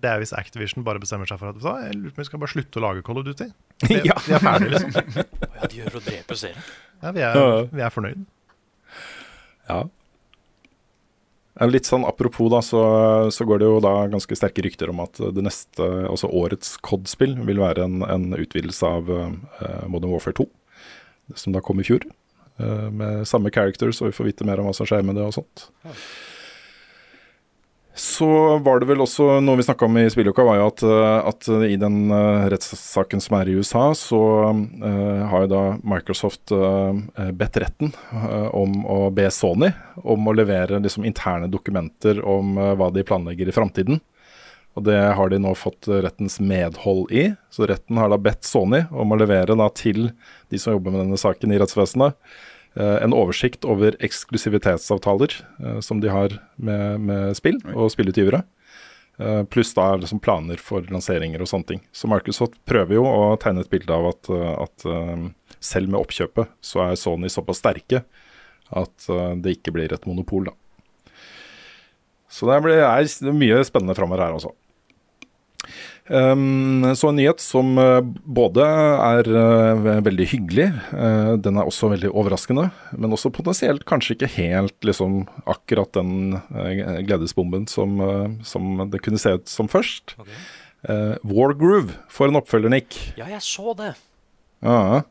det 0.00 0.08
er 0.10 0.18
hvis 0.22 0.32
Activision 0.32 0.82
bare 0.82 0.98
bestemmer 0.98 1.28
seg 1.28 1.38
for 1.38 1.50
at 1.52 1.60
så, 1.60 1.74
jeg 1.84 1.94
lurer 1.94 2.10
på 2.14 2.18
om 2.18 2.24
vi 2.24 2.28
skal 2.30 2.40
bare 2.40 2.54
slutte 2.54 2.80
å 2.80 2.82
lage 2.86 3.02
Call 3.04 3.18
of 3.20 3.24
Duty. 3.28 3.50
Vi, 3.88 4.00
Ja. 4.04 4.16
vi 4.26 4.32
er 4.34 4.42
ferdige, 4.44 4.70
liksom. 4.74 4.92
Ja, 5.60 5.66
de 5.68 5.76
gjør 5.80 5.90
for 5.94 6.00
å 6.00 6.04
drepe 6.08 6.36
serien. 6.36 6.62
Ja, 7.02 7.10
vi 7.12 7.20
er, 7.20 7.34
Ja. 7.36 7.62
vi 7.72 7.80
er 7.84 7.90
fornøyd. 7.94 8.24
Ja. 9.68 9.82
Litt 11.68 11.84
sånn 11.84 12.06
Apropos, 12.08 12.48
da, 12.52 12.60
så, 12.64 12.80
så 13.34 13.44
går 13.44 13.58
det 13.60 13.66
jo 13.68 13.80
da 13.84 13.92
ganske 14.08 14.36
sterke 14.38 14.62
rykter 14.64 14.88
om 14.92 15.00
at 15.04 15.18
det 15.20 15.42
neste, 15.44 15.84
altså 16.08 16.30
årets 16.32 16.78
COD-spill, 16.86 17.34
vil 17.44 17.60
være 17.60 17.84
en, 17.84 18.00
en 18.06 18.30
utvidelse 18.38 18.86
av 18.88 19.10
uh, 19.12 19.28
Modern 19.90 20.14
Warfare 20.14 20.38
2. 20.40 20.46
Som 21.36 21.52
da 21.52 21.60
kom 21.60 21.80
i 21.82 21.84
fjor. 21.84 22.06
Uh, 22.60 22.88
med 22.90 23.26
samme 23.28 23.52
characters, 23.52 24.00
og 24.00 24.08
vi 24.08 24.16
får 24.16 24.30
vite 24.30 24.48
mer 24.48 24.60
om 24.62 24.70
hva 24.70 24.74
som 24.76 24.88
skjer 24.88 25.04
med 25.04 25.16
det 25.20 25.26
og 25.26 25.36
sånt. 25.36 25.66
Så 28.00 28.26
var 28.64 28.80
det 28.80 28.86
vel 28.88 29.02
også 29.04 29.42
noe 29.44 29.58
vi 29.58 29.64
snakka 29.66 29.84
om 29.84 29.98
i 30.00 30.06
spilluka, 30.08 30.44
var 30.46 30.56
jo 30.56 30.68
at, 30.70 30.82
eh, 30.88 31.16
at 31.28 31.48
i 31.68 31.76
den 31.80 31.98
uh, 32.08 32.46
rettssaken 32.48 33.20
som 33.20 33.36
er 33.36 33.50
i 33.50 33.56
USA, 33.60 33.90
så 33.98 34.20
uh, 34.56 35.20
har 35.28 35.44
jo 35.44 35.50
da 35.52 35.62
Microsoft 35.84 36.54
uh, 36.56 36.96
bedt 37.36 37.60
retten 37.60 37.92
uh, 38.14 38.48
om 38.56 38.86
å 38.88 39.02
be 39.12 39.28
Sony 39.34 39.68
om 40.04 40.28
å 40.28 40.34
levere 40.36 40.80
liksom, 40.80 41.04
interne 41.04 41.48
dokumenter 41.50 42.22
om 42.24 42.58
eh, 42.58 42.74
hva 42.78 42.90
de 42.94 43.04
planlegger 43.06 43.50
i 43.50 43.54
framtiden. 43.54 44.00
Og 44.78 44.84
det 44.86 44.98
har 45.18 45.32
de 45.32 45.40
nå 45.42 45.50
fått 45.58 45.88
rettens 45.90 46.38
medhold 46.40 47.10
i. 47.10 47.32
Så 47.50 47.66
retten 47.66 47.98
har 47.98 48.12
da 48.12 48.20
bedt 48.22 48.46
Sony 48.46 48.84
om 48.90 49.10
å 49.10 49.18
levere 49.18 49.56
da 49.58 49.66
til 49.74 50.12
de 50.50 50.60
som 50.62 50.76
jobber 50.76 50.94
med 50.94 51.02
denne 51.04 51.18
saken 51.18 51.50
i 51.50 51.58
rettsvesenet, 51.60 52.14
eh, 52.14 52.48
en 52.78 53.14
oversikt 53.16 53.66
over 53.66 53.96
eksklusivitetsavtaler 53.98 55.34
eh, 55.64 55.80
som 55.82 56.00
de 56.00 56.12
har 56.12 56.36
med, 56.56 57.00
med 57.02 57.36
spill 57.38 57.58
og 57.74 57.90
spillutgivere. 57.94 58.44
Eh, 59.20 59.42
Pluss 59.50 59.74
da 59.74 59.96
liksom 59.96 60.22
planer 60.22 60.60
for 60.62 60.86
lanseringer 60.92 61.42
og 61.42 61.50
sånne 61.50 61.68
ting. 61.72 61.82
Så 61.92 62.08
Microsoft 62.10 62.56
prøver 62.68 62.96
jo 63.00 63.04
å 63.08 63.34
tegne 63.42 63.64
et 63.64 63.72
bilde 63.72 63.92
av 63.92 64.12
at, 64.12 64.30
eh, 64.32 64.54
at 64.54 64.86
eh, 64.86 65.26
selv 65.60 65.90
med 65.90 66.00
oppkjøpet 66.00 66.54
så 66.64 66.86
er 66.86 67.00
Sony 67.00 67.28
såpass 67.32 67.60
sterke 67.60 68.04
at 68.70 69.10
eh, 69.10 69.34
det 69.42 69.58
ikke 69.58 69.74
blir 69.76 69.92
et 69.92 70.06
monopol, 70.08 70.48
da. 70.48 70.56
Så 72.30 72.46
det 72.46 72.60
er 72.78 73.34
mye 73.34 73.64
spennende 73.66 73.96
framover 73.98 74.22
her, 74.22 74.36
altså. 74.38 74.54
Um, 76.10 76.82
så 76.98 77.10
en 77.10 77.18
nyhet 77.20 77.38
som 77.38 77.76
eh, 77.78 78.00
både 78.26 78.64
er 78.66 79.28
eh, 79.30 79.90
veldig 80.02 80.24
hyggelig, 80.32 80.66
eh, 80.90 81.34
den 81.38 81.60
er 81.60 81.68
også 81.70 81.92
veldig 81.92 82.10
overraskende, 82.10 82.64
men 82.98 83.14
også 83.14 83.30
potensielt 83.30 83.86
kanskje 83.86 84.16
ikke 84.16 84.32
helt 84.34 84.74
liksom 84.86 85.22
akkurat 85.46 85.92
den 85.94 86.40
gledesbomben 87.06 87.68
som, 87.70 88.02
som 88.42 88.82
det 88.90 89.02
kunne 89.04 89.22
se 89.22 89.36
ut 89.38 89.46
som 89.50 89.70
først. 89.70 90.16
Uh, 90.88 91.14
Wargroove 91.28 91.92
får 92.08 92.30
en 92.30 92.40
oppfølger, 92.40 92.72
Nick. 92.72 92.96
Ja, 93.20 93.28
jeg 93.28 93.42
så 93.44 93.74
det. 93.76 93.92
Ja. 94.64 95.02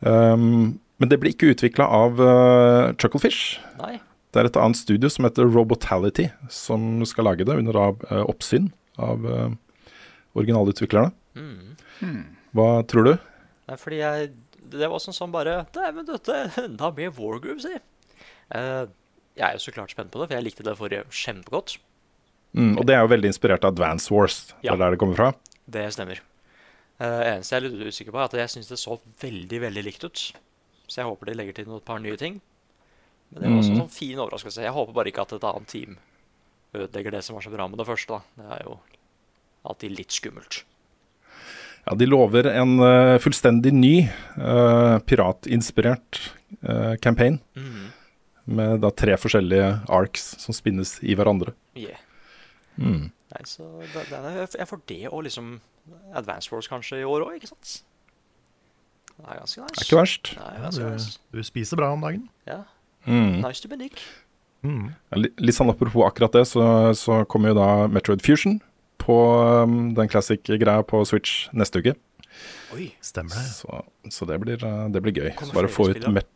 Um, 0.00 0.78
men 0.96 1.10
det 1.10 1.18
blir 1.20 1.34
ikke 1.34 1.52
utvikla 1.52 1.88
av 1.92 2.20
uh, 2.22 2.94
Chucklefish. 2.96 3.58
Nei. 3.82 3.98
Det 4.32 4.42
er 4.42 4.48
et 4.50 4.58
annet 4.60 4.78
studio 4.78 5.10
som 5.12 5.26
heter 5.26 5.48
Robotality, 5.48 6.28
som 6.52 7.00
skal 7.08 7.30
lage 7.30 7.46
det 7.48 7.54
under 7.56 7.78
eh, 7.80 8.24
oppsyn 8.28 8.66
av 9.00 9.22
uh, 9.24 9.46
originalutviklerne. 10.36 11.12
Mm. 11.36 12.24
Hva 12.56 12.68
tror 12.88 13.04
du? 13.08 13.12
Nei, 13.66 13.76
fordi 13.80 13.98
jeg 14.02 14.30
Det 14.66 14.88
var 14.90 14.98
sånn 14.98 15.14
som 15.14 15.30
bare 15.30 15.66
Dæven 15.74 16.06
døtte, 16.08 16.36
enda 16.64 16.88
mer 16.96 17.10
Wargroove, 17.14 17.60
si. 17.62 17.74
Uh, 18.54 18.86
jeg 19.36 19.44
er 19.46 19.52
jo 19.58 19.62
så 19.62 19.72
klart 19.74 19.92
spent 19.94 20.10
på 20.10 20.18
det, 20.20 20.28
for 20.30 20.34
jeg 20.38 20.44
likte 20.46 20.64
det 20.66 20.76
forrige 20.78 21.04
kjempegodt. 21.12 21.76
Mm, 22.56 22.78
og 22.80 22.86
det 22.88 22.94
er 22.96 23.02
jo 23.04 23.10
veldig 23.12 23.28
inspirert 23.30 23.64
av 23.68 23.74
Advance 23.74 24.10
Wars. 24.10 24.38
Det 24.62 24.70
er 24.72 24.78
der 24.80 24.94
det 24.94 24.98
kommer 25.02 25.18
fra. 25.18 25.28
Det 25.68 25.84
stemmer. 25.94 26.18
Uh, 26.98 27.20
eneste 27.36 27.52
jeg 27.54 27.60
er 27.62 27.66
litt 27.68 27.92
usikker 27.92 28.14
på, 28.14 28.18
er 28.22 28.24
at 28.30 28.36
jeg 28.40 28.48
syns 28.54 28.70
det 28.72 28.78
så 28.80 28.96
veldig 29.20 29.60
veldig 29.66 29.84
likt 29.84 30.06
ut. 30.08 30.22
Så 30.88 31.02
jeg 31.02 31.06
håper 31.10 31.26
de 31.30 31.34
legger 31.36 31.52
til 31.60 31.68
noen 31.68 31.84
par 31.84 31.98
nye 32.00 32.16
ting. 32.16 32.40
Men 33.30 33.42
det 33.42 33.50
var 33.50 33.58
også 33.60 33.70
en 33.70 33.76
Mhm. 33.76 33.82
sånn 33.86 33.92
fin 33.98 34.18
overraskelse. 34.22 34.62
Jeg 34.62 34.72
håper 34.72 34.92
bare 34.94 35.10
ikke 35.12 35.22
at 35.26 35.32
et 35.34 35.44
annet 35.44 35.66
team 35.68 35.98
ødelegger 36.74 37.10
det 37.10 37.24
som 37.24 37.34
var 37.36 37.42
så 37.42 37.50
bra 37.52 37.66
med 37.68 37.78
det 37.78 37.86
første. 37.86 38.08
da. 38.08 38.20
Det 38.42 38.50
er 38.60 38.64
jo 38.64 38.78
alltid 39.68 39.96
litt 39.98 40.14
skummelt. 40.16 40.62
Ja, 41.86 41.94
De 41.94 42.06
lover 42.08 42.48
en 42.50 42.76
uh, 42.82 43.16
fullstendig 43.22 43.70
ny 43.74 43.94
uh, 44.38 44.96
piratinspirert 45.06 46.18
uh, 46.66 46.96
campaign. 47.02 47.40
Mhm. 47.58 47.92
Med 48.46 48.78
da 48.84 48.92
tre 48.94 49.16
forskjellige 49.18 49.68
arcs 49.90 50.36
som 50.38 50.54
spinnes 50.54 51.00
i 51.02 51.16
hverandre. 51.18 51.50
Yeah. 51.74 51.98
Mm. 52.78 53.08
Nei, 53.32 53.40
så 53.48 53.64
det, 53.82 54.04
det 54.06 54.20
er, 54.20 54.36
jeg 54.60 54.68
får 54.70 54.80
det 54.86 54.98
og 55.10 55.24
liksom 55.26 55.48
Advance 56.14 56.52
Wars 56.52 56.68
kanskje 56.70 57.00
i 57.00 57.08
år 57.10 57.24
òg, 57.26 57.32
ikke 57.40 57.50
sant? 57.50 57.72
Det 59.16 59.24
er 59.26 59.40
ganske 59.40 59.64
nice. 59.64 59.74
Det 59.74 59.82
er 59.82 59.88
ikke 59.88 59.98
verst. 59.98 60.30
Er 60.38 60.60
Ja, 60.62 60.70
du, 60.76 60.78
nice. 60.92 61.18
du 61.34 61.42
spiser 61.48 61.80
bra 61.80 61.88
om 61.96 62.06
dagen. 62.06 62.28
Ja. 62.46 62.60
Mm. 63.08 63.40
Nice 63.42 63.62
to 63.64 63.68
be 63.72 63.80
Nick. 63.80 63.98
Mm. 64.62 64.92
Ja, 65.10 65.18
li- 65.24 65.32
Litt 65.42 65.58
sånn 65.58 65.70
apropos 65.74 66.06
akkurat 66.06 66.38
det, 66.38 66.44
så, 66.46 66.66
så 66.98 67.24
kommer 67.26 67.50
jo 67.50 67.58
da 67.58 67.68
Metroid 67.90 68.22
Fusion 68.22 68.60
på 69.02 69.16
um, 69.64 69.78
den 69.96 70.10
classic-greia 70.12 70.84
på 70.88 71.02
Switch 71.08 71.46
neste 71.56 71.82
uke. 71.82 71.96
Oi. 72.76 72.90
Stemmer 73.04 73.36
det. 73.36 73.48
Så, 73.56 73.82
så 74.12 74.28
det, 74.28 74.38
blir, 74.42 74.62
uh, 74.64 74.86
det 74.92 75.02
blir 75.04 75.14
gøy. 75.14 75.30
Kommer 75.38 75.52
Så 75.52 75.60
bare 75.60 75.72
få 75.72 75.90
ut? 75.92 76.08
Met 76.12 76.32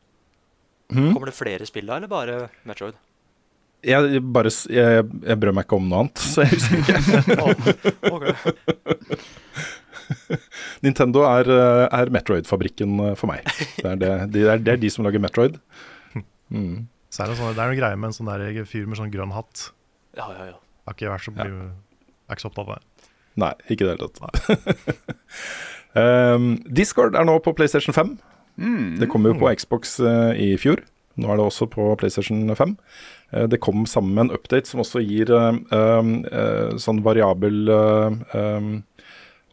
Hmm? 0.90 1.12
Kommer 1.14 1.30
det 1.30 1.36
flere 1.36 1.66
spill 1.68 1.86
da, 1.86 2.00
eller 2.00 2.10
bare 2.10 2.48
Metroid? 2.66 2.96
jeg, 3.84 4.20
bare, 4.34 4.50
jeg, 4.72 5.04
jeg 5.24 5.40
brød 5.40 5.56
meg 5.56 5.66
ikke 5.66 5.78
om 5.78 5.86
noe 5.88 6.04
annet, 6.04 6.22
så 6.32 6.44
jeg 6.44 6.50
husker 6.56 6.76
ikke. 6.80 6.94
Nintendo 10.84 11.22
er, 11.28 11.48
uh, 11.48 11.86
er 11.86 12.10
Metroid-fabrikken 12.12 12.96
uh, 13.00 13.12
for 13.18 13.30
meg. 13.30 13.46
Det 13.76 13.86
er, 13.86 14.00
det, 14.00 14.08
de, 14.10 14.32
det, 14.34 14.46
er, 14.48 14.64
det 14.64 14.74
er 14.74 14.80
de 14.82 14.90
som 14.92 15.06
lager 15.06 15.22
Metroid. 15.22 15.60
Mm. 16.50 16.88
Så 17.10 17.24
er 17.24 17.30
det, 17.30 17.38
sånn, 17.38 17.54
det 17.54 17.62
er 17.62 17.70
noe 17.72 17.78
greie 17.78 17.98
med 17.98 18.10
en 18.10 18.16
sånn 18.16 18.30
der 18.30 18.64
fyr 18.68 18.88
med 18.88 18.98
sånn 18.98 19.12
grønn 19.12 19.34
hatt. 19.34 19.70
Ja, 20.18 20.26
ja, 20.34 20.50
ja. 20.52 20.58
Har 20.88 20.96
ikke 20.96 21.12
vært 21.12 21.26
så, 21.28 21.32
er 22.30 22.38
ikke 22.38 22.46
så 22.46 22.52
opptatt 22.52 22.68
av 22.68 22.78
det. 22.78 23.10
Nei, 23.40 23.52
ikke 23.70 23.84
i 23.84 23.88
det 23.88 23.94
hele 23.94 24.08
tatt. 24.10 24.40
um, 25.94 26.52
Discord 26.80 27.18
er 27.18 27.26
nå 27.28 27.38
på 27.44 27.54
PlayStation 27.56 27.96
5. 27.96 28.16
Det 29.00 29.08
kom 29.08 29.24
jo 29.28 29.36
på 29.40 29.50
Xbox 29.56 29.98
uh, 30.04 30.32
i 30.36 30.52
fjor. 30.60 30.82
Nå 31.20 31.30
er 31.30 31.40
det 31.40 31.46
også 31.46 31.68
på 31.70 31.88
PlayStation 32.00 32.42
5. 32.56 32.76
Uh, 33.32 33.46
det 33.50 33.60
kom 33.62 33.86
sammen 33.88 34.14
med 34.16 34.26
en 34.26 34.36
update 34.38 34.70
som 34.70 34.82
også 34.84 35.02
gir 35.04 35.32
uh, 35.32 35.56
eh, 35.76 36.76
sånn 36.80 37.02
variabel 37.04 37.70
eh, 37.70 38.36
um, 38.36 38.72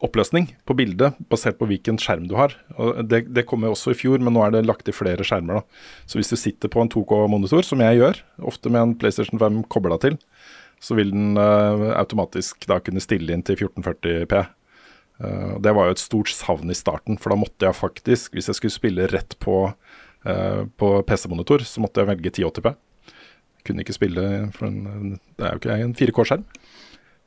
oppløsning 0.03 0.51
på 0.67 0.75
bildet, 0.77 1.17
basert 1.31 1.57
på 1.57 1.67
hvilken 1.69 1.97
skjerm 2.01 2.27
du 2.29 2.35
har. 2.37 2.53
Og 2.77 3.01
det, 3.09 3.23
det 3.33 3.47
kom 3.49 3.65
jo 3.65 3.73
også 3.73 3.93
i 3.93 3.97
fjor, 3.97 4.21
men 4.21 4.35
nå 4.35 4.43
er 4.45 4.53
det 4.53 4.67
lagt 4.67 4.89
i 4.89 4.95
flere 4.95 5.25
skjermer. 5.25 5.59
Da. 5.59 5.87
Så 6.05 6.19
hvis 6.19 6.29
du 6.29 6.37
sitter 6.37 6.71
på 6.71 6.83
en 6.83 6.91
2K-monitor, 6.93 7.65
som 7.65 7.81
jeg 7.81 7.97
gjør, 8.01 8.21
ofte 8.51 8.69
med 8.73 8.83
en 8.83 8.93
PlayStation 9.01 9.41
5 9.41 9.63
kobla 9.73 9.97
til, 10.03 10.19
så 10.79 10.97
vil 10.97 11.11
den 11.13 11.37
eh, 11.41 11.87
automatisk 11.97 12.67
da 12.69 12.79
kunne 12.83 13.01
stille 13.03 13.33
inn 13.33 13.43
til 13.45 13.57
1440P. 13.57 14.41
Eh, 15.23 15.53
det 15.63 15.73
var 15.73 15.89
jo 15.89 15.95
et 15.95 16.03
stort 16.03 16.31
savn 16.33 16.71
i 16.71 16.77
starten, 16.77 17.17
for 17.21 17.33
da 17.33 17.39
måtte 17.41 17.67
jeg 17.67 17.77
faktisk, 17.77 18.35
hvis 18.37 18.49
jeg 18.51 18.59
skulle 18.59 18.75
spille 18.75 19.09
rett 19.11 19.37
på, 19.43 19.63
eh, 20.27 20.63
på 20.77 20.91
PC-monitor, 21.07 21.65
så 21.65 21.83
måtte 21.83 22.03
jeg 22.03 22.11
velge 22.11 22.33
1080P. 22.33 22.75
Kunne 23.67 23.83
ikke 23.83 23.97
spille 23.97 24.27
for 24.55 24.69
en, 24.69 25.17
det 25.37 25.47
er 25.47 25.55
jo 25.55 25.61
ikke 25.63 25.79
en 25.81 25.97
4K-skjerm. 25.97 26.45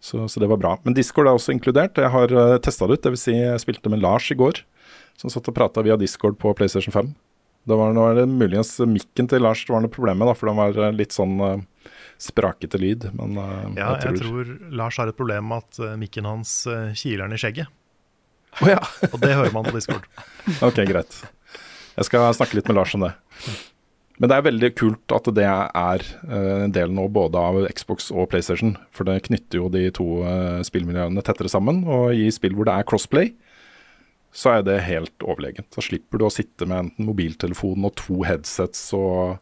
Så, 0.00 0.22
så 0.32 0.40
det 0.40 0.48
var 0.48 0.56
bra. 0.56 0.76
Men 0.86 0.94
Discord 0.96 1.28
er 1.28 1.36
også 1.36 1.52
inkludert. 1.52 1.98
Jeg 2.00 2.08
har 2.08 2.32
uh, 2.32 2.54
testa 2.64 2.86
det 2.88 2.96
ut. 2.96 3.02
Dvs. 3.04 3.24
Si 3.26 3.34
jeg 3.36 3.60
spilte 3.60 3.90
med 3.92 4.00
Lars 4.00 4.30
i 4.32 4.36
går, 4.38 4.62
som 5.20 5.28
satt 5.28 5.50
og 5.52 5.58
prata 5.58 5.84
via 5.84 5.98
Discord 6.00 6.38
på 6.40 6.54
PlayStation 6.56 6.94
5. 6.94 7.10
Da 7.68 7.76
var, 7.76 7.92
nå 7.92 8.06
det 8.16 8.24
muligens 8.30 8.72
mikken 8.88 9.28
til 9.28 9.44
Lars 9.44 9.66
det 9.68 9.74
var 9.74 9.84
noe 9.84 9.92
problem 9.92 10.22
med, 10.22 10.30
da, 10.30 10.38
for 10.38 10.48
den 10.48 10.56
var 10.56 10.96
litt 10.96 11.12
sånn 11.12 11.36
sprakete 12.20 12.80
lyd. 12.80 13.08
Men 13.16 13.38
eh, 13.40 13.66
Ja, 13.80 13.94
jeg 14.04 14.20
tror 14.20 14.54
Lars 14.70 15.00
har 15.00 15.10
et 15.10 15.18
problem 15.18 15.50
med 15.50 15.64
at 15.64 15.82
eh, 15.82 15.98
mikken 16.00 16.28
hans 16.28 16.62
uh, 16.68 16.92
kiler 16.92 17.26
den 17.26 17.38
i 17.38 17.40
skjegget. 17.40 17.72
Oh, 18.60 18.68
ja. 18.68 18.80
Og 19.12 19.18
det 19.22 19.34
hører 19.36 19.52
man 19.54 19.66
på 19.66 19.74
Discord. 19.76 20.06
Ok, 20.66 20.82
greit. 20.90 21.20
Jeg 21.96 22.08
skal 22.08 22.32
snakke 22.34 22.58
litt 22.58 22.70
med 22.70 22.80
Lars 22.80 22.94
om 22.96 23.06
det. 23.06 23.14
Men 24.20 24.28
det 24.28 24.36
er 24.36 24.44
veldig 24.44 24.68
kult 24.76 25.12
at 25.16 25.28
det 25.32 25.46
er 25.48 26.02
eh, 26.04 26.64
en 26.66 26.72
del 26.76 26.92
nå 26.92 27.06
både 27.08 27.40
av 27.40 27.62
Xbox 27.72 28.10
og 28.12 28.28
PlayStation. 28.32 28.74
For 28.92 29.08
det 29.08 29.22
knytter 29.30 29.62
jo 29.62 29.70
de 29.72 29.86
to 29.96 30.08
eh, 30.28 30.60
spillmiljøene 30.66 31.24
tettere 31.24 31.48
sammen. 31.52 31.80
Og 31.88 32.12
i 32.12 32.28
spill 32.34 32.56
hvor 32.58 32.68
det 32.68 32.74
er 32.76 32.88
crossplay, 32.90 33.32
så 34.30 34.58
er 34.58 34.66
det 34.66 34.76
helt 34.86 35.24
overlegent. 35.24 35.70
Da 35.72 35.82
slipper 35.82 36.20
du 36.20 36.26
å 36.28 36.32
sitte 36.34 36.68
med 36.68 36.84
enten 36.84 37.08
mobiltelefonen 37.08 37.88
og 37.88 37.96
to 37.98 38.20
headsets 38.28 38.90
og 38.98 39.40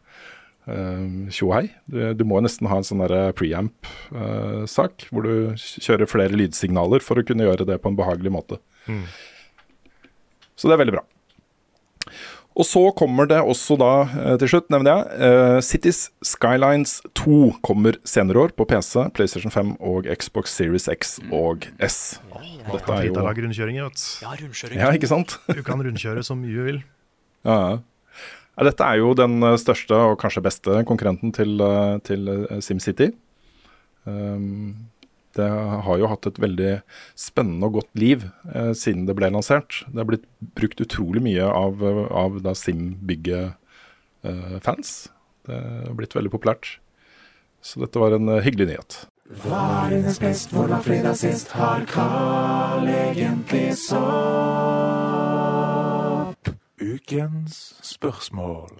tjohei. 1.33 1.69
Du, 1.89 2.01
du 2.17 2.23
må 2.27 2.41
nesten 2.43 2.69
ha 2.69 2.79
en 2.79 2.87
sånn 2.87 3.03
preamp-sak, 3.37 5.07
hvor 5.09 5.27
du 5.27 5.55
kjører 5.57 6.09
flere 6.09 6.37
lydsignaler 6.37 7.03
for 7.05 7.19
å 7.19 7.25
kunne 7.25 7.47
gjøre 7.47 7.67
det 7.69 7.79
på 7.83 7.91
en 7.91 7.99
behagelig 7.99 8.33
måte. 8.33 8.59
Mm. 8.89 9.05
Så 10.59 10.67
det 10.67 10.75
er 10.75 10.83
veldig 10.83 10.97
bra. 10.97 11.05
Og 12.59 12.65
så 12.67 12.81
kommer 12.97 13.27
det 13.29 13.37
også 13.39 13.77
da, 13.79 13.91
eh, 14.19 14.37
til 14.41 14.49
slutt, 14.51 14.67
nevner 14.73 14.91
jeg, 14.91 15.21
eh, 15.23 15.59
Cities 15.63 16.09
Skylines 16.25 16.99
2 17.15 17.61
kommer 17.63 17.95
senere 18.03 18.41
år 18.43 18.51
på 18.51 18.67
PC, 18.67 19.07
PlayStation 19.15 19.51
5 19.51 19.77
og 19.79 20.09
Xbox 20.11 20.51
Series 20.57 20.89
X 20.91 21.19
og 21.31 21.69
S. 21.79 22.19
Dette 22.65 22.83
kan 22.83 22.99
Frida 22.99 23.23
lage 23.23 23.45
rundkjøringer, 23.45 23.87
vet 23.87 23.95
du. 23.95 24.25
Ja, 24.25 24.33
rundkjøring. 24.41 24.75
Ja, 24.81 24.91
ikke 24.91 25.07
sant? 25.07 25.37
Du 25.47 25.63
kan 25.63 25.79
rundkjøre 25.79 26.25
så 26.25 26.35
mye 26.35 26.51
du 26.51 26.63
vil. 26.65 26.83
Ja, 27.45 27.55
ja. 27.69 27.77
Dette 28.67 28.83
er 28.83 28.99
jo 28.99 29.13
den 29.15 29.39
eh, 29.45 29.57
største 29.61 29.95
og 30.11 30.19
kanskje 30.21 30.43
beste 30.43 30.81
konkurrenten 30.89 31.31
til, 31.35 31.59
eh, 31.63 31.97
til 32.03 32.27
eh, 32.33 32.59
SimCity. 32.63 33.13
Um, 34.07 34.89
det 35.37 35.45
har 35.85 35.99
jo 36.01 36.07
hatt 36.09 36.25
et 36.27 36.39
veldig 36.41 36.71
spennende 37.19 37.67
og 37.69 37.75
godt 37.79 37.91
liv 37.99 38.23
eh, 38.53 38.73
siden 38.77 39.05
det 39.07 39.15
ble 39.17 39.29
lansert. 39.33 39.71
Det 39.87 39.97
har 40.01 40.09
blitt 40.09 40.27
brukt 40.57 40.81
utrolig 40.83 41.21
mye 41.25 41.45
av, 41.45 41.73
eh, 41.85 42.05
av 42.23 42.31
da 42.45 42.51
Sim-bygge-fans. 42.57 44.89
det 45.49 45.59
har 45.87 45.95
blitt 45.97 46.15
veldig 46.17 46.33
populært. 46.33 46.65
Så 47.61 47.73
dette 47.83 47.99
var 48.01 48.11
en 48.17 48.27
eh, 48.29 48.43
hyggelig 48.45 48.67
nyhet. 48.73 48.91
Hva 49.43 49.61
er 49.85 49.89
hennes 49.99 50.19
best, 50.21 50.47
hvor 50.55 50.67
var 50.71 50.81
fredag 50.81 51.15
sist? 51.21 51.47
Har 51.53 51.81
Carl 51.89 52.85
egentlig 52.89 53.67
sopp? 53.77 55.28
Ukens 56.79 57.73
spørsmål. 57.83 58.71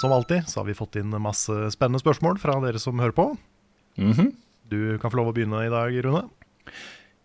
Som 0.00 0.12
alltid 0.12 0.48
så 0.48 0.60
har 0.60 0.68
vi 0.68 0.76
fått 0.76 0.96
inn 1.00 1.12
masse 1.20 1.52
spennende 1.74 2.00
spørsmål 2.02 2.38
fra 2.40 2.58
dere 2.64 2.80
som 2.80 3.00
hører 3.00 3.16
på. 3.16 3.28
Mhm. 3.98 4.32
Du 4.68 4.98
kan 4.98 5.10
få 5.12 5.18
lov 5.20 5.32
å 5.32 5.34
begynne 5.36 5.66
i 5.66 5.72
dag, 5.72 5.92
Rune. 6.04 6.28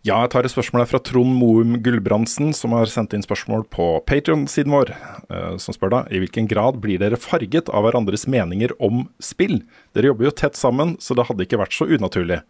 Ja, 0.08 0.22
jeg 0.24 0.32
tar 0.32 0.46
et 0.46 0.52
spørsmål 0.52 0.86
fra 0.88 1.00
Trond 1.04 1.34
Moum 1.36 1.82
Gulbrandsen, 1.84 2.54
som 2.56 2.72
har 2.72 2.86
sendt 2.88 3.14
inn 3.16 3.24
spørsmål 3.24 3.66
på 3.68 4.06
Patreon-siden 4.06 4.72
vår. 4.72 4.92
eh, 5.30 5.58
som 5.58 5.74
spør 5.74 5.90
da 5.90 6.02
i 6.10 6.20
hvilken 6.20 6.48
grad 6.48 6.80
blir 6.80 7.00
dere 7.00 7.18
farget 7.18 7.68
av 7.70 7.84
hverandres 7.84 8.28
meninger 8.28 8.72
om 8.80 9.10
spill? 9.20 9.64
Dere 9.94 10.08
jobber 10.14 10.26
jo 10.26 10.32
tett 10.32 10.56
sammen, 10.56 10.96
så 11.00 11.16
det 11.16 11.28
hadde 11.28 11.44
ikke 11.44 11.60
vært 11.60 11.76
så 11.76 11.88
unaturlig. 11.88 12.42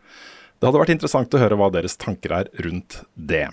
Det 0.60 0.66
hadde 0.66 0.80
vært 0.82 0.94
interessant 0.94 1.34
å 1.34 1.40
høre 1.40 1.58
hva 1.58 1.72
deres 1.72 1.98
tanker 1.98 2.32
er 2.32 2.46
rundt 2.64 3.04
det. 3.16 3.50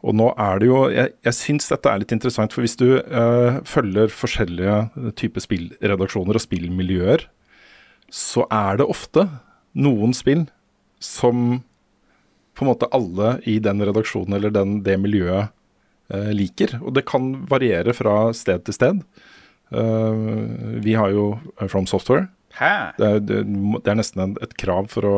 Og 0.00 0.16
nå 0.16 0.30
er 0.40 0.60
det 0.60 0.68
jo 0.70 0.78
Jeg, 0.92 1.12
jeg 1.26 1.36
syns 1.36 1.68
dette 1.68 1.90
er 1.90 2.00
litt 2.02 2.14
interessant, 2.14 2.54
for 2.54 2.64
hvis 2.64 2.78
du 2.80 2.88
eh, 3.00 3.60
følger 3.68 4.12
forskjellige 4.12 5.12
typer 5.20 5.44
spillredaksjoner 5.44 6.38
og 6.38 6.44
spillmiljøer, 6.44 7.26
så 8.10 8.46
er 8.50 8.80
det 8.80 8.88
ofte 8.90 9.26
noen 9.78 10.14
spill 10.16 10.46
som 11.00 11.60
på 12.56 12.64
en 12.64 12.70
måte 12.72 12.88
alle 12.92 13.36
i 13.48 13.58
den 13.62 13.80
redaksjonen 13.86 14.36
eller 14.36 14.52
den, 14.52 14.80
det 14.84 14.98
miljøet 15.00 15.52
eh, 16.12 16.32
liker. 16.34 16.78
Og 16.82 16.96
det 16.96 17.06
kan 17.08 17.32
variere 17.50 17.94
fra 17.96 18.32
sted 18.36 18.66
til 18.66 18.76
sted. 18.76 19.04
Uh, 19.70 20.82
vi 20.82 20.96
har 20.98 21.12
jo 21.14 21.36
From 21.70 21.86
Software. 21.86 22.26
Det 22.98 23.06
er, 23.06 23.20
det, 23.22 23.44
det 23.46 23.92
er 23.92 23.98
nesten 24.00 24.24
en, 24.24 24.32
et 24.42 24.56
krav 24.58 24.88
for 24.90 25.06
å 25.06 25.14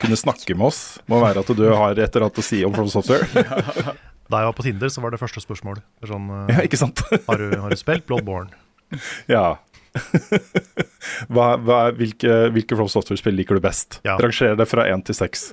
kunne 0.00 0.18
snakke 0.18 0.56
med 0.56 0.70
oss. 0.70 0.80
Må 1.10 1.20
være 1.22 1.44
at 1.44 1.50
du 1.56 1.64
har 1.68 1.96
et 1.96 2.04
eller 2.04 2.28
annet 2.28 2.40
å 2.40 2.44
si 2.44 2.62
om 2.66 2.76
From 2.76 2.90
Software. 2.92 3.28
Da 4.30 4.44
jeg 4.44 4.46
var 4.46 4.54
på 4.54 4.62
Tinder, 4.62 4.90
så 4.94 5.02
var 5.02 5.10
det 5.10 5.18
første 5.18 5.40
spørsmål 5.42 5.80
sånn, 6.06 6.28
eh, 6.30 6.52
Ja, 6.52 6.60
ikke 6.68 6.78
sant? 6.78 7.00
har, 7.26 7.40
du, 7.40 7.56
har 7.58 7.72
du 7.72 7.78
spilt 7.80 8.06
Bloodborne? 8.06 8.54
Ja. 9.30 9.58
hva, 11.34 11.56
hva, 11.58 11.80
hvilke, 11.98 12.36
hvilke 12.54 12.78
From 12.78 12.86
Software-spill 12.90 13.34
liker 13.34 13.58
du 13.58 13.64
best? 13.64 13.98
Ranger 14.06 14.54
det 14.58 14.68
fra 14.70 14.86
én 14.86 15.02
til 15.02 15.18
seks. 15.18 15.48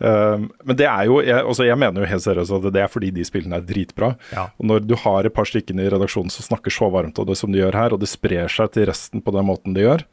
Um, 0.00 0.46
men 0.64 0.78
det 0.80 0.86
er 0.88 1.04
jo, 1.10 1.18
jeg, 1.20 1.36
altså 1.44 1.66
jeg 1.66 1.76
mener 1.76 2.00
jo 2.00 2.08
helt 2.08 2.24
seriøst 2.24 2.54
at 2.56 2.68
det 2.72 2.80
er 2.80 2.88
fordi 2.88 3.10
de 3.12 3.24
spillene 3.26 3.58
er 3.60 3.66
dritbra. 3.68 4.14
Og 4.56 4.68
når 4.70 4.86
du 4.88 4.94
har 5.02 5.28
et 5.28 5.34
par 5.36 5.46
stykker 5.48 5.76
i 5.76 5.90
redaksjonen 5.92 6.32
som 6.32 6.46
snakker 6.46 6.72
så 6.72 6.88
varmt 6.92 7.20
om 7.20 7.28
det 7.28 7.36
som 7.38 7.52
de 7.52 7.60
gjør 7.60 7.76
her, 7.76 7.94
og 7.94 8.00
det 8.00 8.08
sprer 8.10 8.48
seg 8.50 8.72
til 8.74 8.88
resten 8.90 9.22
på 9.22 9.34
den 9.36 9.46
måten 9.50 9.76
de 9.76 9.84
gjør, 9.84 10.06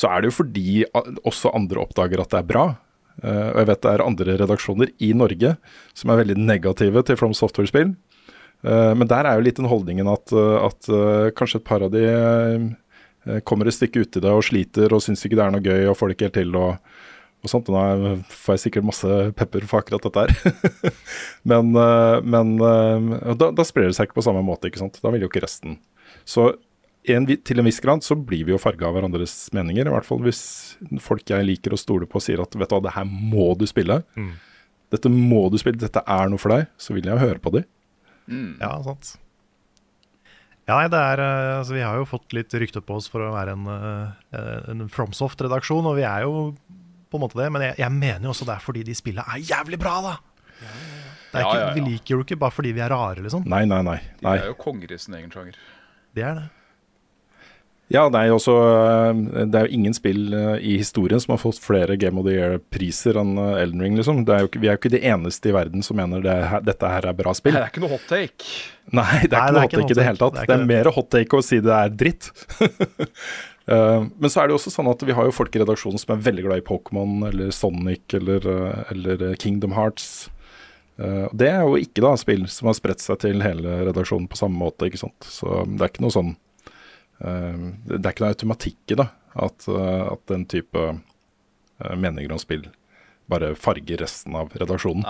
så 0.00 0.08
er 0.10 0.22
det 0.22 0.30
jo 0.30 0.38
fordi 0.38 0.84
også 1.28 1.52
andre 1.56 1.82
oppdager 1.82 2.22
at 2.22 2.32
det 2.32 2.40
er 2.40 2.48
bra. 2.48 2.66
Uh, 3.20 3.50
og 3.52 3.58
jeg 3.60 3.68
vet 3.68 3.82
det 3.84 3.90
er 3.90 4.04
andre 4.04 4.36
redaksjoner 4.40 4.92
i 5.04 5.10
Norge 5.12 5.56
som 5.98 6.12
er 6.12 6.22
veldig 6.22 6.38
negative 6.40 7.02
til 7.04 7.18
From 7.20 7.34
Software-spill. 7.36 7.92
Uh, 8.64 8.92
men 8.96 9.08
der 9.10 9.28
er 9.28 9.36
jo 9.36 9.44
litt 9.44 9.60
den 9.60 9.68
holdningen 9.68 10.08
at, 10.08 10.32
uh, 10.32 10.70
at 10.70 10.88
kanskje 11.36 11.60
et 11.60 11.68
par 11.68 11.84
av 11.84 11.92
de 11.92 12.06
kommer 13.44 13.68
et 13.68 13.76
stykke 13.76 14.00
uti 14.00 14.20
det 14.24 14.30
og 14.32 14.46
sliter 14.46 14.94
og 14.96 15.02
syns 15.04 15.20
ikke 15.26 15.36
det 15.36 15.42
er 15.44 15.52
noe 15.52 15.60
gøy 15.60 15.90
og 15.90 15.96
får 15.98 16.08
det 16.08 16.14
ikke 16.16 16.28
helt 16.30 16.38
til. 16.38 16.54
og 16.56 16.78
og 17.40 17.52
sånt. 17.52 17.70
Nå 17.72 18.16
får 18.28 18.56
jeg 18.56 18.64
sikkert 18.66 18.88
masse 18.88 19.20
pepper 19.38 19.66
for 19.68 19.80
akkurat 19.80 20.04
dette 20.06 20.24
her. 20.26 20.92
men 21.50 21.72
eh, 21.76 22.16
men 22.24 22.56
eh, 22.60 23.36
da, 23.40 23.50
da 23.56 23.66
sprer 23.66 23.90
det 23.90 23.96
seg 23.98 24.08
ikke 24.08 24.20
på 24.20 24.26
samme 24.28 24.44
måte, 24.46 24.70
ikke 24.70 24.82
sant. 24.82 25.00
Da 25.02 25.12
vil 25.12 25.24
jo 25.24 25.30
ikke 25.30 25.44
resten. 25.44 25.78
Så 26.28 26.52
en, 27.08 27.26
til 27.26 27.58
en 27.60 27.64
viss 27.64 27.80
grad 27.80 28.04
så 28.04 28.14
blir 28.16 28.44
vi 28.44 28.52
jo 28.52 28.58
farga 28.60 28.88
av 28.88 28.96
hverandres 28.98 29.32
meninger. 29.56 29.88
I 29.88 29.94
hvert 29.94 30.06
fall 30.08 30.20
hvis 30.24 30.42
folk 31.00 31.24
jeg 31.32 31.46
liker 31.48 31.72
å 31.74 31.80
stole 31.80 32.08
på 32.10 32.20
sier 32.22 32.42
at 32.44 32.52
vet 32.54 32.68
du 32.70 32.76
hva, 32.76 32.82
det 32.84 32.94
her 32.96 33.08
må 33.08 33.54
du 33.58 33.66
spille. 33.70 34.02
Mm. 34.18 34.34
Dette 34.92 35.12
må 35.12 35.46
du 35.52 35.56
spille, 35.60 35.80
dette 35.80 36.02
er 36.04 36.30
noe 36.30 36.40
for 36.42 36.52
deg. 36.56 36.68
Så 36.80 36.96
vil 36.96 37.08
jeg 37.08 37.22
høre 37.22 37.40
på 37.42 37.54
dem. 37.56 37.66
Ja, 38.60 38.74
sant. 38.84 39.14
Ja, 40.68 40.76
nei, 40.76 40.90
det 40.92 40.98
er, 41.00 41.18
eh, 41.24 41.58
altså, 41.58 41.74
Vi 41.74 41.82
har 41.82 41.96
jo 41.98 42.04
fått 42.06 42.34
litt 42.36 42.52
rykte 42.54 42.82
på 42.84 43.00
oss 43.00 43.08
for 43.10 43.24
å 43.24 43.32
være 43.34 43.56
en, 43.56 43.66
eh, 43.66 44.70
en 44.70 44.84
FromSoft-redaksjon, 44.92 45.88
og 45.88 45.96
vi 45.98 46.04
er 46.06 46.22
jo 46.28 46.54
på 47.10 47.18
en 47.18 47.24
måte 47.24 47.40
det. 47.40 47.48
Men 47.50 47.62
jeg, 47.62 47.78
jeg 47.80 47.90
mener 47.96 48.28
jo 48.28 48.34
også 48.34 48.46
det 48.46 48.54
er 48.54 48.62
fordi 48.62 48.84
de 48.86 48.94
spillene 48.94 49.26
er 49.26 49.42
jævlig 49.48 49.80
bra, 49.80 49.96
da! 50.04 50.14
Det 50.60 51.38
er 51.38 51.42
Ja, 51.42 51.48
ikke, 51.48 51.58
ja, 51.58 51.66
ja. 51.66 51.74
Vi 51.74 51.82
liker 51.88 52.14
jo 52.14 52.22
ikke 52.22 52.38
bare 52.38 52.54
fordi 52.54 52.72
vi 52.76 52.82
er 52.84 52.90
rare, 52.92 53.22
liksom. 53.24 53.46
Nei, 53.50 53.64
nei, 53.64 53.82
nei. 53.86 53.98
De 54.20 54.30
er 54.36 54.48
jo 54.50 54.56
konger 54.60 54.92
i 54.94 54.98
sin 54.98 55.14
egen 55.18 55.30
sjanger. 55.32 55.58
Det 56.14 56.22
er 56.26 56.34
det. 56.38 56.48
Ja, 57.90 58.04
nei, 58.12 58.28
også, 58.30 58.54
eh, 58.54 59.46
det 59.50 59.58
er 59.58 59.66
jo 59.66 59.74
ingen 59.74 59.94
spill 59.96 60.30
eh, 60.36 60.62
i 60.62 60.76
historien 60.78 61.18
som 61.22 61.34
har 61.34 61.40
fått 61.42 61.58
flere 61.58 61.96
Game 61.98 62.20
of 62.20 62.28
the 62.28 62.36
Year-priser 62.36 63.18
enn 63.18 63.34
eh, 63.34 63.62
Elden 63.64 63.82
Ring. 63.82 63.96
Liksom. 63.98 64.22
Det 64.28 64.36
er 64.36 64.44
jo 64.44 64.50
vi 64.54 64.68
er 64.68 64.76
jo 64.76 64.80
ikke 64.80 64.92
de 64.94 65.02
eneste 65.10 65.50
i 65.50 65.54
verden 65.56 65.82
som 65.82 65.98
mener 65.98 66.22
det 66.22 66.36
her, 66.52 66.62
dette 66.62 66.92
her 66.92 67.10
er 67.10 67.18
bra 67.18 67.34
spill. 67.34 67.58
Det 67.58 67.64
er 67.64 67.72
ikke 67.72 67.82
noe 67.82 67.96
hot 67.96 68.06
take. 68.06 68.50
Nei, 68.94 69.24
det 69.26 69.34
er 69.34 69.50
ikke 69.50 69.56
noe 69.56 69.64
hot 69.66 69.76
take 69.76 69.96
i 69.96 69.98
det 69.98 70.06
hele 70.06 70.22
tatt. 70.22 70.38
Det 70.38 70.54
er, 70.54 70.66
mer 70.70 70.92
hot 70.94 71.10
take 71.10 71.40
å 71.40 71.46
si 71.46 71.62
det 71.64 71.78
er 71.78 71.96
dritt. 72.04 72.30
Eh, 73.70 74.02
men 74.18 74.32
så 74.32 74.40
er 74.40 74.48
det 74.48 74.54
jo 74.54 74.56
også 74.56 74.70
sånn 74.72 74.88
at 74.90 75.02
vi 75.06 75.14
har 75.14 75.28
jo 75.28 75.34
folk 75.36 75.54
i 75.54 75.60
redaksjonen 75.60 76.00
som 76.00 76.10
er 76.16 76.22
veldig 76.24 76.42
glad 76.42 76.58
i 76.58 76.64
Pokémon 76.66 77.28
eller 77.28 77.52
Sonic 77.54 78.16
eller, 78.16 78.48
eller 78.90 79.20
Kingdom 79.38 79.76
Hearts. 79.76 80.08
Eh, 81.00 81.26
det 81.32 81.48
er 81.48 81.62
jo 81.64 81.78
ikke 81.80 82.02
da 82.04 82.12
spill 82.18 82.46
som 82.52 82.68
har 82.70 82.76
spredt 82.76 83.02
seg 83.04 83.20
til 83.22 83.44
hele 83.44 83.82
redaksjonen 83.88 84.28
på 84.32 84.40
samme 84.40 84.58
måte. 84.60 84.88
ikke 84.88 85.00
sant? 85.00 85.28
Så 85.28 85.62
det 85.68 85.84
er 85.84 85.92
ikke 85.92 86.04
noe 86.04 86.16
sånn 86.16 86.34
Det 87.20 88.00
er 88.00 88.12
ikke 88.12 88.24
noe 88.24 88.34
automatikk 88.34 88.94
i 88.94 88.98
det, 89.02 89.08
at, 89.46 89.66
eh, 89.68 90.04
at 90.12 90.22
den 90.30 90.46
type 90.48 90.84
eh, 90.88 91.96
meninger 91.96 92.32
om 92.32 92.40
spill 92.40 92.68
bare 93.30 93.52
farger 93.54 94.00
resten 94.02 94.34
av 94.34 94.50
redaksjonen. 94.58 95.04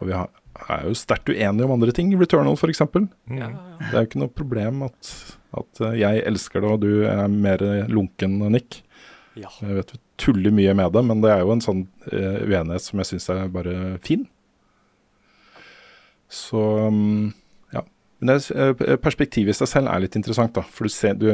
Og 0.00 0.08
vi 0.08 0.14
er 0.16 0.86
jo 0.86 0.94
sterkt 0.96 1.28
uenige 1.28 1.66
om 1.66 1.74
andre 1.74 1.92
ting. 1.92 2.14
Returnal 2.16 2.56
f.eks. 2.56 2.80
Ja, 2.80 3.50
Det 3.82 3.90
er 3.90 3.98
jo 3.98 4.06
ikke 4.08 4.22
noe 4.22 4.32
problem 4.32 4.86
at, 4.86 5.10
at 5.58 5.82
eh, 5.84 5.98
jeg 6.00 6.22
elsker 6.30 6.64
det, 6.64 6.70
og 6.70 6.86
du 6.86 7.04
er 7.10 7.26
mer 7.28 7.64
lunken, 7.92 8.38
Nick. 8.54 8.80
Ja. 9.38 9.50
Jeg 9.60 9.82
vet 9.82 9.92
vi 9.94 10.00
tuller 10.18 10.54
mye 10.54 10.72
med 10.74 10.96
det, 10.96 11.04
men 11.06 11.20
det 11.22 11.30
er 11.30 11.44
jo 11.44 11.52
en 11.54 11.62
sånn 11.62 11.84
uenighet 12.08 12.82
som 12.82 12.98
jeg 13.02 13.12
syns 13.12 13.28
er 13.34 13.52
bare 13.52 13.74
fin. 14.02 14.24
Så 16.32 16.62
mm, 16.90 17.28
ja. 17.30 17.47
Men 18.18 18.34
det, 18.34 18.50
eh, 18.50 18.96
perspektivet 18.98 19.54
i 19.54 19.58
seg 19.60 19.70
selv 19.70 19.92
er 19.92 20.02
litt 20.02 20.16
interessant, 20.18 20.54
da. 20.56 20.64
For 20.74 20.88
du 20.88 20.92
ser, 20.92 21.14
du, 21.18 21.28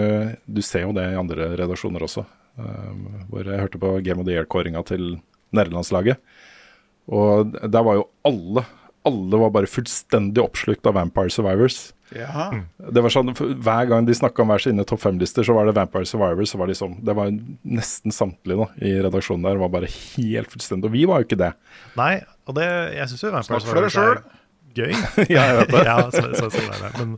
du 0.45 0.61
ser 0.65 0.85
jo 0.85 0.93
det 0.97 1.07
i 1.13 1.21
andre 1.21 1.55
redaksjoner 1.57 2.05
også. 2.05 2.27
Um, 2.55 3.25
hvor 3.33 3.49
jeg 3.49 3.59
hørte 3.59 3.81
på 3.83 3.97
Game 4.07 4.23
of 4.23 4.29
the 4.29 4.37
Year-kåringa 4.37 4.85
til 4.87 5.17
nederlandslaget. 5.57 6.21
Og 7.11 7.51
der 7.51 7.85
var 7.85 8.01
jo 8.01 8.09
alle 8.25 8.63
Alle 9.05 9.37
var 9.37 9.51
bare 9.53 9.69
fullstendig 9.69 10.41
oppslukt 10.41 10.87
av 10.89 10.95
Vampire 10.97 11.29
Survivors. 11.29 11.93
Ja. 12.17 12.47
Det 12.79 13.03
var 13.05 13.13
sånn, 13.13 13.35
Hver 13.37 13.91
gang 13.91 14.07
de 14.07 14.15
snakka 14.17 14.41
om 14.41 14.49
hver 14.49 14.63
sine 14.65 14.87
topp 14.89 15.03
fem-lister, 15.03 15.45
så 15.45 15.53
var 15.53 15.69
det 15.69 15.75
Vampire 15.77 16.09
Survivors. 16.09 16.55
Så 16.55 16.61
var 16.61 16.71
det 16.73 16.79
sånn, 16.79 16.95
det 17.05 17.13
var 17.19 17.29
nesten 17.29 18.15
samtlige 18.17 18.63
da, 18.63 18.71
i 18.81 18.95
redaksjonen 19.05 19.45
der 19.45 19.61
var 19.61 19.75
bare 19.75 19.91
helt 19.93 20.49
fullstendig. 20.49 20.89
Og 20.89 20.97
vi 20.97 21.05
var 21.11 21.21
jo 21.21 21.29
ikke 21.29 21.41
det. 21.43 21.51
Nei, 22.01 22.15
og 22.49 22.57
det, 22.57 22.71
jeg 22.97 23.13
syns 23.13 23.27
jo 23.27 23.35
Vampire 23.35 23.61
Snakk 23.61 23.69
for 23.69 23.83
dere 23.83 23.93
Survivors 23.93 24.25
er 24.25 24.41
gøy. 24.77 24.93
Ja, 25.35 25.47
jeg 25.51 25.61
vet 25.61 25.73
det. 25.75 25.85
ja, 25.91 25.97
så, 26.11 26.25
så, 26.35 26.51
så, 26.51 26.65
det. 26.83 26.93
Men, 26.99 27.17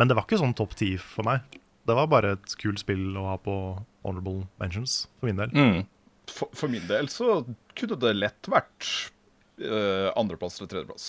men 0.00 0.10
det 0.10 0.18
var 0.18 0.26
ikke 0.28 0.40
sånn 0.42 0.56
topp 0.56 0.76
ti 0.78 0.94
for 1.00 1.26
meg. 1.26 1.58
Det 1.84 1.96
var 1.98 2.08
bare 2.12 2.36
et 2.38 2.56
kult 2.60 2.80
spill 2.80 3.12
å 3.20 3.26
ha 3.32 3.36
på 3.40 3.56
honorable 4.04 4.46
mentions, 4.62 5.04
for 5.20 5.28
min 5.28 5.42
del. 5.42 5.52
Mm. 5.52 5.84
For, 6.32 6.50
for 6.56 6.72
min 6.72 6.86
del 6.88 7.10
så 7.12 7.42
kunne 7.76 7.98
det 8.00 8.14
lett 8.16 8.48
vært 8.48 8.88
uh, 9.60 10.10
andreplass 10.16 10.60
eller 10.60 10.72
tredjeplass. 10.72 11.08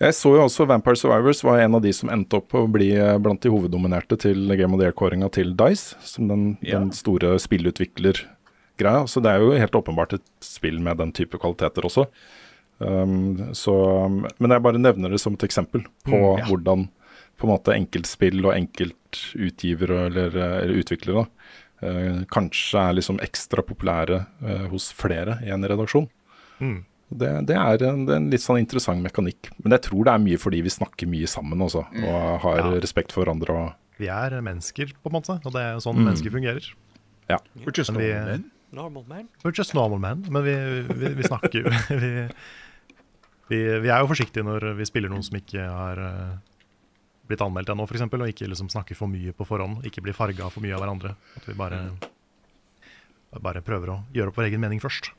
Jeg 0.00 0.16
så 0.16 0.30
jo 0.32 0.44
også 0.46 0.64
Vampire 0.64 0.96
Survivors 0.96 1.42
var 1.44 1.60
en 1.60 1.76
av 1.76 1.82
de 1.84 1.90
som 1.92 2.08
endte 2.08 2.38
opp 2.38 2.54
å 2.56 2.62
bli 2.72 2.86
eh, 2.96 3.18
blant 3.20 3.42
de 3.44 3.50
hoveddominerte 3.52 4.16
til 4.22 4.46
Game 4.56 4.72
of 4.72 4.80
the 4.80 4.86
Year-kåringa 4.88 5.28
til 5.36 5.50
Dice, 5.58 5.98
som 6.08 6.30
den, 6.30 6.44
den 6.64 6.88
store 6.96 7.34
spillutviklergreia. 7.44 9.02
Så 9.04 9.20
det 9.20 9.34
er 9.34 9.44
jo 9.44 9.58
helt 9.60 9.76
åpenbart 9.76 10.14
et 10.16 10.24
spill 10.40 10.80
med 10.80 10.96
den 11.02 11.12
type 11.12 11.36
kvaliteter 11.36 11.84
også. 11.84 12.06
Um, 12.80 13.52
så, 13.52 13.74
men 14.40 14.50
jeg 14.54 14.62
bare 14.64 14.78
nevner 14.80 15.10
det 15.12 15.20
som 15.20 15.34
et 15.36 15.42
eksempel 15.44 15.82
på 16.06 16.16
Mm, 16.16 16.38
ja. 16.40 16.46
hvordan 16.48 16.86
på 17.36 17.44
en 17.46 17.50
måte 17.52 17.74
enkeltspill 17.76 18.40
og 18.44 18.54
enkeltutgivere 18.56 20.06
eller, 20.08 20.36
eller 20.62 20.78
utviklere 20.80 21.26
uh, 21.84 22.22
kanskje 22.32 22.80
er 22.80 22.96
liksom 22.96 23.20
ekstra 23.24 23.62
populære 23.64 24.22
uh, 24.44 24.66
hos 24.72 24.90
flere 24.96 25.38
i 25.44 25.50
en 25.52 25.64
redaksjon. 25.68 26.08
Mm. 26.60 26.78
Det, 27.10 27.30
det, 27.48 27.56
er 27.58 27.82
en, 27.88 28.04
det 28.06 28.14
er 28.14 28.20
en 28.20 28.28
litt 28.30 28.44
sånn 28.44 28.60
interessant 28.62 29.02
mekanikk. 29.02 29.50
Men 29.64 29.74
jeg 29.74 29.82
tror 29.88 30.04
det 30.06 30.12
er 30.14 30.22
mye 30.22 30.38
fordi 30.40 30.60
vi 30.62 30.70
snakker 30.72 31.08
mye 31.10 31.26
sammen 31.28 31.64
også, 31.64 31.82
og 32.06 32.40
har 32.44 32.60
Ja. 32.60 32.70
respekt 32.84 33.12
for 33.12 33.24
hverandre. 33.24 33.50
Og, 33.50 33.72
Vi 34.00 34.06
er 34.08 34.36
mennesker, 34.40 34.92
på 35.02 35.10
en 35.10 35.16
måte, 35.18 35.36
og 35.44 35.52
det 35.52 35.60
er 35.64 35.80
sånn 35.82 35.98
Mm. 35.98 36.04
mennesker 36.06 36.30
fungerer. 36.32 36.70
ja. 37.28 37.38
We're 37.64 37.76
just 37.76 37.92
Men 37.92 38.00
vi- 38.00 38.44
normal 38.72 39.04
men. 39.08 39.28
We're 39.44 39.52
just 39.56 39.74
normal 39.74 39.98
men, 39.98 40.24
men 40.30 40.44
vi, 40.44 40.54
vi, 40.94 41.14
vi 41.18 41.22
snakker 41.26 41.66
vi, 42.00 42.28
vi, 43.50 43.58
vi 43.82 43.90
er 43.90 44.00
jo 44.02 44.10
forsiktige 44.10 44.46
når 44.46 44.70
vi 44.78 44.86
spiller 44.88 45.12
noen 45.12 45.26
som 45.26 45.36
ikke 45.38 45.64
har 45.66 46.00
eh, 46.04 46.38
blitt 47.30 47.42
anmeldt 47.44 47.72
ennå, 47.72 47.86
f.eks., 47.86 48.06
og 48.06 48.28
ikke 48.30 48.48
liksom 48.50 48.70
snakker 48.72 48.98
for 48.98 49.10
mye 49.10 49.34
på 49.36 49.46
forhånd. 49.48 49.84
Ikke 49.86 50.02
blir 50.04 50.16
farga 50.16 50.50
for 50.50 50.64
mye 50.64 50.74
av 50.76 50.82
hverandre. 50.84 51.14
At 51.38 51.48
vi 51.50 51.58
bare 51.58 51.84
bare 53.38 53.62
prøver 53.62 53.92
å 53.92 54.00
gjøre 54.14 54.32
opp 54.32 54.38
vår 54.40 54.48
egen 54.48 54.62
mening 54.62 54.80
først. 54.82 55.12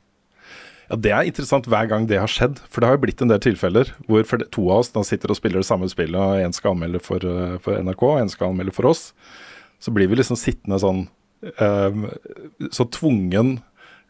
Ja, 0.90 0.98
Det 1.00 1.14
er 1.16 1.28
interessant 1.30 1.70
hver 1.72 1.88
gang 1.88 2.08
det 2.10 2.20
har 2.20 2.32
skjedd. 2.32 2.60
For 2.68 2.84
det 2.84 2.90
har 2.90 2.98
jo 2.98 3.04
blitt 3.06 3.24
en 3.24 3.32
del 3.32 3.40
tilfeller 3.40 3.94
hvor 4.10 4.26
for 4.28 4.44
to 4.52 4.68
av 4.68 4.84
oss 4.84 4.92
da 4.92 5.06
sitter 5.08 5.32
og 5.32 5.40
spiller 5.40 5.64
det 5.64 5.70
samme 5.70 5.88
spillet, 5.92 6.20
og 6.20 6.44
én 6.44 6.56
skal 6.56 6.76
anmelde 6.76 7.00
for, 7.00 7.24
eh, 7.24 7.58
for 7.64 7.80
NRK, 7.80 8.04
og 8.10 8.20
én 8.26 8.32
skal 8.34 8.52
anmelde 8.52 8.76
for 8.76 8.92
oss. 8.92 9.14
Så 9.80 9.94
blir 9.96 10.12
vi 10.12 10.20
liksom 10.20 10.38
sittende 10.38 10.78
sånn 10.78 11.08
eh, 11.42 12.12
Så 12.70 12.86
tvungen 12.92 13.62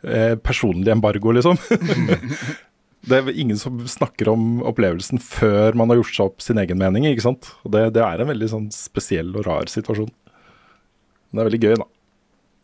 eh, 0.03 0.35
personlig 0.41 0.91
embargo, 0.91 1.31
liksom. 1.37 1.61
det 3.07 3.17
er 3.17 3.29
ingen 3.33 3.57
som 3.57 3.79
snakker 3.89 4.29
om 4.29 4.59
opplevelsen 4.67 5.21
før 5.23 5.77
man 5.77 5.89
har 5.89 6.01
gjort 6.01 6.17
seg 6.17 6.27
opp 6.29 6.43
sin 6.45 6.59
egen 6.61 6.77
mening. 6.77 7.07
ikke 7.09 7.25
sant? 7.25 7.49
Det, 7.65 7.87
det 7.95 8.03
er 8.05 8.21
en 8.21 8.29
veldig 8.29 8.49
sånn 8.51 8.67
spesiell 8.75 9.31
og 9.33 9.47
rar 9.47 9.71
situasjon. 9.71 10.11
Men 11.31 11.39
det 11.39 11.41
er 11.41 11.49
veldig 11.49 11.61
gøy, 11.63 11.79
da. 11.81 11.87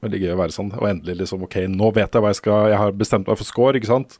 Veldig 0.05 0.19
gøy 0.21 0.33
å 0.35 0.41
være 0.43 0.53
sånn. 0.53 0.69
Og 0.77 0.85
endelig 0.91 1.23
liksom 1.23 1.47
OK, 1.47 1.57
nå 1.73 1.89
vet 1.95 2.13
jeg 2.13 2.21
hva 2.23 2.33
jeg 2.33 2.41
skal 2.41 2.69
Jeg 2.69 2.81
har 2.83 2.99
bestemt 2.99 3.31
meg 3.31 3.39
for 3.39 3.49
score, 3.49 3.79
ikke 3.79 3.89
sant. 3.89 4.19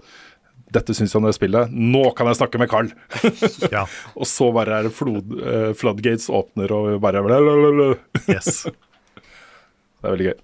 Dette 0.74 0.96
syns 0.98 1.14
jeg 1.14 1.22
om 1.22 1.28
det 1.28 1.36
spillet. 1.38 1.72
Nå 1.72 2.02
kan 2.18 2.28
jeg 2.32 2.40
snakke 2.42 2.60
med 2.60 2.72
Carl! 2.72 2.90
Ja. 3.76 3.86
og 4.18 4.28
så 4.28 4.50
bare 4.56 4.82
er 4.82 4.90
det 4.90 4.96
flod, 4.98 5.38
uh, 5.38 5.70
floodgates 5.78 6.32
åpner 6.34 6.74
og 6.76 6.98
bare 7.04 7.22
blablabla. 7.24 7.94
Yes. 8.26 8.66
Det 9.98 10.06
er 10.06 10.14
veldig 10.14 10.28
gøy. 10.28 10.36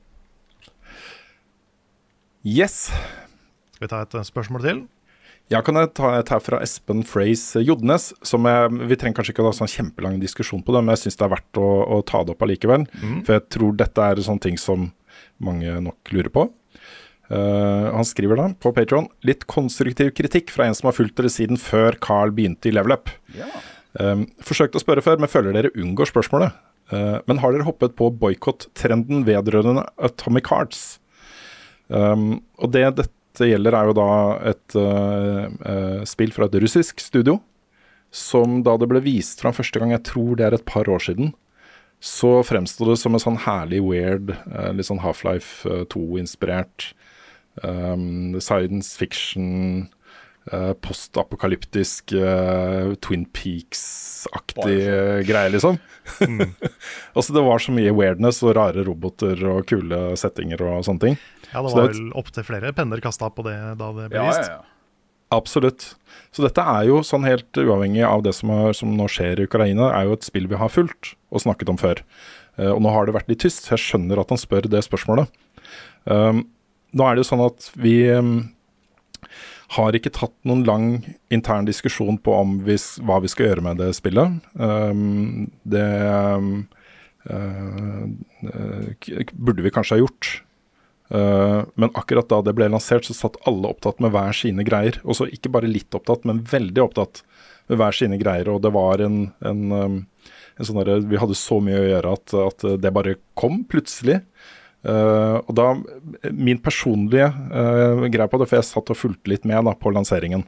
Yes. 2.43 2.77
Skal 3.73 3.85
vi 3.85 3.89
ta 3.91 3.99
et 4.03 4.15
eh, 4.17 4.25
spørsmål 4.27 4.63
til? 4.65 4.79
Ja, 5.53 5.59
kan 5.61 5.77
jeg 5.77 5.91
ta 5.93 6.15
et 6.17 6.31
her 6.33 6.41
fra 6.41 6.57
Espen 6.65 7.03
Freys 7.05 7.43
Jodnes. 7.61 8.09
Som 8.25 8.47
jeg, 8.49 8.71
vi 8.89 8.97
trenger 8.97 9.19
kanskje 9.19 9.35
ikke 9.35 9.43
å 9.45 9.51
ha 9.51 9.53
sånn 9.53 9.69
kjempelang 9.69 10.17
diskusjon 10.21 10.63
på 10.65 10.73
det, 10.73 10.81
men 10.81 10.95
jeg 10.95 11.03
syns 11.03 11.19
det 11.19 11.27
er 11.27 11.33
verdt 11.35 11.59
å, 11.61 11.69
å 11.93 11.99
ta 12.09 12.23
det 12.25 12.33
opp 12.33 12.41
allikevel. 12.45 12.87
Mm. 12.89 13.19
For 13.27 13.37
jeg 13.37 13.45
tror 13.53 13.77
dette 13.77 14.07
er 14.09 14.23
sånne 14.25 14.45
ting 14.47 14.57
som 14.57 14.89
mange 15.43 15.75
nok 15.85 16.13
lurer 16.15 16.31
på. 16.33 16.47
Uh, 17.29 17.93
han 17.93 18.05
skriver 18.05 18.37
da 18.39 18.49
på 18.59 18.73
Patron 18.75 19.07
litt 19.25 19.45
konstruktiv 19.49 20.11
kritikk 20.17 20.51
fra 20.53 20.67
en 20.67 20.75
som 20.77 20.89
har 20.89 20.97
fulgt 20.97 21.15
dere 21.17 21.31
siden 21.31 21.57
før 21.61 21.95
Carl 22.03 22.33
begynte 22.35 22.69
i 22.69 22.73
Level 22.73 22.97
Up. 22.97 23.13
Um, 24.01 24.25
forsøkte 24.43 24.81
å 24.81 24.83
spørre 24.83 25.05
før, 25.05 25.21
men 25.21 25.31
føler 25.31 25.55
dere 25.55 25.73
unngår 25.77 26.09
spørsmålet. 26.09 26.57
Uh, 26.89 27.21
men 27.29 27.39
har 27.45 27.53
dere 27.53 27.69
hoppet 27.69 27.93
på 27.99 28.09
boikott-trenden 28.21 29.21
vedrørende 29.29 29.85
Atomic 30.01 30.49
Hearts? 30.49 30.85
Um, 31.93 32.41
og 32.57 32.73
det 32.73 32.87
dette 32.97 33.11
gjelder, 33.41 33.75
er 33.77 33.89
jo 33.89 33.95
da 33.97 34.09
et 34.51 34.75
uh, 34.77 36.03
spill 36.09 36.33
fra 36.35 36.45
et 36.49 36.57
russisk 36.61 37.01
studio. 37.01 37.39
Som 38.13 38.61
da 38.65 38.75
det 38.77 38.89
ble 38.91 39.01
vist 39.01 39.41
fram 39.41 39.55
første 39.57 39.81
gang, 39.81 39.93
jeg 39.95 40.05
tror 40.05 40.37
det 40.37 40.45
er 40.45 40.57
et 40.59 40.67
par 40.69 40.89
år 40.91 41.01
siden, 41.01 41.33
så 42.03 42.43
fremsto 42.45 42.85
det 42.85 42.99
som 43.01 43.15
en 43.15 43.23
sånn 43.23 43.39
herlig 43.45 43.79
weird, 43.81 44.35
eh, 44.51 44.69
litt 44.75 44.85
sånn 44.89 45.01
Half-Life 45.01 45.65
2-inspirert 45.89 46.91
um, 47.63 48.35
science 48.43 48.97
fiction, 48.99 49.89
Uh, 50.51 50.73
postapokalyptisk 50.83 52.11
uh, 52.19 52.89
Twin 52.99 53.21
Peaks-aktig 53.31 54.73
greie, 55.23 55.51
liksom. 55.53 55.77
altså 57.15 57.35
Det 57.37 57.43
var 57.45 57.63
så 57.63 57.71
mye 57.71 57.93
weirdness 57.95 58.41
og 58.43 58.57
rare 58.57 58.83
roboter 58.83 59.39
og 59.47 59.63
kule 59.71 60.01
settinger 60.19 60.65
og 60.67 60.83
sånne 60.83 61.05
ting. 61.05 61.15
Ja, 61.53 61.61
det 61.61 61.73
var 61.73 61.87
det- 61.87 61.95
vel 61.95 62.11
opptil 62.19 62.43
flere 62.43 62.73
penner 62.73 63.01
kasta 63.01 63.29
på 63.29 63.43
det 63.45 63.57
da 63.77 63.91
det 63.93 64.09
ble 64.09 64.19
Ja, 64.19 64.27
vist. 64.27 64.49
ja, 64.49 64.59
ja. 64.59 64.61
Absolutt. 65.33 65.95
Så 66.31 66.43
dette 66.45 66.61
er 66.61 66.85
jo 66.85 67.01
sånn 67.01 67.25
helt 67.25 67.51
uavhengig 67.57 68.05
av 68.05 68.21
det 68.23 68.35
som, 68.35 68.49
er, 68.53 68.73
som 68.73 68.91
nå 68.95 69.07
skjer 69.09 69.39
i 69.39 69.47
Ukraina, 69.47 69.91
er 69.93 70.05
jo 70.05 70.13
et 70.13 70.25
spill 70.25 70.47
vi 70.47 70.55
har 70.55 70.69
fulgt 70.69 71.15
og 71.31 71.41
snakket 71.41 71.69
om 71.69 71.77
før. 71.77 72.03
Eh, 72.57 72.69
og 72.69 72.81
nå 72.81 72.91
har 72.93 73.05
det 73.05 73.15
vært 73.15 73.31
litt 73.31 73.41
tyst, 73.41 73.65
så 73.65 73.73
jeg 73.73 73.85
skjønner 73.85 74.21
at 74.21 74.29
han 74.29 74.37
spør 74.37 74.69
det 74.69 74.83
spørsmålet. 74.85 75.27
Um, 76.05 76.47
nå 76.93 77.07
er 77.07 77.15
det 77.15 77.23
jo 77.23 77.29
sånn 77.31 77.45
at 77.45 77.71
vi 77.79 77.95
um, 78.11 78.53
har 79.73 79.95
ikke 79.97 80.13
tatt 80.13 80.35
noen 80.45 80.65
lang 80.67 80.87
intern 81.33 81.65
diskusjon 81.65 82.19
på 82.21 82.35
om 82.37 82.59
vi, 82.67 82.77
hva 83.01 83.21
vi 83.23 83.31
skal 83.31 83.47
gjøre 83.49 83.65
med 83.65 83.81
det 83.81 83.89
spillet. 83.97 84.37
Um, 84.59 85.49
det 85.65 85.87
eh, 87.31 88.05
burde 89.33 89.65
vi 89.65 89.73
kanskje 89.73 89.97
ha 89.97 90.03
gjort. 90.03 90.42
Eh, 91.13 91.61
men 91.75 91.91
akkurat 91.93 92.29
da 92.29 92.41
det 92.41 92.55
ble 92.57 92.69
lansert, 92.73 93.05
så 93.05 93.15
satt 93.15 93.37
alle 93.49 93.69
opptatt 93.69 94.01
med 94.03 94.13
hver 94.15 94.33
sine 94.37 94.65
greier. 94.65 94.97
Og 95.05 95.19
så 95.19 95.29
ikke 95.29 95.51
bare 95.53 95.69
litt 95.69 95.93
opptatt, 95.93 96.25
men 96.29 96.41
veldig 96.49 96.83
opptatt 96.87 97.21
med 97.69 97.79
hver 97.79 97.95
sine 97.97 98.17
greier. 98.21 98.49
Og 98.49 98.63
det 98.63 98.73
var 98.73 99.03
en, 99.03 99.27
en, 99.45 99.61
en 99.77 100.65
sånn 100.65 100.81
derre 100.81 101.03
Vi 101.09 101.21
hadde 101.21 101.37
så 101.37 101.59
mye 101.63 101.83
å 101.83 101.87
gjøre 101.91 102.17
at, 102.17 102.35
at 102.47 102.67
det 102.81 102.95
bare 102.95 103.17
kom 103.39 103.61
plutselig. 103.69 104.21
Uh, 104.83 105.39
og 105.47 105.53
da 105.55 105.69
Min 106.35 106.57
personlige 106.59 107.29
uh, 107.31 108.03
greie 108.11 108.27
på 108.27 108.39
det, 108.41 108.49
for 108.49 108.59
jeg 108.59 108.67
satt 108.67 108.89
og 108.91 108.99
fulgte 108.99 109.31
litt 109.31 109.45
med 109.47 109.63
da, 109.63 109.71
på 109.79 109.93
lanseringen, 109.95 110.43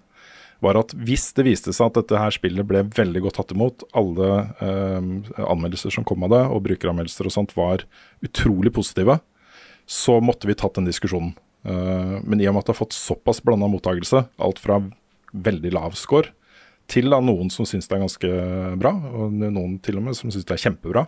var 0.64 0.76
at 0.80 0.92
hvis 1.08 1.30
det 1.38 1.46
viste 1.48 1.72
seg 1.76 1.88
at 1.88 2.02
dette 2.02 2.20
her 2.20 2.36
spillet 2.36 2.68
ble 2.68 2.82
veldig 2.98 3.22
godt 3.24 3.38
tatt 3.40 3.54
imot, 3.56 3.86
alle 3.96 4.30
uh, 4.60 5.08
anmeldelser 5.40 5.94
som 5.96 6.08
kom 6.08 6.28
av 6.28 6.34
det, 6.36 6.42
og 6.52 6.66
brukeranmeldelser 6.68 7.30
og 7.30 7.36
sånt, 7.38 7.56
var 7.56 7.86
utrolig 8.28 8.74
positive, 8.76 9.22
så 9.86 10.20
måtte 10.22 10.50
vi 10.50 10.56
tatt 10.58 10.78
den 10.78 10.88
diskusjonen. 10.90 11.36
Eh, 11.66 12.16
men 12.24 12.42
i 12.42 12.48
og 12.50 12.56
med 12.56 12.64
at 12.64 12.70
det 12.70 12.76
har 12.76 12.84
fått 12.84 12.98
såpass 12.98 13.42
blanda 13.46 13.70
mottakelse, 13.72 14.26
alt 14.38 14.62
fra 14.62 14.82
veldig 15.36 15.74
lav 15.76 15.98
score 16.00 16.32
til 16.92 17.10
da 17.10 17.18
noen 17.18 17.50
som 17.50 17.66
syns 17.66 17.88
det 17.90 17.96
er 17.98 18.04
ganske 18.04 18.32
bra, 18.78 18.92
og 18.94 19.34
noen 19.34 19.80
til 19.82 19.98
og 19.98 20.06
med 20.06 20.18
som 20.18 20.30
syns 20.30 20.46
det 20.46 20.54
er 20.54 20.64
kjempebra, 20.68 21.08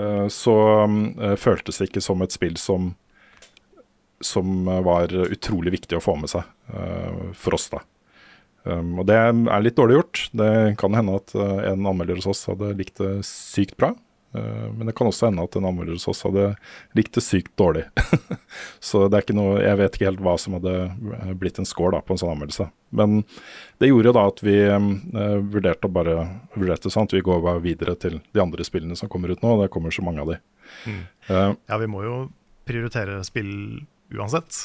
eh, 0.00 0.26
så 0.32 0.54
eh, 0.88 1.34
føltes 1.40 1.80
det 1.80 1.90
ikke 1.90 2.04
som 2.04 2.24
et 2.24 2.36
spill 2.36 2.60
som 2.60 2.94
som 4.24 4.64
var 4.86 5.10
utrolig 5.12 5.74
viktig 5.74 5.98
å 5.98 6.00
få 6.00 6.14
med 6.16 6.30
seg 6.32 6.46
for 7.36 7.56
oss, 7.58 7.66
da. 7.68 7.82
Um, 8.62 8.94
og 9.02 9.08
det 9.10 9.18
er 9.18 9.60
litt 9.60 9.76
dårlig 9.76 9.98
gjort. 9.98 10.20
Det 10.32 10.52
kan 10.80 10.96
hende 10.96 11.18
at 11.18 11.34
en 11.36 11.84
anmelder 11.90 12.16
hos 12.22 12.30
oss 12.30 12.46
hadde 12.48 12.70
likt 12.78 13.02
det 13.02 13.18
sykt 13.28 13.74
bra. 13.76 13.90
Eh, 14.34 14.72
men 14.72 14.86
det 14.86 14.92
kan 14.92 15.06
også 15.06 15.28
hende 15.28 15.44
at 15.46 15.56
en 15.56 15.66
anmelder 15.68 15.94
oss 15.94 16.24
hadde 16.26 16.48
likt 16.98 17.14
det 17.14 17.22
sykt 17.22 17.52
dårlig. 17.60 17.84
så 18.88 19.06
det 19.06 19.18
er 19.18 19.26
ikke 19.26 19.36
noe 19.38 19.60
Jeg 19.62 19.78
vet 19.78 19.96
ikke 19.96 20.08
helt 20.08 20.24
hva 20.26 20.34
som 20.40 20.56
hadde 20.58 20.74
eh, 20.88 21.32
blitt 21.38 21.60
en 21.62 21.68
score 21.68 21.94
da, 21.94 22.02
på 22.02 22.16
en 22.16 22.22
sånn 22.22 22.34
anmeldelse. 22.34 22.68
Men 22.94 23.22
det 23.82 23.90
gjorde 23.90 24.10
jo 24.10 24.16
da 24.18 24.26
at 24.30 24.44
vi 24.46 24.56
eh, 24.66 24.90
vurderte 25.54 25.90
å 25.90 25.94
bare 25.94 26.16
vurderte 26.56 26.92
sånn 26.92 27.08
at 27.08 27.16
vi 27.16 27.24
går 27.24 27.42
bare 27.46 27.62
videre 27.64 27.96
til 28.00 28.20
de 28.34 28.42
andre 28.42 28.66
spillene 28.66 28.98
som 28.98 29.10
kommer 29.12 29.30
ut 29.30 29.44
nå, 29.44 29.54
og 29.54 29.64
det 29.64 29.72
kommer 29.74 29.94
så 29.94 30.06
mange 30.06 30.24
av 30.24 30.34
de. 30.34 30.40
Mm. 30.88 31.02
Uh, 31.28 31.50
Ja, 31.70 31.78
vi 31.78 31.90
må 31.90 32.02
jo 32.06 32.14
prioritere 32.66 33.20
spill 33.26 33.84
uansett. 34.14 34.64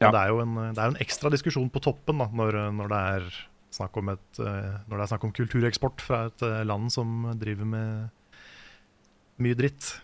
Ja. 0.00 0.10
Det, 0.10 0.20
er 0.20 0.32
jo 0.32 0.40
en, 0.42 0.56
det 0.74 0.80
er 0.80 0.92
en 0.92 1.00
ekstra 1.02 1.30
diskusjon 1.32 1.70
på 1.72 1.82
toppen 1.82 2.20
da, 2.20 2.28
når, 2.32 2.58
når, 2.76 2.90
det 2.92 3.00
er 3.14 3.28
snakk 3.74 3.96
om 3.98 4.10
et, 4.12 4.26
når 4.38 4.92
det 4.92 5.00
er 5.02 5.10
snakk 5.10 5.24
om 5.26 5.32
kultureksport 5.34 6.02
fra 6.04 6.26
et 6.28 6.44
land 6.66 6.92
som 6.94 7.24
driver 7.40 7.68
med 7.68 8.12
mye 9.42 9.58
dritt. 9.58 9.94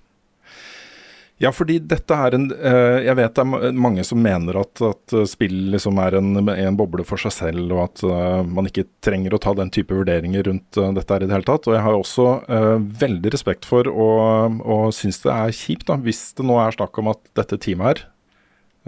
Ja, 1.41 1.49
fordi 1.57 1.79
dette 1.89 2.13
er 2.13 2.35
en 2.37 2.51
eh, 2.53 2.99
Jeg 3.07 3.17
vet 3.17 3.39
det 3.39 3.43
er 3.43 3.73
mange 3.73 4.03
som 4.05 4.21
mener 4.21 4.59
at, 4.61 4.83
at 4.85 5.15
eh, 5.17 5.25
spill 5.29 5.71
liksom 5.73 5.97
er 6.05 6.19
en, 6.19 6.35
en 6.53 6.77
boble 6.77 7.07
for 7.09 7.23
seg 7.23 7.33
selv, 7.33 7.63
og 7.73 7.81
at 7.87 8.03
eh, 8.05 8.43
man 8.45 8.69
ikke 8.69 8.85
trenger 9.01 9.33
å 9.33 9.41
ta 9.41 9.55
den 9.57 9.73
type 9.73 9.97
vurderinger 9.97 10.45
rundt 10.51 10.77
dette 10.99 11.17
her 11.17 11.25
i 11.25 11.31
det 11.31 11.39
hele 11.39 11.49
tatt. 11.49 11.65
Og 11.65 11.77
jeg 11.79 11.85
har 11.87 11.97
også 11.97 12.27
uh, 12.45 12.77
veldig 13.01 13.33
respekt 13.33 13.65
for 13.69 13.89
og, 13.89 14.61
og 14.61 14.93
syns 14.97 15.23
det 15.25 15.33
er 15.33 15.57
kjipt, 15.57 15.87
da, 15.89 15.97
hvis 16.05 16.21
det 16.37 16.45
nå 16.45 16.61
er 16.61 16.77
snakk 16.77 17.01
om 17.01 17.09
at 17.15 17.25
dette 17.41 17.57
teamet 17.65 17.89
her, 17.89 18.05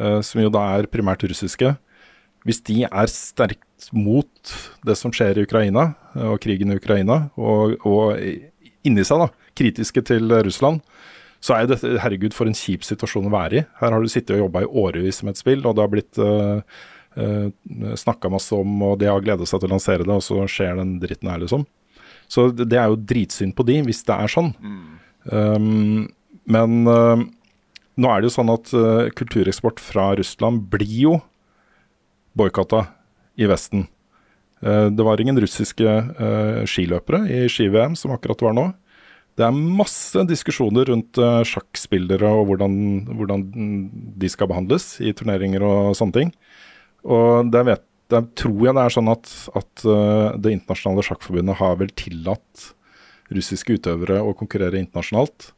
uh, 0.02 0.20
som 0.20 0.44
jo 0.44 0.52
da 0.52 0.66
er 0.76 0.90
primært 0.92 1.24
russiske, 1.24 1.72
hvis 2.44 2.60
de 2.68 2.82
er 2.84 3.08
sterkt 3.08 3.88
mot 3.96 4.56
det 4.84 4.98
som 4.98 5.14
skjer 5.14 5.40
i 5.40 5.46
Ukraina, 5.46 5.94
og 6.28 6.36
krigen 6.44 6.74
i 6.74 6.76
Ukraina, 6.76 7.22
og, 7.40 7.78
og 7.88 8.18
inni 8.84 9.06
seg 9.06 9.24
da, 9.24 9.32
kritiske 9.58 10.04
til 10.08 10.32
Russland, 10.46 10.80
så 11.42 11.56
er 11.56 11.64
jo 11.64 11.72
dette 11.72 11.98
herregud 12.04 12.34
for 12.36 12.46
en 12.46 12.56
kjip 12.56 12.86
situasjon 12.86 13.26
å 13.26 13.34
være 13.34 13.58
i. 13.58 13.66
Her 13.80 13.94
har 13.96 14.02
du 14.02 14.10
sittet 14.10 14.36
og 14.36 14.44
jobba 14.44 14.62
i 14.62 14.72
årevis 14.84 15.22
med 15.26 15.34
et 15.34 15.42
spill, 15.42 15.64
og 15.66 15.74
det 15.74 15.82
har 15.82 15.90
blitt 15.90 16.20
uh, 16.22 16.62
snakka 17.98 18.30
masse 18.30 18.54
om, 18.54 18.76
og 18.86 19.00
de 19.00 19.10
har 19.10 19.24
gleda 19.24 19.48
seg 19.48 19.60
til 19.60 19.72
å 19.72 19.74
lansere 19.74 20.06
det, 20.06 20.14
og 20.14 20.22
så 20.22 20.46
skjer 20.46 20.78
den 20.78 20.94
dritten 21.02 21.32
her, 21.32 21.42
liksom. 21.42 21.66
Så 22.32 22.48
det, 22.54 22.70
er 22.78 22.88
jo 22.88 22.96
dritsynd 22.96 23.52
på 23.56 23.64
de, 23.68 23.80
hvis 23.84 24.04
det 24.08 24.16
er 24.16 24.30
sånn. 24.32 24.52
Um, 25.28 26.08
men 26.50 26.78
uh, 26.88 27.20
nå 28.00 28.10
er 28.10 28.20
det 28.20 28.30
jo 28.30 28.36
sånn 28.38 28.52
at 28.52 28.72
uh, 28.74 29.10
kultureksport 29.18 29.82
fra 29.82 30.12
Russland 30.18 30.64
blir 30.72 30.94
jo 31.04 31.16
boikotta 32.38 32.86
i 33.36 33.48
Vesten. 33.50 33.84
Uh, 34.64 34.88
det 34.94 35.04
var 35.04 35.20
ingen 35.20 35.38
russiske 35.42 35.98
skiløpere 36.70 37.26
i 37.28 37.44
ski-VM 37.52 37.98
som 37.98 38.14
akkurat 38.16 38.46
var 38.48 38.56
nå. 38.56 38.70
Det 39.38 39.46
er 39.46 39.54
masse 39.56 40.26
diskusjoner 40.28 40.90
rundt 40.90 41.18
uh, 41.20 41.40
sjakkspillere 41.48 42.28
og 42.36 42.50
hvordan, 42.50 42.74
hvordan 43.16 43.46
de 44.20 44.28
skal 44.28 44.50
behandles 44.50 44.98
i 45.00 45.14
turneringer 45.16 45.64
og 45.64 45.96
sånne 45.96 46.18
ting. 46.18 46.34
Og 47.08 47.48
der, 47.52 47.64
vet, 47.70 47.84
der 48.12 48.28
tror 48.38 48.60
jeg 48.66 48.76
det 48.76 48.84
er 48.84 48.94
sånn 48.94 49.10
at, 49.10 49.32
at 49.58 49.86
uh, 49.88 50.36
Det 50.36 50.52
internasjonale 50.52 51.06
sjakkforbundet 51.06 51.58
har 51.62 51.80
vel 51.80 51.94
tillatt 51.96 52.68
russiske 53.32 53.78
utøvere 53.78 54.20
å 54.20 54.34
konkurrere 54.36 54.80
internasjonalt. 54.82 55.52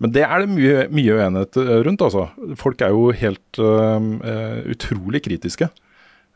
Men 0.00 0.14
det 0.14 0.22
er 0.24 0.42
det 0.42 0.52
mye, 0.54 0.84
mye 0.94 1.16
uenighet 1.18 1.58
eh, 1.60 1.72
rundt, 1.84 2.04
altså. 2.06 2.28
Folk 2.58 2.80
er 2.80 2.94
jo 2.94 3.10
helt 3.12 3.60
uh, 3.60 3.98
uh, 4.00 4.60
utrolig 4.72 5.20
kritiske. 5.26 5.68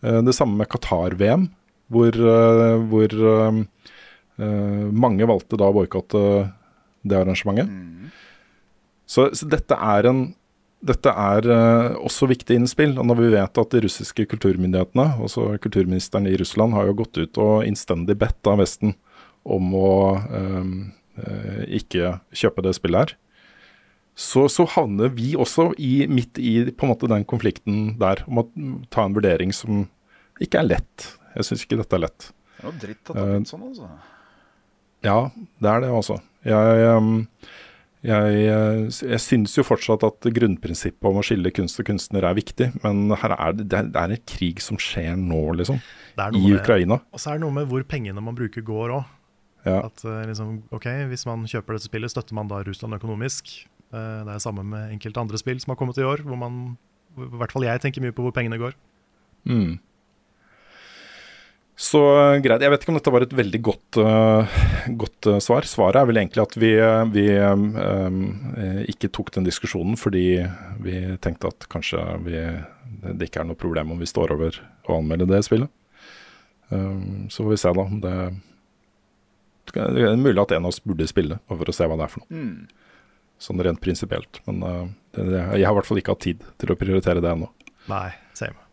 Uh, 0.04 0.20
det 0.26 0.34
samme 0.36 0.58
med 0.60 0.68
Qatar-VM, 0.72 1.48
hvor, 1.92 2.16
hvor 2.88 3.12
mange 4.98 5.26
valgte 5.28 5.58
da 5.60 5.68
å 5.68 5.74
boikotte 5.76 6.20
det 7.04 7.20
arrangementet. 7.20 8.12
Så, 9.04 9.28
så, 9.36 9.48
dette 9.50 9.76
er 9.76 10.10
en 10.10 10.26
dette 10.84 11.08
er 11.08 11.46
også 11.96 12.26
viktig 12.28 12.58
innspill. 12.58 12.90
Og 13.00 13.06
når 13.08 13.20
vi 13.22 13.28
vet 13.32 13.60
at 13.60 13.72
de 13.72 13.80
russiske 13.86 14.26
kulturmyndighetene, 14.28 15.06
også 15.24 15.54
kulturministeren 15.64 16.28
i 16.28 16.34
Russland, 16.36 16.76
har 16.76 16.90
jo 16.90 16.98
gått 16.98 17.16
ut 17.16 17.40
og 17.40 17.64
innstendig 17.64 18.18
bedt 18.20 18.50
av 18.50 18.60
Vesten 18.60 18.92
om 19.48 19.70
å 19.72 19.92
ikke 21.72 22.18
kjøpe 22.36 22.66
det 22.66 22.74
spillet 22.76 23.00
her 23.00 23.16
så, 24.14 24.46
så, 24.48 24.64
havner 24.70 25.10
vi 25.14 25.34
også 25.36 25.72
i, 25.82 26.06
midt 26.06 26.38
i 26.38 26.54
på 26.70 26.86
en 26.86 26.92
måte 26.92 27.10
den 27.10 27.26
konflikten 27.26 27.96
der, 27.98 28.22
om 28.30 28.44
å 28.44 28.46
ta 28.94 29.08
en 29.08 29.16
vurdering 29.16 29.50
som 29.54 29.84
ikke 30.42 30.60
er 30.60 30.68
lett. 30.68 31.08
Jeg 31.34 31.48
syns 31.48 31.64
ikke 31.66 31.80
dette 31.80 31.98
er 31.98 32.04
lett. 32.06 32.28
Det 32.54 32.62
er 32.62 32.68
noe 32.68 32.82
dritt 32.84 33.10
at 33.10 33.16
det 33.16 33.24
har 33.24 33.32
blitt 33.32 33.50
sånn, 33.50 33.64
altså. 33.66 33.90
Ja, 35.04 35.18
det 35.34 35.72
er 35.72 35.82
det 35.82 35.90
også. 35.92 36.20
Jeg, 36.44 37.24
jeg, 38.04 38.38
jeg 38.92 39.20
syns 39.24 39.56
jo 39.56 39.64
fortsatt 39.64 40.04
at 40.06 40.28
grunnprinsippet 40.36 41.08
om 41.08 41.20
å 41.20 41.24
skille 41.24 41.52
kunst 41.56 41.80
og 41.80 41.88
kunstner 41.88 42.26
er 42.28 42.36
viktig, 42.36 42.70
men 42.84 43.14
her 43.20 43.36
er 43.38 43.56
det, 43.56 43.68
det 43.72 44.00
er 44.00 44.16
en 44.16 44.24
krig 44.28 44.60
som 44.64 44.80
skjer 44.80 45.16
nå, 45.20 45.42
liksom. 45.60 45.80
I 46.20 46.46
Ukraina. 46.54 47.00
Og 47.10 47.22
så 47.22 47.32
er 47.32 47.38
det 47.38 47.46
noe 47.46 47.56
med 47.56 47.70
hvor 47.70 47.84
pengene 47.88 48.22
man 48.22 48.36
bruker 48.36 48.64
går 48.64 48.98
òg. 49.00 49.12
Ja. 49.64 49.78
At 49.86 50.02
liksom, 50.04 50.58
ok, 50.76 50.90
Hvis 51.08 51.24
man 51.24 51.46
kjøper 51.48 51.78
dette 51.78 51.88
spillet, 51.88 52.12
støtter 52.12 52.36
man 52.36 52.50
da 52.50 52.60
Russland 52.66 52.98
økonomisk? 52.98 53.54
Eh, 53.94 54.20
det 54.26 54.34
er 54.34 54.42
samme 54.42 54.64
med 54.66 54.92
enkelte 54.94 55.22
andre 55.22 55.40
spill 55.40 55.60
som 55.62 55.72
har 55.72 55.80
kommet 55.80 55.98
i 56.00 56.06
år, 56.06 56.24
hvor 56.26 56.38
man, 56.38 56.76
i 57.16 57.30
hvert 57.40 57.54
fall 57.54 57.66
jeg 57.66 57.82
tenker 57.82 58.04
mye 58.04 58.14
på 58.14 58.26
hvor 58.26 58.34
pengene 58.34 58.60
går. 58.60 58.76
Mm. 59.48 59.78
Så 61.76 62.00
eh, 62.14 62.40
greit. 62.44 62.62
Jeg 62.62 62.70
vet 62.70 62.84
ikke 62.84 62.92
om 62.92 62.98
dette 62.98 63.12
var 63.14 63.24
et 63.26 63.34
veldig 63.34 63.60
godt, 63.66 63.98
uh, 63.98 64.58
godt 65.00 65.28
uh, 65.30 65.40
svar. 65.42 65.66
Svaret 65.66 65.98
er 65.98 66.06
vel 66.06 66.20
egentlig 66.20 66.44
at 66.44 66.54
vi, 66.60 66.70
vi 67.14 67.24
um, 67.42 67.64
ikke 68.90 69.10
tok 69.10 69.32
den 69.34 69.48
diskusjonen 69.48 69.98
fordi 69.98 70.44
vi 70.84 71.02
tenkte 71.24 71.50
at 71.50 71.66
kanskje 71.72 72.04
vi, 72.26 72.38
det 73.10 73.28
ikke 73.28 73.42
er 73.42 73.50
noe 73.50 73.58
problem 73.58 73.90
om 73.94 74.02
vi 74.02 74.10
står 74.10 74.36
over 74.36 74.60
å 74.86 75.00
anmelde 75.00 75.26
det 75.32 75.42
spillet. 75.48 75.72
Um, 76.70 77.26
så 77.26 77.42
får 77.42 77.56
vi 77.56 77.60
se, 77.64 77.74
da. 77.74 77.88
Det, 78.06 78.14
det 79.74 80.06
er 80.06 80.16
mulig 80.20 80.38
at 80.44 80.54
en 80.54 80.68
av 80.68 80.70
oss 80.70 80.82
burde 80.84 81.10
spille, 81.10 81.42
for 81.50 81.70
å 81.70 81.74
se 81.74 81.90
hva 81.90 81.98
det 81.98 82.06
er 82.06 82.14
for 82.14 82.24
noe. 82.24 82.44
Mm 82.46 82.82
sånn 83.44 83.62
rent 83.64 83.80
prinsipielt. 83.82 84.40
Men 84.48 84.62
uh, 84.64 84.84
det, 85.16 85.24
jeg 85.58 85.66
har 85.66 85.72
i 85.72 85.78
hvert 85.78 85.88
fall 85.88 86.00
ikke 86.00 86.16
hatt 86.16 86.26
tid 86.26 86.44
til 86.60 86.74
å 86.74 86.78
prioritere 86.80 87.24
det 87.24 87.32
ennå. 87.34 87.50
Nei, 87.90 88.08
same. 88.36 88.63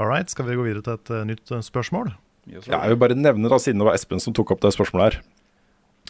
All 0.00 0.08
right, 0.08 0.30
skal 0.32 0.48
vi 0.48 0.56
gå 0.58 0.64
videre 0.66 0.84
til 0.86 0.96
et 0.96 1.12
uh, 1.12 1.24
nytt 1.28 1.52
uh, 1.52 1.60
spørsmål? 1.64 2.14
Ja, 2.50 2.62
jeg 2.64 2.94
vil 2.94 3.00
bare 3.02 3.16
nevne, 3.18 3.50
da, 3.52 3.58
siden 3.62 3.82
det 3.82 3.86
var 3.86 3.96
Espen 3.98 4.22
som 4.22 4.34
tok 4.34 4.54
opp 4.54 4.62
det 4.64 4.72
spørsmålet 4.74 5.12
her, 5.12 5.18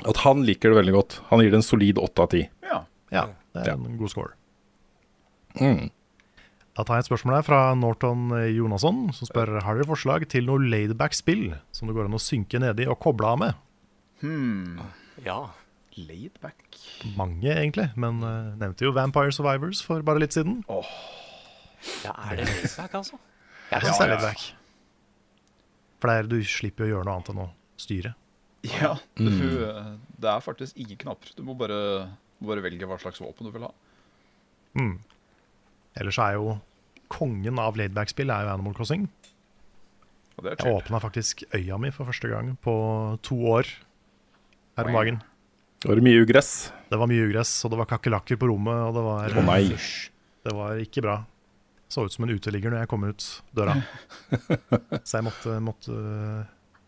at 0.09 0.23
han 0.23 0.45
liker 0.47 0.73
det 0.73 0.79
veldig 0.79 0.95
godt. 0.97 1.17
Han 1.29 1.43
gir 1.43 1.53
det 1.53 1.59
en 1.61 1.67
solid 1.67 2.01
åtte 2.01 2.25
av 2.25 2.31
ti. 2.33 2.47
Ja. 2.65 2.79
ja, 3.13 3.27
det 3.53 3.67
er 3.67 3.75
ja. 3.75 3.77
en 3.77 3.99
god 4.01 4.13
score. 4.15 4.33
Mm. 5.59 5.91
Da 6.73 6.87
tar 6.89 6.97
jeg 6.97 7.05
et 7.05 7.11
spørsmål 7.11 7.37
her 7.37 7.45
fra 7.45 7.59
Norton 7.77 8.31
Jonasson, 8.49 9.03
som 9.13 9.29
spør 9.29 9.59
har 9.61 9.77
dere 9.77 9.91
forslag 9.91 10.25
til 10.33 10.49
noe 10.49 10.63
laidback-spill 10.73 11.51
som 11.77 11.91
det 11.91 11.99
går 11.99 12.09
an 12.09 12.17
å 12.17 12.23
synke 12.23 12.63
nedi 12.63 12.89
og 12.89 12.97
koble 13.05 13.29
av 13.29 13.43
med. 13.43 13.61
Hmm. 14.23 14.81
Ja. 15.27 15.51
Laidback? 15.99 16.79
Mange, 17.19 17.51
egentlig. 17.53 17.91
Men 18.01 18.23
uh, 18.25 18.55
nevnte 18.57 18.87
jo 18.87 18.95
Vampire 18.97 19.33
Survivors 19.35 19.83
for 19.85 20.01
bare 20.07 20.23
litt 20.23 20.33
siden. 20.33 20.63
Oh. 20.73 20.89
Ja, 22.07 22.15
er 22.31 22.41
det 22.41 22.49
laidback, 22.49 22.97
altså? 23.03 23.21
Jeg 23.73 23.87
syns 23.87 23.99
ja, 23.99 24.05
det 24.05 24.09
er 24.09 24.13
laidback. 24.17 24.49
For 26.03 26.11
det 26.11 26.17
er, 26.19 26.29
du 26.29 26.39
slipper 26.47 26.87
å 26.87 26.91
gjøre 26.91 27.07
noe 27.09 27.15
annet 27.19 27.33
enn 27.33 27.41
å 27.45 27.49
styre. 27.81 28.13
Ja, 28.67 28.93
du, 29.19 29.27
mm. 29.27 30.03
det 30.23 30.29
er 30.31 30.43
faktisk 30.43 30.77
ingen 30.79 30.99
knapper. 31.01 31.33
Du 31.39 31.43
må 31.47 31.57
bare, 31.59 31.79
bare, 32.43 32.63
velge 32.63 32.87
hva 32.87 32.99
slags 33.03 33.23
våpen 33.23 33.49
du 33.49 33.55
vil 33.55 33.67
ha. 33.67 33.73
Mm. 34.79 34.95
Ellers 35.99 36.19
er 36.23 36.37
jo 36.39 36.57
kongen 37.13 37.59
av 37.61 37.77
laidback-spill 37.79 38.33
er 38.33 38.47
jo 38.47 38.55
Animal 38.55 38.77
Crossing. 38.77 39.09
Jeg 40.43 40.65
åpna 40.67 40.99
faktisk 41.03 41.45
øya 41.55 41.77
mi 41.79 41.91
for 41.95 42.09
første 42.09 42.31
gang 42.31 42.55
på 42.65 42.73
to 43.23 43.37
år 43.53 43.69
her 44.79 44.89
om 44.89 44.97
dagen. 44.97 45.21
Det 45.83 45.91
var 45.91 46.01
mye 46.07 46.23
ugress. 46.23 46.73
Det 46.91 46.99
var 46.99 47.11
mye 47.11 47.27
ugress, 47.27 47.53
og 47.67 47.75
det 47.75 47.79
var 47.83 47.91
kakerlakker 47.91 48.39
på 48.39 48.49
rommet. 48.49 48.79
Og 48.89 48.97
det 48.97 49.03
var, 49.07 49.35
oh, 49.35 49.47
nei. 49.49 49.63
det 50.47 50.55
var 50.57 50.83
ikke 50.83 51.03
bra. 51.05 51.17
Så 51.93 52.07
ut 52.07 52.15
som 52.15 52.25
en 52.25 52.33
uteligger 52.33 52.73
når 52.73 52.85
jeg 52.85 52.89
kom 52.89 53.03
ut 53.05 53.25
døra. 53.53 53.75
Så 55.09 55.19
jeg 55.19 55.27
måtte, 55.27 55.59
måtte 55.61 55.97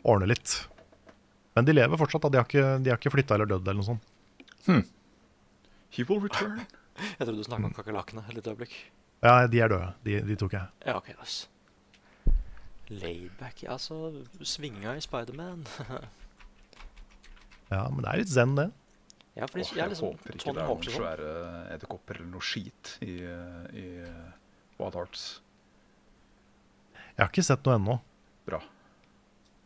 ordne 0.00 0.30
litt. 0.30 0.54
Men 1.54 1.68
de 1.68 1.74
lever 1.76 2.00
fortsatt. 2.00 2.24
Da. 2.24 2.30
De 2.32 2.40
har 2.40 2.48
ikke, 2.48 2.66
de 2.80 2.94
ikke 2.94 3.12
flytta 3.12 3.36
eller 3.36 3.50
dødd 3.50 3.68
eller 3.68 3.82
noe 3.82 3.88
sånt. 3.92 4.12
Hmm. 4.64 4.84
He 5.92 6.06
will 6.08 6.22
return. 6.24 6.62
Jeg 7.18 7.26
trodde 7.26 7.40
du 7.42 7.46
snakka 7.46 7.68
om 7.68 7.74
kakerlakkene 7.74 8.22
et 8.30 8.36
lite 8.38 8.52
øyeblikk. 8.54 8.74
Ja, 9.24 9.48
de 9.50 9.60
er 9.60 9.72
døde. 9.72 9.88
De, 10.06 10.12
de 10.28 10.36
tok 10.38 10.52
jeg. 10.54 10.68
Ja, 10.86 10.94
ok, 11.00 11.08
nice. 11.18 11.48
Laidback, 12.92 13.64
altså 13.72 13.96
Svinga 14.46 14.92
i 14.94 15.02
Spiderman. 15.02 15.64
ja, 17.72 17.80
men 17.88 17.98
det 18.04 18.12
er 18.12 18.20
litt 18.20 18.30
zen, 18.30 18.54
det. 18.60 18.68
Ja, 19.34 19.48
fordi, 19.50 19.64
Åh, 19.64 19.72
jeg, 19.72 19.80
jeg 19.80 19.92
liksom, 19.94 20.12
håper 20.12 20.36
ikke 20.38 20.54
det 20.54 20.62
er 20.62 20.70
noen 20.70 20.86
svære 20.94 21.32
edderkopper 21.74 22.20
eller 22.20 22.30
noe 22.36 22.46
skit 22.46 22.92
i, 23.02 23.16
i 23.74 23.86
Wild 24.80 24.96
Hearts. 24.98 25.24
Jeg 27.14 27.22
har 27.22 27.30
ikke 27.30 27.46
sett 27.46 27.66
noe 27.66 27.76
ennå. 27.78 27.98
Bra. 28.48 28.58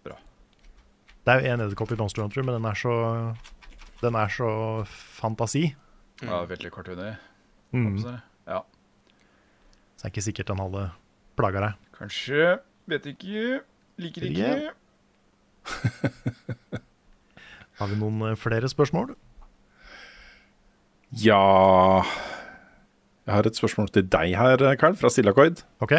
Bra. 0.05 0.17
Det 1.25 1.35
er 1.35 1.41
jo 1.41 1.55
én 1.55 1.63
edderkopp 1.65 1.95
i 1.95 1.99
Monster 2.01 2.25
Hunter, 2.25 2.45
men 2.45 2.59
den 2.59 2.69
er 2.69 2.79
så, 2.79 2.95
den 4.03 4.19
er 4.21 4.33
så 4.33 4.51
fantasi. 4.93 5.71
Mm. 6.21 6.29
Ja, 6.29 6.43
veldig 6.51 6.73
cartoony. 6.75 7.13
Mm. 7.73 7.97
Ja. 8.49 8.61
Så 9.97 10.03
det 10.03 10.09
er 10.09 10.13
ikke 10.13 10.27
sikkert 10.29 10.53
den 10.53 10.63
hadde 10.63 10.85
plaga 11.39 11.65
deg. 11.65 11.89
Kanskje. 11.97 12.59
Vet 12.89 13.09
ikke. 13.15 13.63
Liker 13.99 14.29
ikke. 14.29 14.53
Har 17.79 17.91
vi 17.91 17.97
noen 17.99 18.31
eh, 18.31 18.39
flere 18.39 18.69
spørsmål? 18.71 19.15
Ja 21.25 21.41
Jeg 23.29 23.37
har 23.37 23.45
et 23.45 23.59
spørsmål 23.61 23.91
til 23.93 24.07
deg 24.09 24.33
her, 24.41 24.63
Carl, 24.81 24.95
fra 24.97 25.11
Silakoid. 25.13 25.61
Ok. 25.85 25.93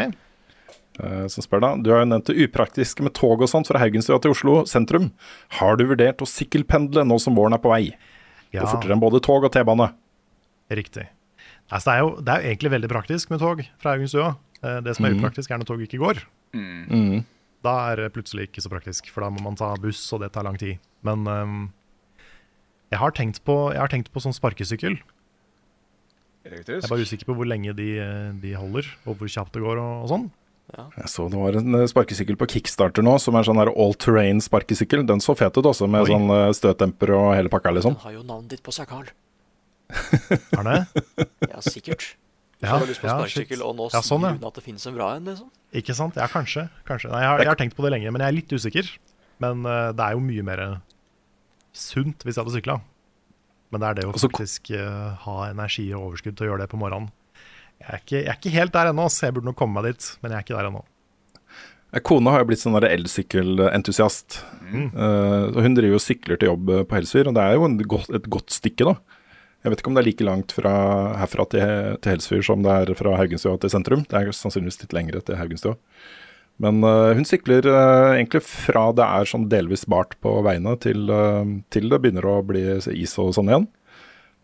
Uh, 1.00 1.30
som 1.32 1.46
spør 1.46 1.62
da 1.64 1.70
Du 1.80 1.92
har 1.94 2.02
jo 2.02 2.08
nevnt 2.10 2.28
det 2.28 2.42
upraktiske 2.44 3.06
med 3.06 3.14
tog 3.16 3.44
og 3.46 3.48
sånt 3.52 3.70
fra 3.70 3.80
Haugenstua 3.80 4.18
til 4.20 4.34
Oslo 4.34 4.56
sentrum. 4.68 5.12
Har 5.60 5.78
du 5.78 5.86
vurdert 5.92 6.24
å 6.26 6.28
sykkelpendle 6.28 7.06
nå 7.06 7.20
som 7.22 7.38
våren 7.38 7.54
er 7.54 7.62
på 7.62 7.70
vei? 7.72 7.94
Ja. 8.50 8.64
Og 8.64 8.74
fortere 8.74 8.98
enn 8.98 9.04
både 9.04 9.22
tog 9.22 9.46
og 9.46 9.54
T-bane. 9.54 9.92
Riktig. 10.74 11.06
Altså, 11.70 11.92
det, 11.92 11.94
er 11.94 12.02
jo, 12.02 12.10
det, 12.18 12.34
er 12.34 12.42
jo, 12.42 12.50
egentlig 12.50 12.74
veldig 12.74 12.90
praktisk 12.96 13.30
med 13.30 13.44
tog 13.46 13.62
fra 13.78 13.94
Haugenstua. 13.94 14.32
Uh, 14.64 14.80
det 14.88 14.98
som 14.98 15.06
er 15.06 15.14
mm. 15.14 15.22
upraktisk, 15.22 15.54
er 15.54 15.62
når 15.62 15.70
tog 15.70 15.86
ikke 15.86 16.02
går. 16.02 16.24
Mm. 16.58 17.22
Da 17.62 17.76
er 17.92 18.02
det 18.02 18.14
plutselig 18.18 18.50
ikke 18.50 18.66
så 18.66 18.74
praktisk, 18.74 19.14
for 19.14 19.22
da 19.22 19.30
må 19.36 19.46
man 19.46 19.60
ta 19.60 19.70
buss, 19.78 20.02
og 20.18 20.26
det 20.26 20.32
tar 20.34 20.50
lang 20.50 20.58
tid. 20.58 20.82
Men 21.06 21.30
um, 21.30 21.62
jeg 22.90 23.04
har 23.04 23.14
på, 23.14 23.58
jeg 23.76 23.84
har 23.84 23.94
tenkt 23.94 24.10
på 24.10 24.24
sånn 24.24 24.34
sparkesykkel. 24.34 24.98
Elektrisk? 26.50 26.82
Jeg 26.82 26.88
er 26.88 26.92
bare 26.92 27.08
usikker 27.08 27.30
på 27.30 27.38
hvor 27.38 27.50
lenge 27.50 27.74
de, 27.78 27.90
de 28.42 28.54
holder, 28.58 28.90
og 29.06 29.20
hvor 29.20 29.32
kjapt 29.32 29.56
det 29.56 29.64
går 29.64 29.82
og, 29.82 30.06
og 30.06 30.14
sånn. 30.14 30.30
Ja. 30.76 30.86
Jeg 31.00 31.10
så 31.10 31.26
det 31.32 31.40
var 31.42 31.58
en 31.58 31.78
eh, 31.80 31.88
sparkesykkel 31.90 32.38
på 32.38 32.48
Kickstarter 32.54 33.06
nå, 33.06 33.16
som 33.22 33.38
er 33.40 33.48
sånn 33.48 33.62
all 33.62 33.96
terrain 33.98 34.42
sparkesykkel. 34.44 35.06
Den 35.10 35.24
så 35.24 35.34
fet 35.38 35.58
ut 35.58 35.66
også, 35.66 35.90
med 35.90 36.06
Oi. 36.06 36.12
sånn 36.12 36.34
eh, 36.36 36.50
støtdemper 36.58 37.14
og 37.16 37.30
hele 37.38 37.52
pakka, 37.54 37.74
liksom. 37.78 37.98
Den 37.98 38.06
har 38.06 38.18
jo 38.20 38.26
navnet 38.26 38.54
ditt 38.54 38.66
på 38.66 38.74
seg, 38.76 38.90
Carl. 38.92 39.10
Har 40.58 40.68
det? 40.68 41.06
ja, 41.48 41.64
sikkert. 41.66 42.12
Du 42.60 42.68
ja, 42.68 42.76
har 42.76 42.86
lyst 42.86 43.02
på 43.02 43.08
ja, 43.08 43.16
sparkesykkel, 43.16 43.64
og 43.66 43.78
nå 43.80 43.88
ja, 43.88 44.04
sånn, 44.04 44.26
sier 44.28 44.36
hun 44.36 44.50
at 44.52 44.60
det 44.60 44.66
finnes 44.66 44.86
en 44.86 44.98
bra 44.98 45.14
en, 45.16 45.32
liksom. 45.32 45.50
Ikke 45.80 45.96
sant? 45.98 46.20
Ja, 46.20 46.28
kanskje. 46.30 46.68
kanskje. 46.86 47.10
Nei, 47.14 47.24
jeg, 47.24 47.32
har, 47.32 47.42
jeg, 47.46 47.52
har, 47.54 47.60
tenkt 47.62 47.78
på 47.78 47.86
det 47.86 47.94
lenge, 47.96 48.12
men 48.14 48.26
jeg 48.26 48.34
er 48.34 48.38
litt 48.38 48.54
usikker. 48.54 48.94
Men 49.42 49.64
uh, 49.64 49.90
det 49.96 50.06
er 50.06 50.18
jo 50.18 50.24
mye 50.26 50.46
mer 50.46 50.64
sunt 51.74 52.26
hvis 52.28 52.36
jeg 52.36 52.44
hadde 52.44 52.58
sykla. 52.58 52.80
Men 53.70 53.82
det 53.82 53.90
er 53.90 53.98
det 54.00 54.06
å 54.10 54.14
faktisk 54.18 54.72
uh, 54.74 55.18
ha 55.26 55.40
energi 55.50 55.88
og 55.94 56.10
overskudd 56.10 56.38
til 56.38 56.48
å 56.48 56.52
gjøre 56.52 56.66
det 56.66 56.72
på 56.72 56.80
morgenen. 56.82 57.12
Jeg 57.80 57.90
er 57.90 58.02
ikke, 58.02 58.18
jeg 58.18 58.32
er 58.32 58.40
ikke 58.40 58.56
helt 58.56 58.74
der 58.76 58.90
ennå, 58.92 59.06
så 59.14 59.28
jeg 59.28 59.36
burde 59.38 59.50
nok 59.52 59.60
komme 59.60 59.78
meg 59.78 59.94
dit. 59.94 60.08
Men 60.24 60.34
jeg 60.34 60.40
er 60.40 60.48
ikke 60.48 60.58
der 60.58 60.72
ennå. 60.72 60.82
Kona 62.06 62.34
har 62.34 62.44
jo 62.44 62.50
blitt 62.52 62.62
sånn 62.62 62.78
elsykkelentusiast. 62.78 64.42
Mm. 64.70 64.90
Uh, 64.94 65.62
hun 65.64 65.78
driver 65.78 65.96
jo 65.98 66.02
sykler 66.04 66.38
til 66.38 66.52
jobb 66.52 66.74
på 66.90 66.98
Helsfyr, 66.98 67.30
og 67.32 67.38
det 67.38 67.46
er 67.46 67.56
jo 67.58 67.70
godt, 67.96 68.12
et 68.20 68.28
godt 68.30 68.54
stykke, 68.54 68.92
da. 68.92 69.20
Jeg 69.60 69.74
vet 69.74 69.82
ikke 69.82 69.92
om 69.92 69.98
det 69.98 70.02
er 70.02 70.08
like 70.08 70.26
langt 70.28 70.54
fra, 70.56 70.74
herfra 71.20 71.44
til, 71.52 71.72
til 72.00 72.14
Helsfyr 72.14 72.44
som 72.48 72.62
det 72.64 72.72
er 72.72 72.94
fra 72.96 73.18
Haugenstua 73.20 73.58
til 73.60 73.74
sentrum. 73.74 74.06
Det 74.08 74.16
er 74.16 74.32
sannsynligvis 74.36 74.80
litt 74.86 74.96
lengre 74.96 75.20
til 75.26 75.36
Haugenstua. 75.36 75.76
Men 76.64 76.84
uh, 76.84 77.14
hun 77.16 77.28
sykler 77.28 77.64
uh, 77.72 78.18
egentlig 78.18 78.42
fra 78.44 78.90
det 78.96 79.06
er 79.06 79.30
sånn 79.30 79.48
delvis 79.52 79.86
bart 79.90 80.18
på 80.24 80.34
veiene, 80.46 80.76
til, 80.84 81.08
uh, 81.08 81.46
til, 81.72 81.88
det 81.92 82.02
begynner 82.04 82.28
å 82.28 82.42
bli 82.46 82.66
is 82.76 83.16
og 83.22 83.32
sånn 83.38 83.52
igjen. 83.52 83.70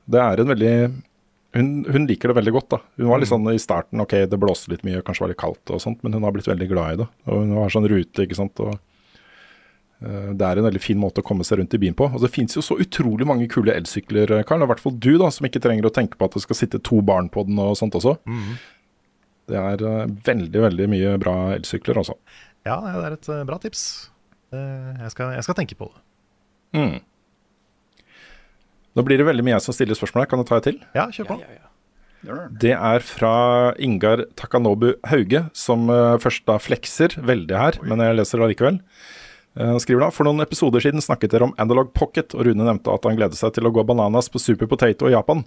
Det 0.07 0.21
er 0.21 0.39
en 0.41 0.53
veldig 0.53 0.73
hun, 1.55 1.69
hun 1.87 2.07
liker 2.07 2.31
det 2.31 2.37
veldig 2.39 2.53
godt. 2.55 2.71
da. 2.71 2.81
Hun 2.99 3.11
var 3.11 3.21
litt 3.21 3.31
sånn 3.31 3.47
i 3.51 3.59
starten 3.59 4.03
ok, 4.03 4.17
det 4.31 4.39
blåste 4.39 4.71
litt 4.71 4.83
mye, 4.87 5.03
kanskje 5.03 5.25
var 5.25 5.31
litt 5.31 5.39
kaldt 5.39 5.71
og 5.71 5.79
sånt, 5.83 6.01
men 6.03 6.15
hun 6.15 6.27
har 6.27 6.35
blitt 6.35 6.49
veldig 6.51 6.67
glad 6.71 6.95
i 6.95 6.99
det. 7.03 7.07
Og 7.31 7.39
hun 7.41 7.55
har 7.59 7.71
sånn 7.71 7.87
rute, 7.87 8.25
ikke 8.25 8.35
sant. 8.35 8.59
og 8.59 8.75
Det 10.03 10.43
er 10.43 10.59
en 10.59 10.67
veldig 10.67 10.81
fin 10.83 10.99
måte 10.99 11.23
å 11.23 11.25
komme 11.25 11.47
seg 11.47 11.61
rundt 11.61 11.77
i 11.77 11.79
byen 11.79 11.95
på. 11.95 12.09
Og 12.11 12.19
Det 12.25 12.31
finnes 12.35 12.59
jo 12.59 12.63
så 12.63 12.75
utrolig 12.83 13.27
mange 13.27 13.47
kule 13.51 13.71
elsykler, 13.71 14.35
Karl. 14.47 14.67
I 14.67 14.69
hvert 14.73 14.83
fall 14.83 14.97
du, 14.99 15.13
da, 15.21 15.31
som 15.31 15.47
ikke 15.47 15.63
trenger 15.63 15.87
å 15.87 15.93
tenke 15.95 16.19
på 16.19 16.27
at 16.27 16.35
det 16.35 16.43
skal 16.43 16.59
sitte 16.59 16.83
to 16.83 16.99
barn 16.99 17.31
på 17.31 17.47
den 17.47 17.63
og 17.63 17.79
sånt 17.79 17.95
også. 17.95 18.17
Mhm. 18.27 18.59
Det 19.49 19.57
er 19.59 19.83
eh, 19.85 20.13
veldig, 20.25 20.61
veldig 20.69 20.87
mye 20.91 21.15
bra 21.21 21.35
elsykler, 21.55 21.99
altså. 22.01 22.17
Ja, 22.65 22.79
det 22.81 22.95
er 22.97 23.17
et 23.17 23.29
eh, 23.29 23.43
bra 23.47 23.59
tips. 23.61 23.83
Eh, 24.55 25.03
jeg, 25.03 25.11
skal, 25.13 25.35
jeg 25.37 25.45
skal 25.45 25.57
tenke 25.59 25.77
på 25.77 25.89
det. 25.91 26.01
Mm. 26.75 26.97
Nå 28.95 29.05
blir 29.05 29.19
det 29.19 29.27
veldig 29.27 29.45
mye 29.45 29.57
jeg 29.57 29.67
som 29.67 29.75
stiller 29.75 29.97
spørsmål 29.97 30.25
her. 30.25 30.31
Kan 30.31 30.41
du 30.41 30.47
ta 30.49 30.59
et 30.59 30.69
til? 30.71 30.81
Ja, 30.97 31.07
kjør 31.13 31.35
på. 31.35 31.39
Det 32.57 32.71
er 32.73 33.03
fra 33.05 33.35
Ingar 33.77 34.23
Takanobu 34.39 34.95
Hauge, 35.11 35.43
som 35.53 35.85
først 36.23 36.47
da 36.47 36.55
flekser 36.57 37.13
veldig 37.21 37.59
her, 37.59 37.77
men 37.85 38.01
jeg 38.01 38.17
leser 38.17 38.41
det 38.41 38.47
allikevel. 38.47 38.79
Eh, 39.57 39.65
Han 39.67 39.79
skriver 39.79 40.05
da 40.05 40.09
For 40.11 40.27
noen 40.27 40.43
episoder 40.43 40.83
siden 40.83 41.03
snakket 41.03 41.31
dere 41.31 41.47
om 41.47 41.53
Analog 41.61 41.93
Pocket, 41.95 42.35
og 42.35 42.45
Rune 42.47 42.65
nevnte 42.67 42.91
at 42.93 43.05
han 43.07 43.15
gledet 43.19 43.39
seg 43.39 43.53
til 43.55 43.67
å 43.67 43.73
gå 43.75 43.83
bananas 43.87 44.29
på 44.31 44.41
Super 44.41 44.67
Potato 44.71 45.07
i 45.09 45.13
Japan. 45.15 45.45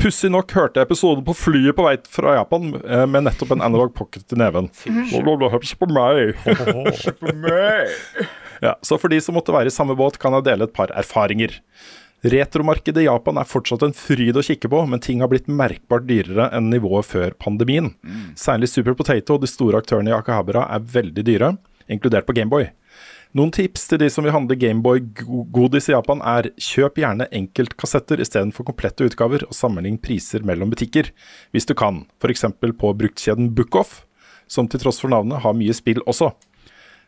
Pussig 0.00 0.32
nok 0.32 0.50
hørte 0.56 0.80
jeg 0.80 0.88
episoden 0.88 1.24
på 1.26 1.34
flyet 1.38 1.76
på 1.78 1.84
vei 1.86 1.96
fra 2.10 2.38
Japan 2.40 2.72
eh, 2.82 3.04
med 3.06 3.28
nettopp 3.28 3.52
en 3.56 3.62
Analog 3.68 3.92
Pocket 3.94 4.32
i 4.34 4.40
neven. 4.40 4.70
På 5.78 5.90
meg! 5.92 6.32
På 7.20 7.34
meg! 7.44 7.92
Ja, 8.64 8.76
så 8.86 8.96
for 8.98 9.12
de 9.12 9.18
som 9.20 9.36
måtte 9.36 9.52
være 9.52 9.68
i 9.68 9.74
samme 9.74 9.96
båt, 9.98 10.16
kan 10.22 10.32
jeg 10.38 10.46
dele 10.46 10.64
et 10.68 10.74
par 10.76 10.92
erfaringer. 10.96 11.58
Retromarkedet 12.24 13.02
i 13.02 13.04
Japan 13.04 13.36
er 13.36 13.44
fortsatt 13.44 13.82
en 13.84 13.92
fryd 13.92 14.38
å 14.40 14.42
kikke 14.46 14.70
på, 14.72 14.78
men 14.88 15.02
ting 15.04 15.20
har 15.20 15.28
blitt 15.28 15.50
merkbart 15.50 16.06
dyrere 16.08 16.46
enn 16.56 16.70
nivået 16.72 17.04
før 17.04 17.34
pandemien. 17.36 17.90
Særlig 18.40 18.70
Super 18.72 18.96
Potato 18.96 19.36
og 19.36 19.42
de 19.44 19.50
store 19.50 19.82
aktørene 19.82 20.08
i 20.08 20.16
Akahabara 20.16 20.62
er 20.72 20.86
veldig 20.94 21.24
dyre, 21.28 21.50
inkludert 21.92 22.24
på 22.24 22.32
Gameboy. 22.38 22.70
Noen 23.34 23.50
tips 23.50 23.88
til 23.90 23.98
de 23.98 24.06
som 24.14 24.22
vil 24.22 24.30
handle 24.30 24.54
Gameboy-godis 24.54 25.88
i 25.90 25.94
Japan 25.96 26.20
er 26.22 26.52
kjøp 26.54 27.00
gjerne 27.02 27.26
enkeltkassetter 27.34 28.20
istedenfor 28.22 28.68
komplette 28.68 29.08
utgaver, 29.08 29.42
og 29.48 29.56
sammenlign 29.58 29.96
priser 29.98 30.44
mellom 30.46 30.70
butikker, 30.70 31.10
hvis 31.50 31.66
du 31.66 31.74
kan, 31.74 32.04
f.eks. 32.22 32.46
på 32.62 32.92
bruktkjeden 33.00 33.50
Bookoff, 33.58 34.04
som 34.46 34.70
til 34.70 34.84
tross 34.84 35.02
for 35.02 35.10
navnet 35.10 35.42
har 35.42 35.58
mye 35.58 35.74
spill 35.74 35.98
også. 36.06 36.30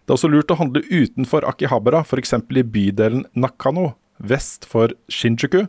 Det 0.02 0.10
er 0.10 0.18
også 0.18 0.32
lurt 0.34 0.50
å 0.50 0.58
handle 0.58 0.82
utenfor 0.90 1.46
Akihabara, 1.46 2.02
f.eks. 2.02 2.34
i 2.34 2.68
bydelen 2.74 3.22
Nakano, 3.38 3.92
vest 4.18 4.66
for 4.66 4.98
Shinjuku, 5.06 5.68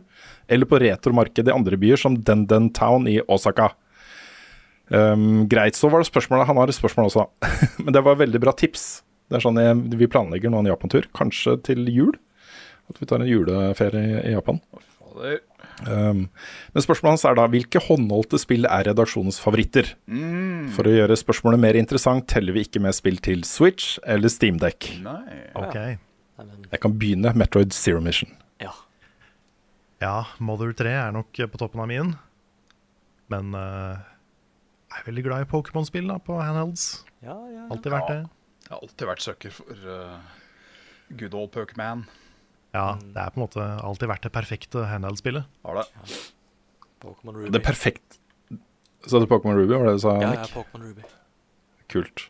eller 0.50 0.66
på 0.66 0.82
retromarkedet 0.82 1.52
i 1.52 1.54
andre 1.54 1.78
byer, 1.78 2.02
som 2.02 2.18
Denden 2.18 2.72
Town 2.74 3.06
i 3.06 3.20
Osaka. 3.30 3.76
Um, 4.90 5.44
greit, 5.46 5.78
så 5.78 5.86
var 5.92 6.02
det 6.02 6.10
spørsmålet. 6.10 6.50
Han 6.50 6.58
har 6.58 6.66
et 6.66 6.82
spørsmål 6.82 7.12
også, 7.12 7.30
men 7.84 7.94
det 7.94 8.02
var 8.02 8.18
veldig 8.18 8.42
bra 8.42 8.58
tips. 8.58 9.04
Det 9.28 9.38
er 9.38 9.44
sånn 9.44 9.60
jeg, 9.60 9.76
Vi 10.00 10.08
planlegger 10.10 10.52
nå 10.52 10.62
en 10.62 10.70
Japan-tur, 10.70 11.08
kanskje 11.16 11.58
til 11.68 11.88
jul. 11.92 12.14
At 12.88 13.00
vi 13.00 13.08
tar 13.08 13.20
en 13.20 13.28
juleferie 13.28 14.00
i, 14.00 14.20
i 14.30 14.34
Japan. 14.36 14.62
Um, 15.88 16.24
men 16.72 16.82
spørsmålet 16.84 17.16
hans 17.16 17.24
er 17.26 17.36
da 17.38 17.44
hvilke 17.50 17.82
håndholdte 17.82 18.38
spill 18.40 18.66
er 18.70 18.86
redaksjonens 18.88 19.38
favoritter? 19.42 19.92
Mm. 20.08 20.70
For 20.74 20.88
å 20.88 20.94
gjøre 20.94 21.18
spørsmålet 21.18 21.62
mer 21.62 21.78
interessant 21.78 22.28
teller 22.30 22.56
vi 22.56 22.64
ikke 22.66 22.82
med 22.82 22.96
spill 22.96 23.20
til 23.22 23.44
Switch 23.46 23.98
eller 24.08 24.32
Steamdeck. 24.32 24.92
Okay. 24.98 25.98
Ok. 25.98 26.46
Jeg 26.70 26.80
kan 26.80 26.94
begynne 26.94 27.34
Metroid 27.36 27.74
Zero 27.76 28.00
Mission. 28.02 28.30
Ja, 29.98 30.28
Mother 30.38 30.70
3 30.78 30.90
er 30.94 31.14
nok 31.14 31.34
på 31.34 31.58
toppen 31.58 31.82
av 31.82 31.88
min. 31.90 32.12
Men 33.32 33.50
uh, 33.54 33.98
jeg 34.88 35.02
er 35.02 35.06
veldig 35.10 35.24
glad 35.26 35.44
i 35.44 35.48
Pokémon-spill 35.50 36.12
på 36.24 36.38
handhelds. 36.38 37.04
Ja, 37.18 37.34
ja, 37.34 37.48
ja. 37.56 37.64
Alltid 37.74 37.92
vært 37.92 38.12
det. 38.12 38.20
Jeg 38.68 38.74
har 38.76 38.82
alltid 38.84 39.08
vært 39.08 39.24
søker 39.24 39.52
for 39.56 39.84
uh, 39.88 40.16
good 41.16 41.32
old 41.32 41.48
Pokéman. 41.54 42.02
Ja, 42.76 42.98
det 43.00 43.16
er 43.16 43.30
på 43.32 43.40
en 43.40 43.46
måte 43.46 43.64
alltid 43.64 44.10
vært 44.10 44.26
det 44.26 44.32
perfekte 44.34 44.82
handheld-spillet. 44.90 45.46
Har 45.64 45.78
det. 45.80 45.86
Pokémon 47.00 47.38
Ruby. 47.38 47.48
Det 47.54 47.62
er 47.62 47.64
perfekt 47.64 48.18
Sa 49.08 49.20
du 49.22 49.28
Pokémon 49.30 49.56
Ruby, 49.56 49.72
var 49.72 49.86
det 49.88 49.94
du 49.96 50.02
sa? 50.02 50.16
Ja, 50.20 50.32
Nick? 50.34 50.42
ja, 50.42 50.50
Pokémon 50.52 50.84
Ruby. 50.84 51.06
Kult. 51.88 52.26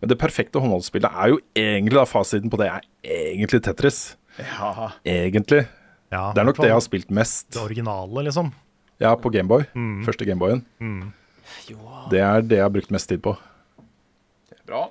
Men 0.00 0.08
det 0.08 0.16
perfekte 0.22 0.62
håndholdsspillet 0.62 1.10
er 1.10 1.32
jo 1.34 1.40
egentlig 1.58 1.98
da 1.98 2.06
fasiten 2.08 2.52
på 2.52 2.60
det 2.62 2.70
er 2.70 2.86
egentlig 3.02 3.60
Tetris. 3.66 3.98
Ja. 4.38 4.88
Egentlig. 5.04 5.66
Ja, 6.14 6.30
det 6.32 6.40
er 6.40 6.48
nok 6.48 6.62
det 6.62 6.70
jeg 6.70 6.78
har 6.78 6.84
spilt 6.86 7.12
mest. 7.12 7.50
Det 7.52 7.60
originale, 7.60 8.24
liksom. 8.30 8.54
Ja, 9.02 9.12
på 9.20 9.28
Gameboy. 9.34 9.66
Mm. 9.74 10.04
Første 10.06 10.24
Gameboyen. 10.24 10.64
Mm. 10.78 11.12
Det 12.12 12.22
er 12.24 12.44
det 12.46 12.62
jeg 12.62 12.64
har 12.64 12.72
brukt 12.72 12.94
mest 12.94 13.10
tid 13.10 13.20
på. 13.26 13.34
Det 14.48 14.62
er 14.62 14.66
Bra. 14.70 14.86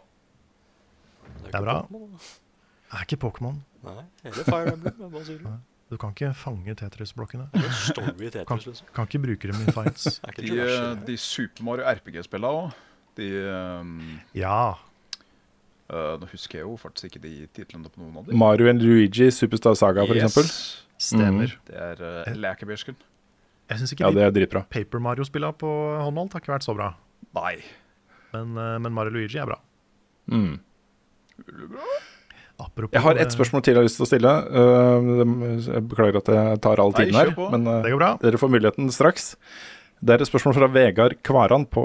Det 1.53 1.59
er 1.61 1.67
bra. 1.67 1.75
Det 1.87 2.97
er 2.99 3.05
ikke 3.07 3.19
Pokémon. 3.23 3.59
Nei, 3.83 4.03
eller 4.25 4.47
Fire 4.47 4.73
Emblem. 4.73 5.05
bare. 5.13 5.59
Du 5.93 5.97
kan 6.01 6.13
ikke 6.15 6.31
fange 6.33 6.73
Tetris-blokkene. 6.79 7.45
Tetris, 7.53 8.47
Kan, 8.49 8.57
liksom. 8.63 8.87
kan 8.95 9.05
ikke 9.09 9.19
bruke 9.21 9.51
dem 9.51 9.59
i 9.67 9.73
fights. 9.75 10.15
De, 10.39 10.55
de 11.05 11.17
Super 11.21 11.65
Mario 11.67 11.85
RPG-spillene 11.91 12.49
òg. 12.63 12.79
De 13.19 13.27
um, 13.45 13.99
Ja. 14.33 14.73
Uh, 15.93 16.15
Nå 16.17 16.25
husker 16.31 16.61
jeg 16.61 16.65
jo 16.65 16.73
faktisk 16.81 17.11
ikke 17.11 17.21
de 17.27 17.33
titlene 17.53 17.91
på 17.91 18.01
noen 18.01 18.15
av 18.17 18.25
dem. 18.29 18.37
Mario 18.41 18.69
and 18.71 18.81
Luigi, 18.81 19.27
Superstar 19.35 19.75
Saga 19.77 20.05
for 20.07 20.17
Yes. 20.17 20.31
eksempel. 20.31 20.49
Stemmer. 21.03 21.53
Det 21.67 21.75
er 21.77 22.01
uh, 22.01 22.33
lekebirsken. 22.39 22.97
Jeg 23.69 23.79
syns 23.83 23.93
ikke 23.93 24.07
Ja, 24.07 24.11
det 24.15 24.23
er 24.25 24.33
dritbra. 24.39 24.63
Paper 24.73 24.99
Mario-spillene 25.03 25.53
på 25.59 25.69
håndholdt 26.01 26.33
har 26.33 26.41
ikke 26.41 26.55
vært 26.55 26.65
så 26.65 26.73
bra. 26.77 26.93
Nei. 27.37 27.57
Men, 28.33 28.55
uh, 28.57 28.77
men 28.81 28.95
Mario 28.95 29.13
Luigi 29.19 29.37
er 29.43 29.45
bra. 29.51 29.59
Mm. 30.31 30.55
Apropos 32.61 32.93
Jeg 32.93 33.01
har 33.01 33.19
ett 33.19 33.33
spørsmål 33.33 33.63
til 33.65 33.73
jeg 33.73 33.81
har 33.81 33.87
lyst 33.87 33.97
til 33.97 34.05
å 34.05 34.09
stille. 34.09 34.33
Uh, 34.53 35.61
jeg 35.65 35.85
beklager 35.89 36.19
at 36.21 36.33
jeg 36.35 36.59
tar 36.63 36.81
all 36.83 36.93
tiden 36.95 37.17
her, 37.17 37.33
men 37.55 37.69
bra. 37.97 38.13
dere 38.21 38.39
får 38.39 38.51
muligheten 38.53 38.91
straks. 38.93 39.33
Det 40.03 40.13
er 40.13 40.23
et 40.23 40.29
spørsmål 40.29 40.57
fra 40.57 40.69
Vegard 40.69 41.15
Kvaran, 41.25 41.65
på, 41.71 41.83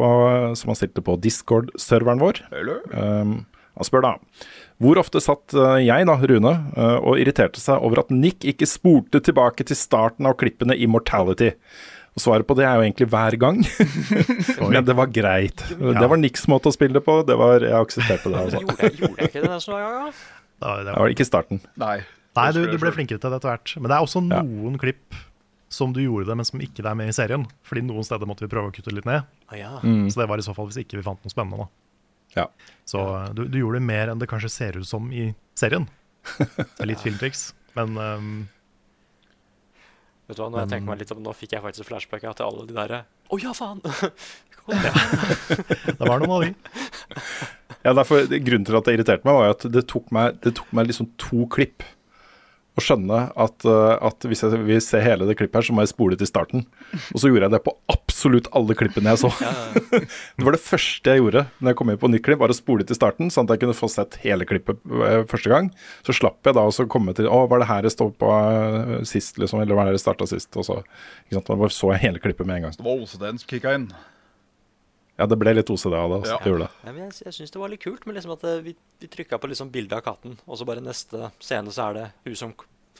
som 0.58 0.72
han 0.72 0.78
stilte 0.78 1.04
på 1.06 1.14
Discord-serveren 1.22 2.20
vår. 2.20 2.42
Um, 2.92 3.38
han 3.78 3.86
spør 3.86 4.02
da 4.02 4.10
Hvor 4.82 4.98
ofte 4.98 5.22
satt 5.22 5.54
jeg, 5.54 6.06
da, 6.08 6.16
Rune, 6.18 6.54
og 6.98 7.20
irriterte 7.22 7.62
seg 7.62 7.78
over 7.78 8.02
at 8.02 8.10
Nick 8.10 8.42
ikke 8.50 8.66
spurte 8.66 9.22
tilbake 9.22 9.66
til 9.66 9.78
starten 9.78 10.26
av 10.26 10.34
klippene 10.40 10.74
i 10.74 10.90
Mortality? 10.90 11.52
Og 12.18 12.22
Svaret 12.24 12.46
på 12.48 12.56
det 12.58 12.64
er 12.66 12.74
jo 12.80 12.82
egentlig 12.88 13.06
hver 13.12 13.36
gang. 13.38 13.60
Men 14.74 14.82
det 14.88 14.96
var 14.98 15.06
greit. 15.14 15.62
Det 15.70 16.08
var 16.10 16.18
Niks 16.18 16.48
måte 16.50 16.70
å 16.70 16.74
spille 16.74 16.96
det 16.98 17.04
på. 17.06 17.20
Det 17.28 17.36
var, 17.38 17.62
jeg 17.62 17.76
aksepterte 17.78 18.32
det. 18.32 18.40
Altså. 18.42 18.62
Gjorde, 18.64 18.76
jeg- 18.82 18.98
gjorde 18.98 19.22
jeg 19.22 19.30
ikke 19.30 19.42
det 19.44 19.50
nesten 19.52 19.76
hver 19.76 19.84
gang? 19.86 20.08
da? 20.08 20.12
Da, 20.58 20.72
det 20.80 20.86
Det 20.88 20.94
var 20.98 21.12
ikke 21.14 21.26
starten. 21.28 21.60
Nei. 21.78 21.96
Nei, 22.38 22.48
du, 22.54 22.60
du 22.70 22.76
ble 22.82 22.90
flinkere 22.94 23.22
til 23.22 23.30
det 23.32 23.38
etter 23.38 23.52
hvert. 23.52 23.74
Men 23.78 23.90
det 23.92 23.96
er 24.00 24.04
også 24.08 24.22
noen 24.26 24.78
klipp 24.82 25.14
som 25.70 25.92
du 25.94 26.00
gjorde 26.02 26.30
det, 26.30 26.36
men 26.40 26.46
som 26.48 26.60
ikke 26.64 26.82
er 26.86 26.98
med 26.98 27.10
i 27.12 27.14
serien. 27.14 27.44
Fordi 27.68 27.82
noen 27.86 28.06
steder 28.06 28.26
måtte 28.30 28.42
vi 28.46 28.50
prøve 28.50 28.70
å 28.70 28.74
kutte 28.74 28.94
litt 28.94 29.06
ned. 29.06 29.26
Ah, 29.52 29.56
ja. 29.60 29.72
Mm. 29.84 30.06
Så 30.10 30.18
det 30.22 30.26
var 30.30 30.40
i 30.42 30.46
så 30.46 30.54
fall 30.56 30.66
hvis 30.70 30.80
ikke 30.82 30.98
vi 30.98 31.06
fant 31.06 31.22
noe 31.22 31.30
spennende. 31.34 31.66
da. 31.66 32.42
Ja. 32.42 32.46
Så 32.88 33.02
du, 33.38 33.44
du 33.46 33.58
gjorde 33.62 33.78
det 33.78 33.86
mer 33.88 34.10
enn 34.12 34.18
det 34.22 34.28
kanskje 34.30 34.50
ser 34.52 34.78
ut 34.82 34.88
som 34.90 35.06
i 35.14 35.30
serien. 35.58 35.86
Det 36.42 36.82
er 36.82 36.90
litt 36.90 37.00
filmtriks, 37.04 37.52
men 37.78 37.94
ehm, 38.02 38.32
Vet 40.28 40.36
du 40.36 40.42
hva, 40.42 40.50
når 40.52 40.64
jeg 40.64 40.72
tenker 40.74 40.90
meg 40.90 41.00
litt 41.00 41.14
om, 41.14 41.22
Nå 41.24 41.32
fikk 41.36 41.56
jeg 41.56 41.64
faktisk 41.64 41.88
flashback 41.88 42.26
til 42.26 42.44
alle 42.44 42.66
de 42.68 42.76
derre 42.76 43.02
Å 43.32 43.40
ja, 43.40 43.54
faen! 43.56 43.80
det 44.68 46.04
var 46.04 46.20
noen 46.20 46.32
av 46.34 46.42
de. 46.44 46.50
Ja, 47.86 47.94
derfor, 47.96 48.26
Grunnen 48.28 48.66
til 48.68 48.76
at 48.76 48.88
det 48.88 48.98
irriterte 48.98 49.24
meg, 49.24 49.38
var 49.38 49.54
at 49.54 49.64
det 49.72 49.86
tok 49.88 50.10
meg, 50.12 50.36
det 50.44 50.52
tok 50.58 50.74
meg 50.76 50.90
liksom 50.90 51.08
to 51.20 51.46
klipp 51.54 51.86
å 52.78 52.84
skjønne 52.84 53.20
at, 53.34 53.66
uh, 53.68 53.96
at 54.08 54.26
hvis 54.28 54.44
jeg 54.44 54.60
vil 54.66 54.80
se 54.84 55.00
hele 55.02 55.26
det 55.28 55.36
klippet 55.38 55.60
her, 55.60 55.66
så 55.68 55.74
må 55.76 55.84
jeg 55.84 55.92
spole 55.92 56.18
til 56.18 56.28
starten. 56.30 56.64
Og 57.12 57.20
så 57.20 57.30
gjorde 57.30 57.48
jeg 57.48 57.54
det 57.56 57.62
på 57.66 57.74
absolutt 57.92 58.50
alle 58.56 58.76
klippene 58.78 59.14
jeg 59.14 59.22
så. 59.24 59.30
det 60.38 60.46
var 60.46 60.56
det 60.56 60.62
første 60.62 61.14
jeg 61.14 61.22
gjorde 61.22 61.44
når 61.58 61.72
jeg 61.72 61.80
kom 61.80 61.92
inn 61.92 62.00
på 62.00 62.12
nytt 62.12 62.26
klipp, 62.26 62.42
var 62.42 62.54
å 62.54 62.58
spole 62.58 62.86
til 62.88 62.98
starten, 62.98 63.32
sånn 63.34 63.48
at 63.48 63.56
jeg 63.56 63.64
kunne 63.64 63.78
få 63.78 63.90
sett 63.92 64.20
hele 64.24 64.48
klippet 64.48 64.82
uh, 64.88 65.22
første 65.30 65.52
gang. 65.52 65.72
Så 66.06 66.16
slapp 66.16 66.46
jeg 66.46 66.58
da 66.58 66.66
å 66.68 66.88
komme 66.90 67.16
til 67.16 67.28
Å, 67.28 67.44
var 67.50 67.62
det 67.62 67.70
her 67.70 67.88
jeg 67.88 67.96
stod 67.96 68.14
på 68.20 68.30
uh, 68.32 68.98
sist, 69.08 69.40
liksom? 69.40 69.62
Eller 69.62 69.76
var 69.76 69.86
det 69.86 69.94
her 69.94 70.00
jeg 70.00 70.06
starta 70.06 70.28
sist? 70.30 70.50
Og 70.56 70.66
så, 70.68 70.80
ikke 71.26 71.40
sant? 71.40 71.50
Da 71.50 71.72
så 71.74 71.92
jeg 71.94 72.06
hele 72.06 72.22
klippet 72.22 72.48
med 72.48 72.60
en 72.60 72.68
gang. 72.68 72.78
Det 72.78 72.86
var 72.86 73.02
også 73.02 73.20
den 73.20 73.40
som 73.40 73.50
kicka 73.50 73.74
inn. 73.76 73.90
Ja, 75.18 75.26
det 75.26 75.34
ble 75.40 75.50
litt 75.56 75.70
OCD 75.74 75.94
av 75.98 76.12
det. 76.12 76.16
Altså. 76.20 76.32
Ja. 76.32 76.38
Det 76.44 76.50
gjorde 76.52 76.66
det. 76.68 76.72
Jeg 76.86 76.94
jeg 77.26 77.34
syns 77.40 77.50
det 77.54 77.58
var 77.60 77.72
litt 77.72 77.82
kult, 77.82 78.04
med 78.06 78.14
liksom 78.18 78.34
at 78.36 78.44
eh, 78.46 78.60
vi, 78.62 78.74
vi 79.02 79.08
trykka 79.10 79.38
på 79.42 79.48
liksom 79.50 79.70
bildet 79.74 79.96
av 79.98 80.04
katten, 80.06 80.36
og 80.46 80.54
så 80.60 80.66
bare 80.68 80.82
neste 80.84 81.30
scene 81.42 81.72
så 81.74 81.88
er 81.90 81.96
det 81.98 82.04
hun 82.28 82.36
som 82.38 82.52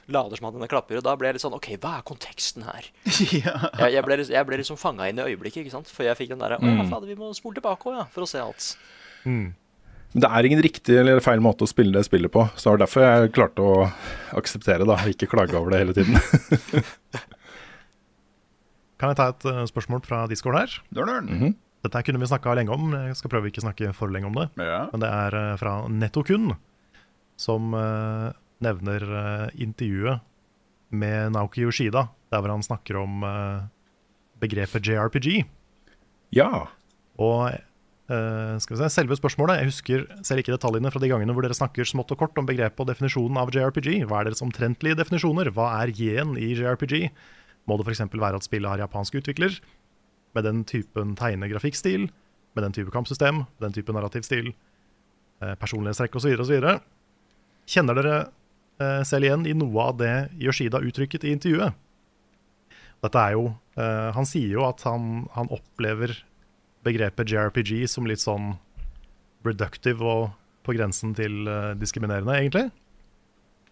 lader 0.08 0.36
som 0.40 0.46
at 0.48 0.54
henne 0.56 0.70
klapper, 0.72 0.96
og 0.98 1.04
da 1.04 1.12
ble 1.20 1.28
jeg 1.28 1.36
litt 1.36 1.44
sånn 1.44 1.52
OK, 1.54 1.68
hva 1.82 1.98
er 2.00 2.04
konteksten 2.08 2.64
her? 2.64 2.86
ja. 3.44 3.54
Jeg, 3.84 3.92
jeg 3.98 4.02
ble, 4.06 4.16
jeg 4.24 4.46
ble 4.48 4.58
liksom 4.62 4.78
fanga 4.80 5.04
inn 5.12 5.20
i 5.20 5.26
øyeblikket, 5.30 5.60
ikke 5.66 5.74
sant? 5.76 5.90
For 5.92 6.06
jeg 6.08 6.16
fikk 6.18 6.30
den 6.32 6.40
derre 6.42 6.56
Å 6.58 6.64
ja, 6.64 6.78
Mm. 6.82 6.88
fader, 6.90 7.06
vi 7.10 7.18
må 7.20 7.28
spole 7.36 7.58
tilbake 7.60 7.90
òg, 7.92 7.98
ja, 8.00 8.06
for 8.14 8.24
å 8.24 8.28
se 8.30 8.40
alt. 8.42 8.70
Men 9.28 9.52
det 10.24 10.30
er 10.32 10.46
ingen 10.48 10.62
riktig 10.64 10.96
eller 10.96 11.20
feil 11.20 11.42
måte 11.44 11.66
å 11.66 11.68
spille 11.68 11.92
det 11.92 12.06
spillet 12.08 12.32
på. 12.32 12.46
Så 12.56 12.64
det 12.64 12.72
var 12.72 12.80
derfor 12.86 13.04
jeg 13.04 13.34
klarte 13.36 13.60
å 13.60 13.84
akseptere 14.40 14.88
det, 14.88 14.96
og 14.96 15.12
ikke 15.12 15.28
klage 15.28 15.52
over 15.60 15.76
det 15.76 15.82
hele 15.84 15.92
tiden. 15.92 16.16
Kan 18.98 19.12
jeg 19.12 19.18
ta 19.20 19.28
et 19.30 19.44
eh, 19.46 19.60
spørsmål 19.70 20.00
fra 20.08 20.24
Discord 20.30 20.56
her? 20.58 20.72
Dørneren. 20.96 21.28
Mhm. 21.36 21.52
Dette 21.86 22.02
kunne 22.02 22.20
vi 22.20 22.28
snakka 22.28 22.56
lenge 22.58 22.74
om. 22.74 22.90
Jeg 22.96 23.18
skal 23.18 23.30
prøve 23.32 23.50
ikke 23.50 23.62
å 23.62 23.68
snakke 23.68 23.92
for 23.96 24.10
lenge 24.10 24.30
om 24.30 24.38
det. 24.38 24.48
Ja. 24.58 24.86
Men 24.92 25.04
det 25.04 25.10
er 25.14 25.36
eh, 25.38 25.54
fra 25.60 25.74
Nettokun, 25.92 26.50
som 27.38 27.76
eh, 27.78 28.26
nevner 28.64 29.06
eh, 29.20 29.62
intervjuet 29.62 30.24
med 30.98 31.36
Naoki 31.36 31.62
Yoshida, 31.62 32.08
der 32.32 32.42
hvor 32.42 32.54
han 32.54 32.64
snakker 32.64 32.96
om 32.96 33.24
begrepet 34.40 34.88
JRPG. 34.88 35.42
Ja. 36.32 36.64
Og 37.20 37.50
skal 38.08 38.72
vi 38.72 38.78
se, 38.80 38.86
selve 38.88 39.18
spørsmålet 39.18 39.58
Jeg 39.58 39.68
husker 39.68 40.04
selv 40.24 40.40
ikke 40.40 40.54
detaljene 40.54 40.88
fra 40.88 41.00
de 41.02 41.10
gangene 41.10 41.34
hvor 41.36 41.44
dere 41.44 41.56
snakker 41.56 41.84
smått 41.84 42.14
og 42.14 42.22
kort 42.22 42.40
om 42.40 42.46
begrepet 42.48 42.80
og 42.80 42.88
definisjonen 42.88 43.36
av 43.36 43.52
JRPG. 43.52 44.06
Hva 44.08 44.22
er 44.22 44.30
deres 44.30 44.40
omtrentlige 44.44 44.96
definisjoner? 44.96 45.50
Hva 45.52 45.66
er 45.82 45.92
J-en 45.92 46.32
i 46.40 46.54
JRPG? 46.56 47.10
Må 47.68 47.76
det 47.76 47.84
f.eks. 47.84 48.06
være 48.08 48.40
at 48.40 48.48
spillet 48.48 48.72
har 48.72 48.80
japansk 48.86 49.20
utvikler, 49.20 49.58
med 50.36 50.44
den 50.44 50.64
typen 50.68 51.14
tegnegrafikkstil, 51.18 52.08
med 52.56 52.64
den 52.64 52.74
type 52.76 52.92
kampsystem, 52.94 53.44
med 53.46 53.66
den 53.68 53.76
type 53.76 53.94
narrativstil, 53.94 54.52
eh, 55.42 55.54
personlighetstrekk 55.60 56.18
osv. 56.20 56.34
osv. 56.44 56.68
Kjenner 57.68 57.98
dere 57.98 58.16
eh, 58.80 59.02
selv 59.08 59.28
igjen 59.28 59.46
i 59.48 59.56
noe 59.56 59.90
av 59.90 60.00
det 60.00 60.14
Yoshida 60.40 60.82
uttrykket 60.84 61.26
i 61.26 61.34
intervjuet? 61.36 61.76
Dette 63.04 63.22
er 63.22 63.36
jo 63.36 63.44
eh, 63.78 64.10
Han 64.16 64.26
sier 64.26 64.56
jo 64.56 64.64
at 64.66 64.82
han, 64.88 65.28
han 65.36 65.50
opplever 65.54 66.16
begrepet 66.86 67.30
JRPG 67.30 67.86
som 67.90 68.06
litt 68.08 68.22
sånn 68.22 68.56
reductive 69.46 70.04
og 70.04 70.28
på 70.66 70.74
grensen 70.76 71.14
til 71.16 71.48
eh, 71.48 71.72
diskriminerende, 71.80 72.34
egentlig. 72.36 72.68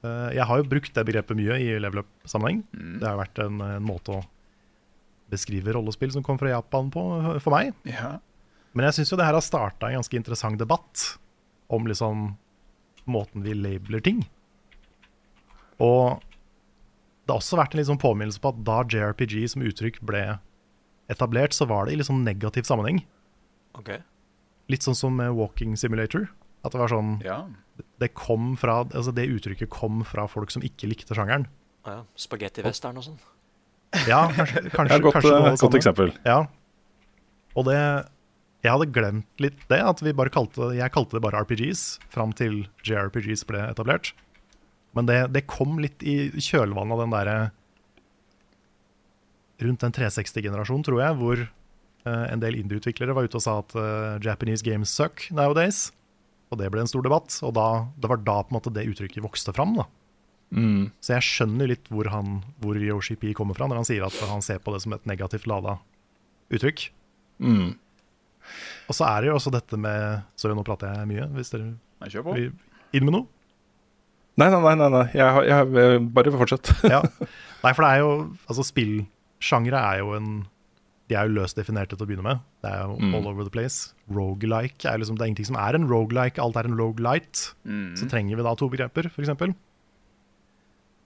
Eh, 0.07 0.31
jeg 0.37 0.47
har 0.49 0.61
jo 0.61 0.71
brukt 0.71 0.95
det 0.97 1.05
begrepet 1.09 1.39
mye 1.39 1.59
i 1.63 1.69
level 1.83 2.03
up-sammenheng. 2.05 2.63
Det 2.73 3.07
har 3.07 3.21
vært 3.21 3.43
en, 3.45 3.61
en 3.61 3.87
måte 3.87 4.17
å 4.17 4.23
beskrive 5.33 5.75
rollespill 5.75 6.13
som 6.15 6.25
kom 6.27 6.39
fra 6.39 6.53
Japan 6.53 6.91
på, 6.95 7.03
for 7.43 7.55
meg. 7.57 7.73
Ja. 7.89 8.17
Men 8.77 8.89
jeg 8.89 8.99
syns 8.99 9.13
jo 9.13 9.19
det 9.19 9.27
her 9.27 9.37
har 9.39 9.45
starta 9.45 9.89
en 9.91 9.99
ganske 10.01 10.19
interessant 10.19 10.61
debatt 10.61 11.07
om 11.73 11.87
liksom 11.89 12.35
måten 13.11 13.43
vi 13.47 13.55
labeler 13.57 14.03
ting. 14.05 14.25
Og 15.83 16.23
det 17.27 17.33
har 17.35 17.41
også 17.41 17.59
vært 17.59 17.75
en 17.75 17.89
sånn 17.91 18.01
påminnelse 18.03 18.43
på 18.43 18.53
at 18.53 18.61
da 18.67 18.81
JRPG 18.87 19.39
som 19.51 19.65
uttrykk 19.67 20.01
ble 20.07 20.25
etablert, 21.11 21.55
så 21.55 21.67
var 21.71 21.87
det 21.87 21.97
i 21.97 22.07
sånn 22.07 22.25
negativ 22.27 22.67
sammenheng. 22.69 23.03
Ok. 23.79 23.97
Litt 24.71 24.87
sånn 24.87 24.99
som 24.99 25.15
med 25.19 25.35
Walking 25.39 25.77
Simulator. 25.79 26.29
At 26.67 26.75
det 26.75 26.81
var 26.81 26.91
sånn 26.91 27.21
Ja. 27.23 27.45
det, 27.99 28.09
kom 28.15 28.57
fra, 28.59 28.81
altså 28.85 29.15
det 29.15 29.29
uttrykket 29.31 29.71
kom 29.71 30.03
fra 30.05 30.27
folk 30.27 30.51
som 30.51 30.63
ikke 30.63 30.89
likte 30.91 31.15
sjangeren. 31.15 31.47
Ja, 31.87 32.03
Spagetti-western 32.19 32.99
og 32.99 33.05
sånn. 33.07 33.19
Ja, 34.09 34.27
kanskje, 34.37 34.67
kanskje, 34.75 35.01
godt, 35.01 35.17
kanskje 35.19 35.33
noe 35.33 35.41
eh, 35.41 35.57
det 35.57 35.65
godt 35.65 35.79
eksempel. 35.81 36.13
Ja. 36.27 36.43
Og 37.57 37.67
det 37.71 37.81
Jeg 38.65 38.73
hadde 38.73 38.91
glemt 38.91 39.43
litt 39.43 39.61
det, 39.71 39.79
at 39.79 40.01
vi 40.03 40.15
bare 40.17 40.33
kalte 40.33 40.73
jeg 40.75 40.93
kalte 40.95 41.17
det 41.17 41.23
bare 41.25 41.43
RPGs 41.45 41.85
fram 42.13 42.33
til 42.37 42.65
JRPGs 42.87 43.47
ble 43.49 43.63
etablert. 43.69 44.13
Men 44.97 45.09
det, 45.09 45.21
det 45.35 45.47
kom 45.51 45.77
litt 45.79 46.03
i 46.03 46.33
kjølvannet 46.33 46.97
av 46.97 47.05
den 47.05 47.15
derre 47.15 47.37
Rundt 49.57 49.81
den 49.81 49.95
360-generasjonen, 49.97 50.83
tror 50.85 50.99
jeg, 51.01 51.17
hvor 51.17 51.39
uh, 51.41 52.25
en 52.29 52.43
del 52.43 52.59
indie-utviklere 52.59 53.15
var 53.17 53.25
ute 53.25 53.39
og 53.39 53.41
sa 53.41 53.55
at 53.63 53.71
uh, 53.73 54.19
Japanese 54.21 54.61
games 54.61 54.93
suck 54.93 55.23
nowadays. 55.33 55.95
Og 56.53 56.61
det 56.61 56.69
ble 56.75 56.83
en 56.85 56.91
stor 56.91 57.01
debatt. 57.07 57.33
Og 57.41 57.55
da, 57.57 57.87
det 57.97 58.11
var 58.13 58.21
da 58.21 58.35
på 58.45 58.53
en 58.53 58.59
måte 58.59 58.73
det 58.77 58.85
uttrykket 58.91 59.25
vokste 59.25 59.55
fram. 59.57 59.73
da. 59.79 59.87
Mm. 60.55 60.91
Så 61.03 61.17
jeg 61.17 61.25
skjønner 61.27 61.67
litt 61.73 61.89
hvor, 61.91 62.07
han, 62.13 62.37
hvor 62.63 62.79
Yoshi 62.79 63.17
P 63.19 63.33
kommer 63.35 63.57
fra 63.59 63.67
når 63.67 63.81
han 63.83 63.89
sier 63.89 64.05
at 64.07 64.15
han 64.31 64.43
ser 64.47 64.61
på 64.63 64.73
det 64.73 64.83
som 64.85 64.93
et 64.95 65.07
negativt 65.11 65.47
lada 65.51 65.79
uttrykk. 66.55 66.85
Mm. 67.43 67.73
Og 68.87 68.95
så 68.95 69.09
er 69.09 69.25
det 69.25 69.31
jo 69.33 69.39
også 69.41 69.51
dette 69.51 69.77
med 69.81 70.23
Sorry, 70.39 70.55
nå 70.55 70.63
prater 70.67 70.93
jeg 70.95 71.09
mye. 71.11 71.27
Hvis 71.35 71.51
dere 71.51 71.73
Nei, 72.01 72.11
kjør 72.13 72.27
på. 72.29 72.35
vil 72.39 72.53
inn 72.95 73.05
med 73.09 73.17
noe? 73.17 73.27
Nei, 74.39 74.51
nei, 74.53 74.61
nei, 74.61 74.75
nei, 74.79 74.89
nei. 74.93 75.05
Jeg, 75.17 75.33
har- 75.33 75.47
jeg, 75.49 76.01
bare 76.15 76.33
fortsett. 76.37 76.71
Ja. 76.95 77.01
Nei, 77.65 77.73
for 77.73 77.83
det 77.83 77.89
er 77.97 78.03
jo 78.05 78.11
Altså, 78.47 78.63
spillsjangre 78.69 79.81
er 79.81 80.03
jo 80.05 80.13
en 80.15 80.29
De 81.09 81.17
er 81.17 81.27
jo 81.27 81.37
løst 81.41 81.57
definerte 81.59 81.97
til 81.97 82.05
å 82.05 82.09
begynne 82.09 82.27
med. 82.27 82.41
Det 82.63 82.71
er 82.71 82.85
jo 82.85 82.97
Mm. 83.01 83.15
all 83.19 83.27
over 83.33 83.45
the 83.47 83.51
place. 83.55 83.93
Rogelike 84.11 84.87
er 84.87 84.99
liksom 85.03 85.17
Det 85.19 85.25
er 85.25 85.31
ingenting 85.33 85.47
som 85.51 85.59
er 85.59 85.75
en 85.79 85.89
rogelike, 85.91 86.39
alt 86.43 86.57
er 86.57 86.67
en 86.71 86.79
rogelight. 86.79 87.49
Mm. 87.67 87.97
Så 87.99 88.09
trenger 88.11 88.37
vi 88.39 88.43
da 88.47 88.55
to 88.55 88.69
begreper, 88.71 89.09
f.eks. 89.11 89.35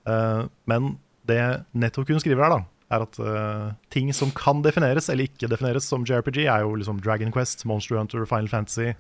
Uh, 0.08 0.48
men 0.66 0.98
det 1.28 1.40
Nettokun 1.76 2.20
skriver 2.22 2.42
her, 2.46 2.54
da, 2.56 2.60
er 2.90 3.04
at 3.04 3.18
uh, 3.22 3.72
ting 3.92 4.10
som 4.16 4.32
kan 4.34 4.62
defineres 4.64 5.08
eller 5.12 5.28
ikke 5.28 5.48
defineres 5.50 5.86
som 5.86 6.04
JRPG, 6.08 6.46
er 6.48 6.64
jo 6.64 6.74
liksom 6.80 7.00
Dragon 7.04 7.30
Quest, 7.34 7.64
Monster 7.68 7.98
Hunter, 7.98 8.24
Final 8.26 8.48
Fantasy, 8.50 8.94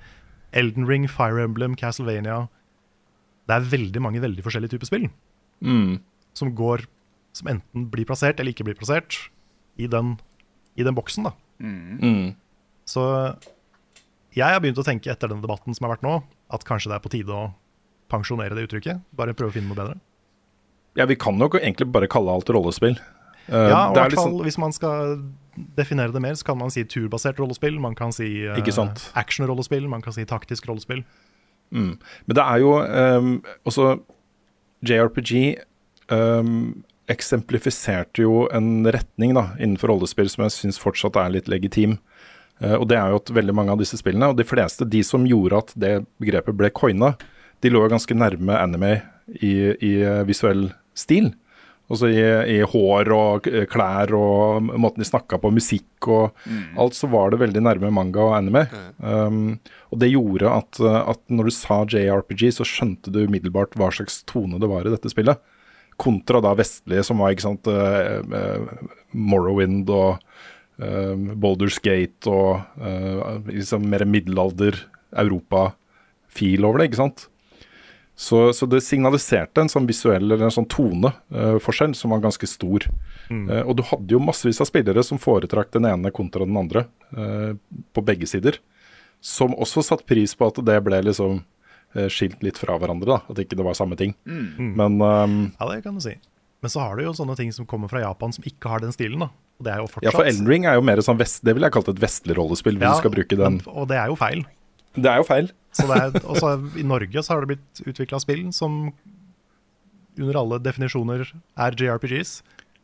Elden 0.52 0.86
Ring, 0.86 1.08
Fire 1.10 1.42
Emblem, 1.42 1.74
Castlevania. 1.78 2.44
Det 3.48 3.56
er 3.56 3.70
veldig 3.72 4.02
mange 4.02 4.20
veldig 4.22 4.44
forskjellige 4.46 4.76
typer 4.76 4.86
spill 4.86 5.08
Mm. 5.60 5.98
som 6.34 6.54
går 6.56 6.86
Som 7.36 7.46
enten 7.46 7.90
blir 7.90 8.06
plassert 8.08 8.40
eller 8.40 8.50
ikke 8.50 8.64
blir 8.64 8.74
plassert 8.74 9.28
i 9.78 9.86
den, 9.86 10.16
i 10.76 10.82
den 10.82 10.94
boksen. 10.96 11.24
da 11.24 11.32
Mm. 11.60 12.34
Så 12.88 13.02
jeg 14.34 14.46
har 14.46 14.60
begynt 14.60 14.78
å 14.78 14.84
tenke 14.86 15.10
etter 15.12 15.28
den 15.28 15.42
debatten 15.42 15.74
som 15.76 15.86
har 15.86 15.96
vært 15.96 16.02
nå, 16.06 16.22
at 16.50 16.64
kanskje 16.64 16.88
det 16.90 16.96
er 16.96 17.04
på 17.04 17.10
tide 17.12 17.28
å 17.34 17.52
pensjonere 18.10 18.54
det 18.56 18.64
uttrykket. 18.68 19.02
Bare 19.14 19.34
prøve 19.34 19.50
å 19.52 19.54
finne 19.54 19.68
noe 19.68 19.76
bedre. 19.78 20.00
Ja, 20.98 21.06
vi 21.06 21.16
kan 21.16 21.38
nok 21.38 21.54
egentlig 21.60 21.90
bare 21.92 22.08
kalle 22.10 22.32
alt 22.34 22.50
rollespill. 22.50 22.98
Eh, 23.50 23.68
Ja, 23.70 23.90
i 23.90 23.96
er 23.96 24.08
hvert 24.08 24.14
fall 24.14 24.32
liksom- 24.32 24.44
Hvis 24.44 24.58
man 24.58 24.72
skal 24.72 25.22
definere 25.76 26.12
det 26.12 26.22
mer, 26.22 26.34
så 26.34 26.44
kan 26.44 26.58
man 26.58 26.70
si 26.70 26.84
turbasert 26.84 27.38
rollespill. 27.38 27.78
Man 27.80 27.94
kan 27.94 28.12
si 28.12 28.46
uh, 28.46 28.56
action-rollespill, 29.14 29.88
man 29.88 30.02
kan 30.02 30.12
si 30.12 30.24
taktisk 30.24 30.68
rollespill. 30.68 31.04
Mm. 31.72 31.98
Men 32.26 32.34
det 32.34 32.44
er 32.44 32.58
jo 32.58 32.72
um, 32.82 33.42
også 33.66 34.00
JRPG 34.82 35.58
um, 36.10 36.82
eksemplifiserte 37.08 38.22
jo 38.22 38.48
en 38.52 38.84
retning 38.86 39.34
da, 39.34 39.50
innenfor 39.58 39.92
rollespill 39.92 40.30
som 40.30 40.44
jeg 40.46 40.54
syns 40.56 40.80
fortsatt 40.80 41.16
er 41.16 41.30
litt 41.30 41.50
legitim. 41.50 41.98
Uh, 42.62 42.76
og 42.76 42.88
det 42.88 42.98
er 42.98 43.10
jo 43.10 43.16
at 43.16 43.32
veldig 43.32 43.54
mange 43.54 43.72
av 43.72 43.78
disse 43.78 43.96
spillene, 44.00 44.30
og 44.30 44.36
de 44.36 44.44
fleste, 44.44 44.88
de 44.88 45.02
som 45.06 45.26
gjorde 45.26 45.58
at 45.58 45.72
det 45.80 45.94
begrepet 46.20 46.56
ble 46.56 46.70
coina, 46.70 47.14
de 47.60 47.70
lå 47.72 47.82
jo 47.84 47.92
ganske 47.92 48.16
nærme 48.16 48.56
anime 48.56 49.02
i, 49.38 49.54
i 49.78 49.92
eh, 50.02 50.24
visuell 50.28 50.66
stil. 50.98 51.30
Altså 51.90 52.06
i, 52.06 52.20
i 52.54 52.60
hår 52.70 53.08
og 53.10 53.48
klær 53.70 54.12
og 54.14 54.62
måten 54.62 55.02
de 55.02 55.06
snakka 55.08 55.38
på, 55.42 55.50
musikk 55.50 56.06
og 56.06 56.30
alt, 56.78 56.94
så 56.94 57.06
var 57.10 57.30
det 57.32 57.40
veldig 57.40 57.62
nærme 57.66 57.90
manga 57.94 58.20
og 58.28 58.36
anime. 58.36 58.62
Um, 59.02 59.58
og 59.90 59.98
det 59.98 60.12
gjorde 60.12 60.52
at, 60.54 60.80
uh, 60.84 61.00
at 61.10 61.20
når 61.26 61.44
du 61.48 61.52
sa 61.56 61.76
JRPG, 61.90 62.42
så 62.54 62.64
skjønte 62.68 63.10
du 63.10 63.18
umiddelbart 63.24 63.74
hva 63.74 63.90
slags 63.94 64.22
tone 64.30 64.58
det 64.62 64.68
var 64.70 64.82
i 64.86 64.94
dette 64.94 65.10
spillet. 65.10 65.36
Kontra 66.00 66.40
da 66.44 66.50
vestlige, 66.56 67.04
som 67.08 67.18
var 67.18 67.30
ikke 67.34 67.48
sant, 67.48 67.64
uh, 67.66 68.22
uh, 68.22 68.60
Morrowind 69.10 69.90
og 69.90 70.10
uh, 70.78 71.14
Boulders 71.34 71.78
Gate 71.82 72.30
og 72.30 72.62
liksom 73.50 73.90
mer 73.90 74.06
middelalder-Europa-feel 74.06 76.64
over 76.70 76.78
det, 76.78 76.86
ikke 76.92 77.02
sant. 77.02 77.29
Så, 78.20 78.52
så 78.52 78.66
det 78.68 78.82
signaliserte 78.84 79.62
en 79.62 79.70
sånn 79.72 79.86
visuell 79.88 80.26
eller 80.26 80.42
en 80.44 80.52
sånn 80.52 80.66
toneforskjell 80.68 81.94
som 81.96 82.12
var 82.12 82.20
ganske 82.20 82.44
stor. 82.50 82.84
Mm. 83.30 83.46
Uh, 83.48 83.62
og 83.62 83.78
du 83.78 83.82
hadde 83.88 84.12
jo 84.12 84.20
massevis 84.20 84.60
av 84.60 84.68
spillere 84.68 85.00
som 85.06 85.20
foretrakk 85.20 85.70
den 85.72 85.88
ene 85.88 86.12
kontra 86.12 86.44
den 86.44 86.58
andre 86.60 86.82
uh, 87.16 87.54
på 87.96 88.04
begge 88.04 88.28
sider. 88.28 88.58
Som 89.24 89.56
også 89.56 89.80
satte 89.86 90.04
pris 90.04 90.36
på 90.36 90.50
at 90.52 90.60
det 90.64 90.76
ble 90.84 90.98
liksom 91.04 91.42
eh, 91.92 92.06
skilt 92.08 92.40
litt 92.40 92.56
fra 92.56 92.78
hverandre, 92.80 93.18
da. 93.18 93.18
At 93.28 93.40
ikke 93.42 93.58
det 93.58 93.66
var 93.66 93.76
samme 93.76 93.98
ting. 94.00 94.14
Mm. 94.24 94.70
Men 94.78 94.94
um, 94.96 95.34
Ja, 95.58 95.66
det 95.68 95.82
kan 95.84 95.98
du 95.98 96.00
si. 96.00 96.14
Men 96.64 96.72
så 96.72 96.80
har 96.80 96.96
du 96.96 97.04
jo 97.04 97.12
sånne 97.16 97.36
ting 97.36 97.52
som 97.52 97.66
kommer 97.68 97.90
fra 97.92 98.00
Japan 98.00 98.32
som 98.32 98.46
ikke 98.48 98.72
har 98.72 98.80
den 98.80 98.96
stilen. 98.96 99.20
da 99.20 99.28
Og 99.60 99.66
det 99.66 99.74
er 99.74 99.82
jo 99.82 99.90
fortsatt 99.92 100.08
ja, 100.08 100.14
for 100.16 100.28
Elden 100.28 100.48
Ring 100.48 100.64
er 100.68 100.76
jo 100.80 100.84
mer 100.88 101.04
sånn 101.04 101.20
vest, 101.20 101.42
det 101.44 101.52
ville 101.56 101.68
jeg 101.68 101.76
kalt 101.76 101.92
et 101.92 102.00
vestlig 102.00 102.36
rollespill, 102.40 102.80
hvis 102.80 102.88
Ja, 102.88 102.96
du 102.96 103.04
skal 103.04 103.12
bruke 103.16 103.36
den. 103.36 103.60
men, 103.60 103.76
Og 103.76 103.88
det 103.92 104.00
er 104.00 104.12
jo 104.12 104.16
feil. 104.20 104.44
Det 104.96 105.12
er 105.12 105.20
jo 105.20 105.28
feil. 105.28 105.52
Så 105.76 105.86
det 105.86 105.98
er, 105.98 106.16
også 106.24 106.54
I 106.80 106.86
Norge 106.86 107.22
så 107.22 107.34
har 107.34 107.44
det 107.44 107.54
blitt 107.54 107.82
utvikla 107.86 108.18
spill 108.22 108.48
som 108.54 108.88
under 110.20 110.40
alle 110.40 110.58
definisjoner 110.62 111.22
er 111.30 111.76
JRPGs. 111.78 112.40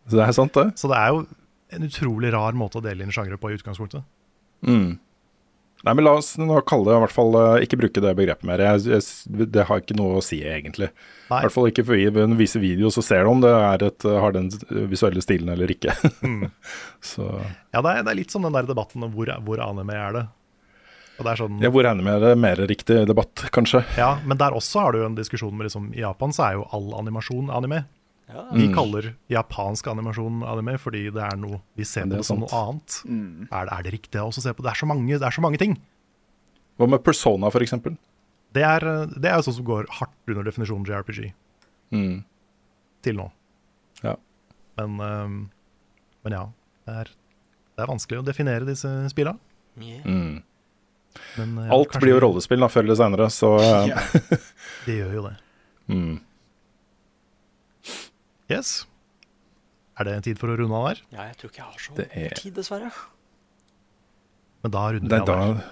Så 0.06 0.14
det 0.14 0.22
er 0.22 0.36
sant, 0.36 0.54
det. 0.54 0.68
Så 0.78 0.90
det 0.90 1.00
er 1.00 1.14
jo 1.14 1.24
en 1.74 1.88
utrolig 1.88 2.30
rar 2.34 2.54
måte 2.58 2.78
å 2.78 2.84
dele 2.84 3.04
inn 3.04 3.14
sjangre 3.14 3.38
på 3.40 3.50
i 3.50 3.58
utgangspunktet. 3.58 4.06
Mm. 4.66 4.96
Nei, 5.84 5.92
men 5.92 6.06
la 6.06 6.14
oss 6.18 6.32
nå 6.40 6.56
kalle 6.66 6.88
det 6.88 6.96
i 6.96 7.00
hvert 7.04 7.14
fall 7.14 7.36
eh, 7.38 7.64
Ikke 7.66 7.78
bruke 7.78 8.02
det 8.02 8.14
begrepet 8.18 8.46
mer. 8.48 8.62
Jeg, 8.64 8.96
jeg, 8.96 9.48
det 9.54 9.66
har 9.68 9.82
ikke 9.82 9.98
noe 9.98 10.18
å 10.18 10.24
si, 10.24 10.40
egentlig. 10.42 10.88
I 11.28 11.42
hvert 11.44 11.54
fall 11.54 11.68
ikke 11.70 11.84
for 11.86 11.98
vi 11.98 12.24
viser 12.40 12.62
video, 12.62 12.90
så 12.94 13.04
ser 13.04 13.26
du 13.26 13.32
om 13.34 13.42
det 13.44 13.52
et, 13.84 14.06
har 14.24 14.34
den 14.34 14.48
visuelle 14.90 15.22
stilen 15.22 15.52
eller 15.52 15.70
ikke. 15.74 15.94
Mm. 16.24 16.48
så 17.12 17.28
Ja, 17.74 17.82
det 17.82 17.92
er, 17.92 18.02
det 18.06 18.14
er 18.14 18.20
litt 18.22 18.34
som 18.34 18.46
den 18.46 18.56
der 18.56 18.66
debatten 18.66 19.04
om 19.06 19.12
hvor, 19.14 19.30
hvor 19.46 19.62
anime 19.66 19.98
er 20.00 20.16
det. 20.16 20.24
Og 21.18 21.24
det 21.24 21.30
er 21.32 21.38
sånn, 21.40 21.60
ja, 21.64 21.70
Hvor 21.72 21.82
regner 21.86 22.04
med 22.04 22.20
det 22.20 22.32
mer 22.38 22.56
riktig 22.68 23.06
debatt, 23.08 23.46
kanskje? 23.54 23.84
ja, 23.96 24.18
Men 24.26 24.36
der 24.38 24.52
også 24.52 24.80
har 24.84 24.92
du 24.92 25.04
en 25.06 25.14
diskusjon 25.16 25.54
med 25.56 25.66
liksom, 25.70 25.90
I 25.96 26.00
Japan 26.04 26.30
så 26.36 26.44
er 26.50 26.52
jo 26.58 26.66
all 26.76 26.90
animasjon 26.98 27.48
anime. 27.50 27.84
Ja. 28.28 28.42
Vi 28.52 28.66
Mm. 28.68 28.74
kaller 28.74 29.14
japansk 29.30 29.86
animasjon 29.86 30.42
anime 30.42 30.76
fordi 30.82 31.04
det 31.14 31.22
er 31.22 31.36
noe 31.36 31.60
vi 31.76 31.84
ser 31.84 32.02
på 32.04 32.16
det 32.16 32.24
som 32.26 32.40
noe 32.40 32.48
annet. 32.50 32.96
Er, 33.52 33.64
det, 33.66 33.72
er 33.78 33.82
det 33.86 33.92
riktig 33.94 34.20
å 34.20 34.32
se 34.34 34.52
på? 34.52 34.62
Det 34.66 34.72
er 34.72 34.80
så 34.82 34.86
mange, 34.86 35.06
det 35.18 35.22
er 35.22 35.30
så 35.30 35.40
mange 35.40 35.58
ting. 35.58 35.76
Hva 36.76 36.88
med 36.90 37.04
Persona, 37.04 37.48
for 37.50 37.60
eksempel? 37.60 37.96
Det 38.52 38.62
er, 38.64 38.80
det 39.16 39.24
er 39.30 39.36
jo 39.36 39.46
sånn 39.46 39.54
som 39.60 39.64
går 39.64 39.86
hardt 40.00 40.10
under 40.28 40.42
definisjonen 40.44 40.84
JRPG 40.86 41.32
Mm. 41.92 42.24
til 43.02 43.14
nå. 43.14 43.30
Ja. 44.02 44.16
Men, 44.76 45.00
um, 45.00 45.50
men 46.24 46.32
ja, 46.32 46.44
det 46.84 46.94
er, 46.94 47.04
det 47.76 47.84
er 47.84 47.86
vanskelig 47.86 48.18
å 48.20 48.26
definere 48.26 48.66
disse 48.66 48.88
spillene. 49.12 49.38
Mm. 49.78 50.42
Men, 51.38 51.56
ja, 51.66 51.70
Alt 51.76 51.96
blir 52.00 52.14
jo 52.14 52.20
rollespill 52.26 52.60
da, 52.60 52.68
før 52.72 52.84
eller 52.86 52.98
senere, 53.00 53.26
så 53.32 53.50
eh, 53.62 53.88
Ja. 53.92 54.00
Det 54.86 54.96
gjør 55.00 55.14
jo 55.18 55.22
det. 55.28 55.34
mm. 55.92 56.14
Yes. 58.50 58.86
Er 59.98 60.04
det 60.06 60.12
en 60.18 60.22
tid 60.26 60.38
for 60.38 60.52
å 60.52 60.56
runde 60.60 60.76
av 60.76 60.84
der? 60.90 61.00
Ja, 61.14 61.24
jeg 61.30 61.38
tror 61.40 61.50
ikke 61.50 61.62
jeg 61.62 61.70
har 61.72 61.82
så 61.82 61.94
Det 61.96 62.06
er- 62.14 62.36
tid, 62.38 62.54
dessverre. 62.54 62.90
Men 64.62 64.70
da 64.74 64.84
runder 64.92 65.08
Nei, 65.18 65.24
vi 65.24 65.32
av 65.32 65.56
her. 65.56 65.64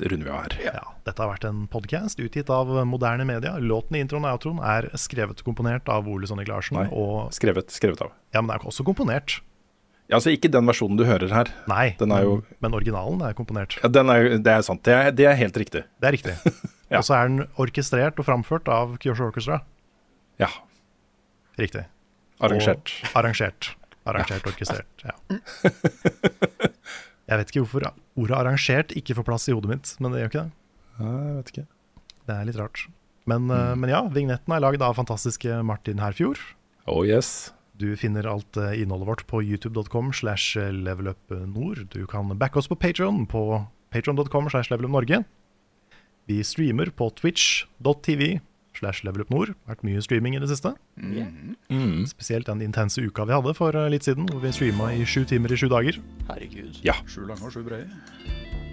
da 0.00 0.08
runder 0.10 0.24
vi 0.26 0.30
av 0.30 0.42
her. 0.42 0.56
Ja, 0.64 0.82
dette 1.06 1.22
har 1.22 1.30
vært 1.34 1.44
en 1.48 1.66
podcast 1.68 2.18
utgitt 2.20 2.50
av 2.50 2.66
moderne 2.86 3.24
media. 3.28 3.52
Låten 3.60 3.96
i 3.96 4.00
introen 4.04 4.24
og 4.24 4.32
outroen 4.38 4.60
er 4.64 4.88
skrevet 4.96 5.40
og 5.40 5.44
komponert 5.54 5.88
av 5.88 6.08
Ole 6.08 6.26
Sonny 6.26 6.44
Larsen. 6.48 6.76
Nei, 6.80 6.88
Og, 6.92 7.30
skrevet, 7.32 7.70
skrevet 7.70 8.00
av. 8.02 8.12
ja, 8.34 8.40
men 8.40 8.48
det 8.48 8.60
er 8.60 8.68
også 8.68 8.84
komponert. 8.84 9.40
Ja, 10.10 10.16
altså 10.18 10.32
Ikke 10.34 10.50
den 10.50 10.66
versjonen 10.66 10.98
du 10.98 11.04
hører 11.06 11.30
her. 11.30 11.46
Nei, 11.70 11.92
Den 12.00 12.10
jo 12.10 12.40
men 12.60 12.74
originalen 12.74 13.20
er 13.22 13.32
komponert. 13.38 13.76
ja, 13.82 13.86
den 13.88 14.10
er, 14.10 14.38
Det 14.42 14.50
er 14.56 14.62
sant. 14.66 14.82
Det 14.82 14.92
er, 14.96 15.10
det 15.14 15.26
er 15.30 15.34
helt 15.38 15.54
riktig. 15.56 15.84
Det 16.00 16.08
er 16.10 16.16
riktig. 16.18 16.34
Ja. 16.90 16.98
Og 16.98 17.04
så 17.06 17.14
er 17.14 17.28
den 17.28 17.44
orkestrert 17.54 18.16
og 18.18 18.24
framført 18.26 18.66
av 18.66 18.96
Kyosho 18.98 19.28
Orchestra. 19.28 19.60
Ja. 20.42 20.48
Riktig. 21.56 21.84
Arrangert. 22.42 22.90
Og 23.12 23.20
arrangert. 23.20 23.68
Arrangert, 24.10 24.42
orkestrert. 24.50 25.04
Ja. 25.06 25.14
Jeg 27.30 27.38
vet 27.38 27.52
ikke 27.52 27.62
hvorfor 27.62 27.86
ordet 28.18 28.34
'arrangert' 28.40 28.90
ikke 28.98 29.14
får 29.14 29.22
plass 29.28 29.46
i 29.46 29.54
hodet 29.54 29.70
mitt, 29.70 29.92
men 30.02 30.10
det 30.10 30.24
gjør 30.24 30.30
ikke 30.32 30.42
det. 30.42 30.50
Jeg 30.98 31.36
vet 31.38 31.52
ikke. 31.54 31.66
Det 32.26 32.34
er 32.40 32.44
litt 32.50 32.58
rart. 32.58 32.82
Men, 33.30 33.46
Mm. 33.46 33.54
eh, 33.54 33.74
men 33.76 33.90
ja, 33.90 34.02
vignetten 34.10 34.50
er 34.56 34.60
lagd 34.60 34.82
av 34.82 34.96
fantastiske 34.98 35.62
Martin 35.62 36.02
Herfjord. 36.02 36.40
Oh 36.88 37.06
yes. 37.06 37.52
Du 37.80 37.94
finner 37.96 38.26
alt 38.28 38.56
eh, 38.60 38.76
innholdet 38.82 39.08
vårt 39.08 39.26
på 39.30 39.40
youtube.com 39.42 40.12
slash 40.12 40.58
levelupnord. 40.58 41.86
Du 41.94 42.04
kan 42.06 42.28
backe 42.38 42.60
oss 42.60 42.68
på 42.68 42.76
Patreon 42.76 43.24
på 43.30 43.64
patreon.com 43.90 44.50
slash 44.52 44.70
levelupnorge. 44.70 45.24
Vi 46.28 46.42
streamer 46.44 46.92
på 46.92 47.08
twitch.tv 47.16 48.40
slash 48.76 49.04
levelupnord. 49.06 49.54
Vært 49.68 49.82
mye 49.86 50.02
streaming 50.04 50.36
i 50.36 50.42
det 50.42 50.50
siste. 50.52 50.74
Mm. 51.00 52.04
Spesielt 52.10 52.46
den 52.50 52.62
intense 52.64 53.02
uka 53.02 53.24
vi 53.26 53.34
hadde 53.34 53.54
for 53.56 53.76
eh, 53.76 53.90
litt 53.92 54.04
siden, 54.06 54.28
hvor 54.30 54.40
vi 54.44 54.52
streama 54.54 54.92
i 54.94 55.06
sju 55.08 55.24
timer 55.28 55.52
i 55.52 55.58
sju 55.58 55.68
dager. 55.72 55.94
Herregud. 56.28 56.74
Ja. 56.86 56.94
Sju 57.08 57.24
lange 57.24 57.44
og 57.48 57.52
sju 57.56 57.62
breie. 57.66 57.88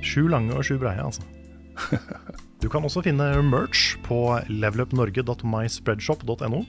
Sju 0.05 0.27
lange 0.29 0.53
og 0.53 0.63
sju 0.67 0.77
breie, 0.81 1.01
altså. 1.01 1.23
Du 2.57 2.65
kan 2.73 2.81
også 2.81 3.03
finne 3.05 3.37
merch 3.45 4.01
på 4.07 4.41
levelupnorge.myspreadshop.no. 4.49 6.63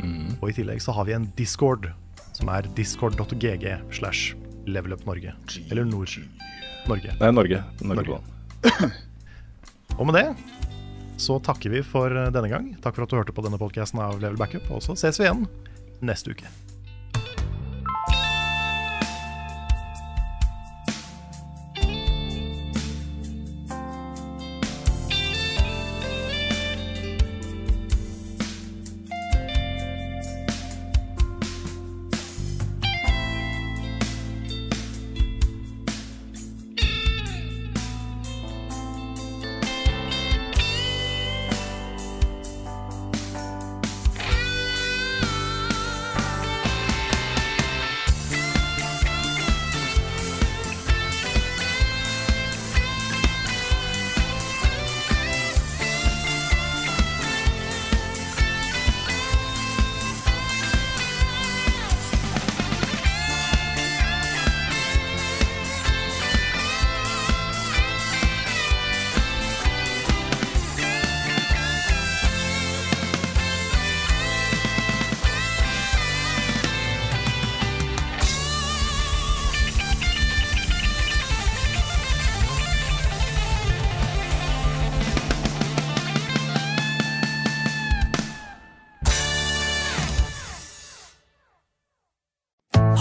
Mm. 0.00 0.36
Og 0.40 0.50
i 0.50 0.56
tillegg 0.56 0.82
så 0.84 0.94
har 0.96 1.08
vi 1.08 1.16
en 1.16 1.28
discord, 1.38 1.90
som 2.36 2.50
er 2.52 2.68
discord.gg 2.76 3.66
slash 3.96 4.36
levelupnorge. 4.66 5.34
Eller 5.70 5.86
Nord 5.88 6.16
Norge. 6.86 7.16
Nei, 7.18 7.32
Norge. 7.34 7.62
Norge. 7.82 8.20
Norge. 8.62 8.90
Og 9.96 10.06
med 10.06 10.18
det 10.18 10.28
så 11.16 11.38
takker 11.40 11.72
vi 11.72 11.82
for 11.86 12.12
eh, 12.12 12.30
denne 12.34 12.50
gang. 12.52 12.70
Takk 12.84 12.98
for 12.98 13.06
at 13.06 13.12
du 13.12 13.18
hørte 13.18 13.34
på 13.36 13.44
denne 13.46 13.60
podcasten 13.60 14.02
av 14.04 14.20
Level 14.20 14.38
Backup, 14.40 14.68
og 14.70 14.84
så 14.84 14.96
ses 14.98 15.20
vi 15.20 15.26
igjen 15.26 15.46
neste 16.04 16.36
uke. 16.36 16.50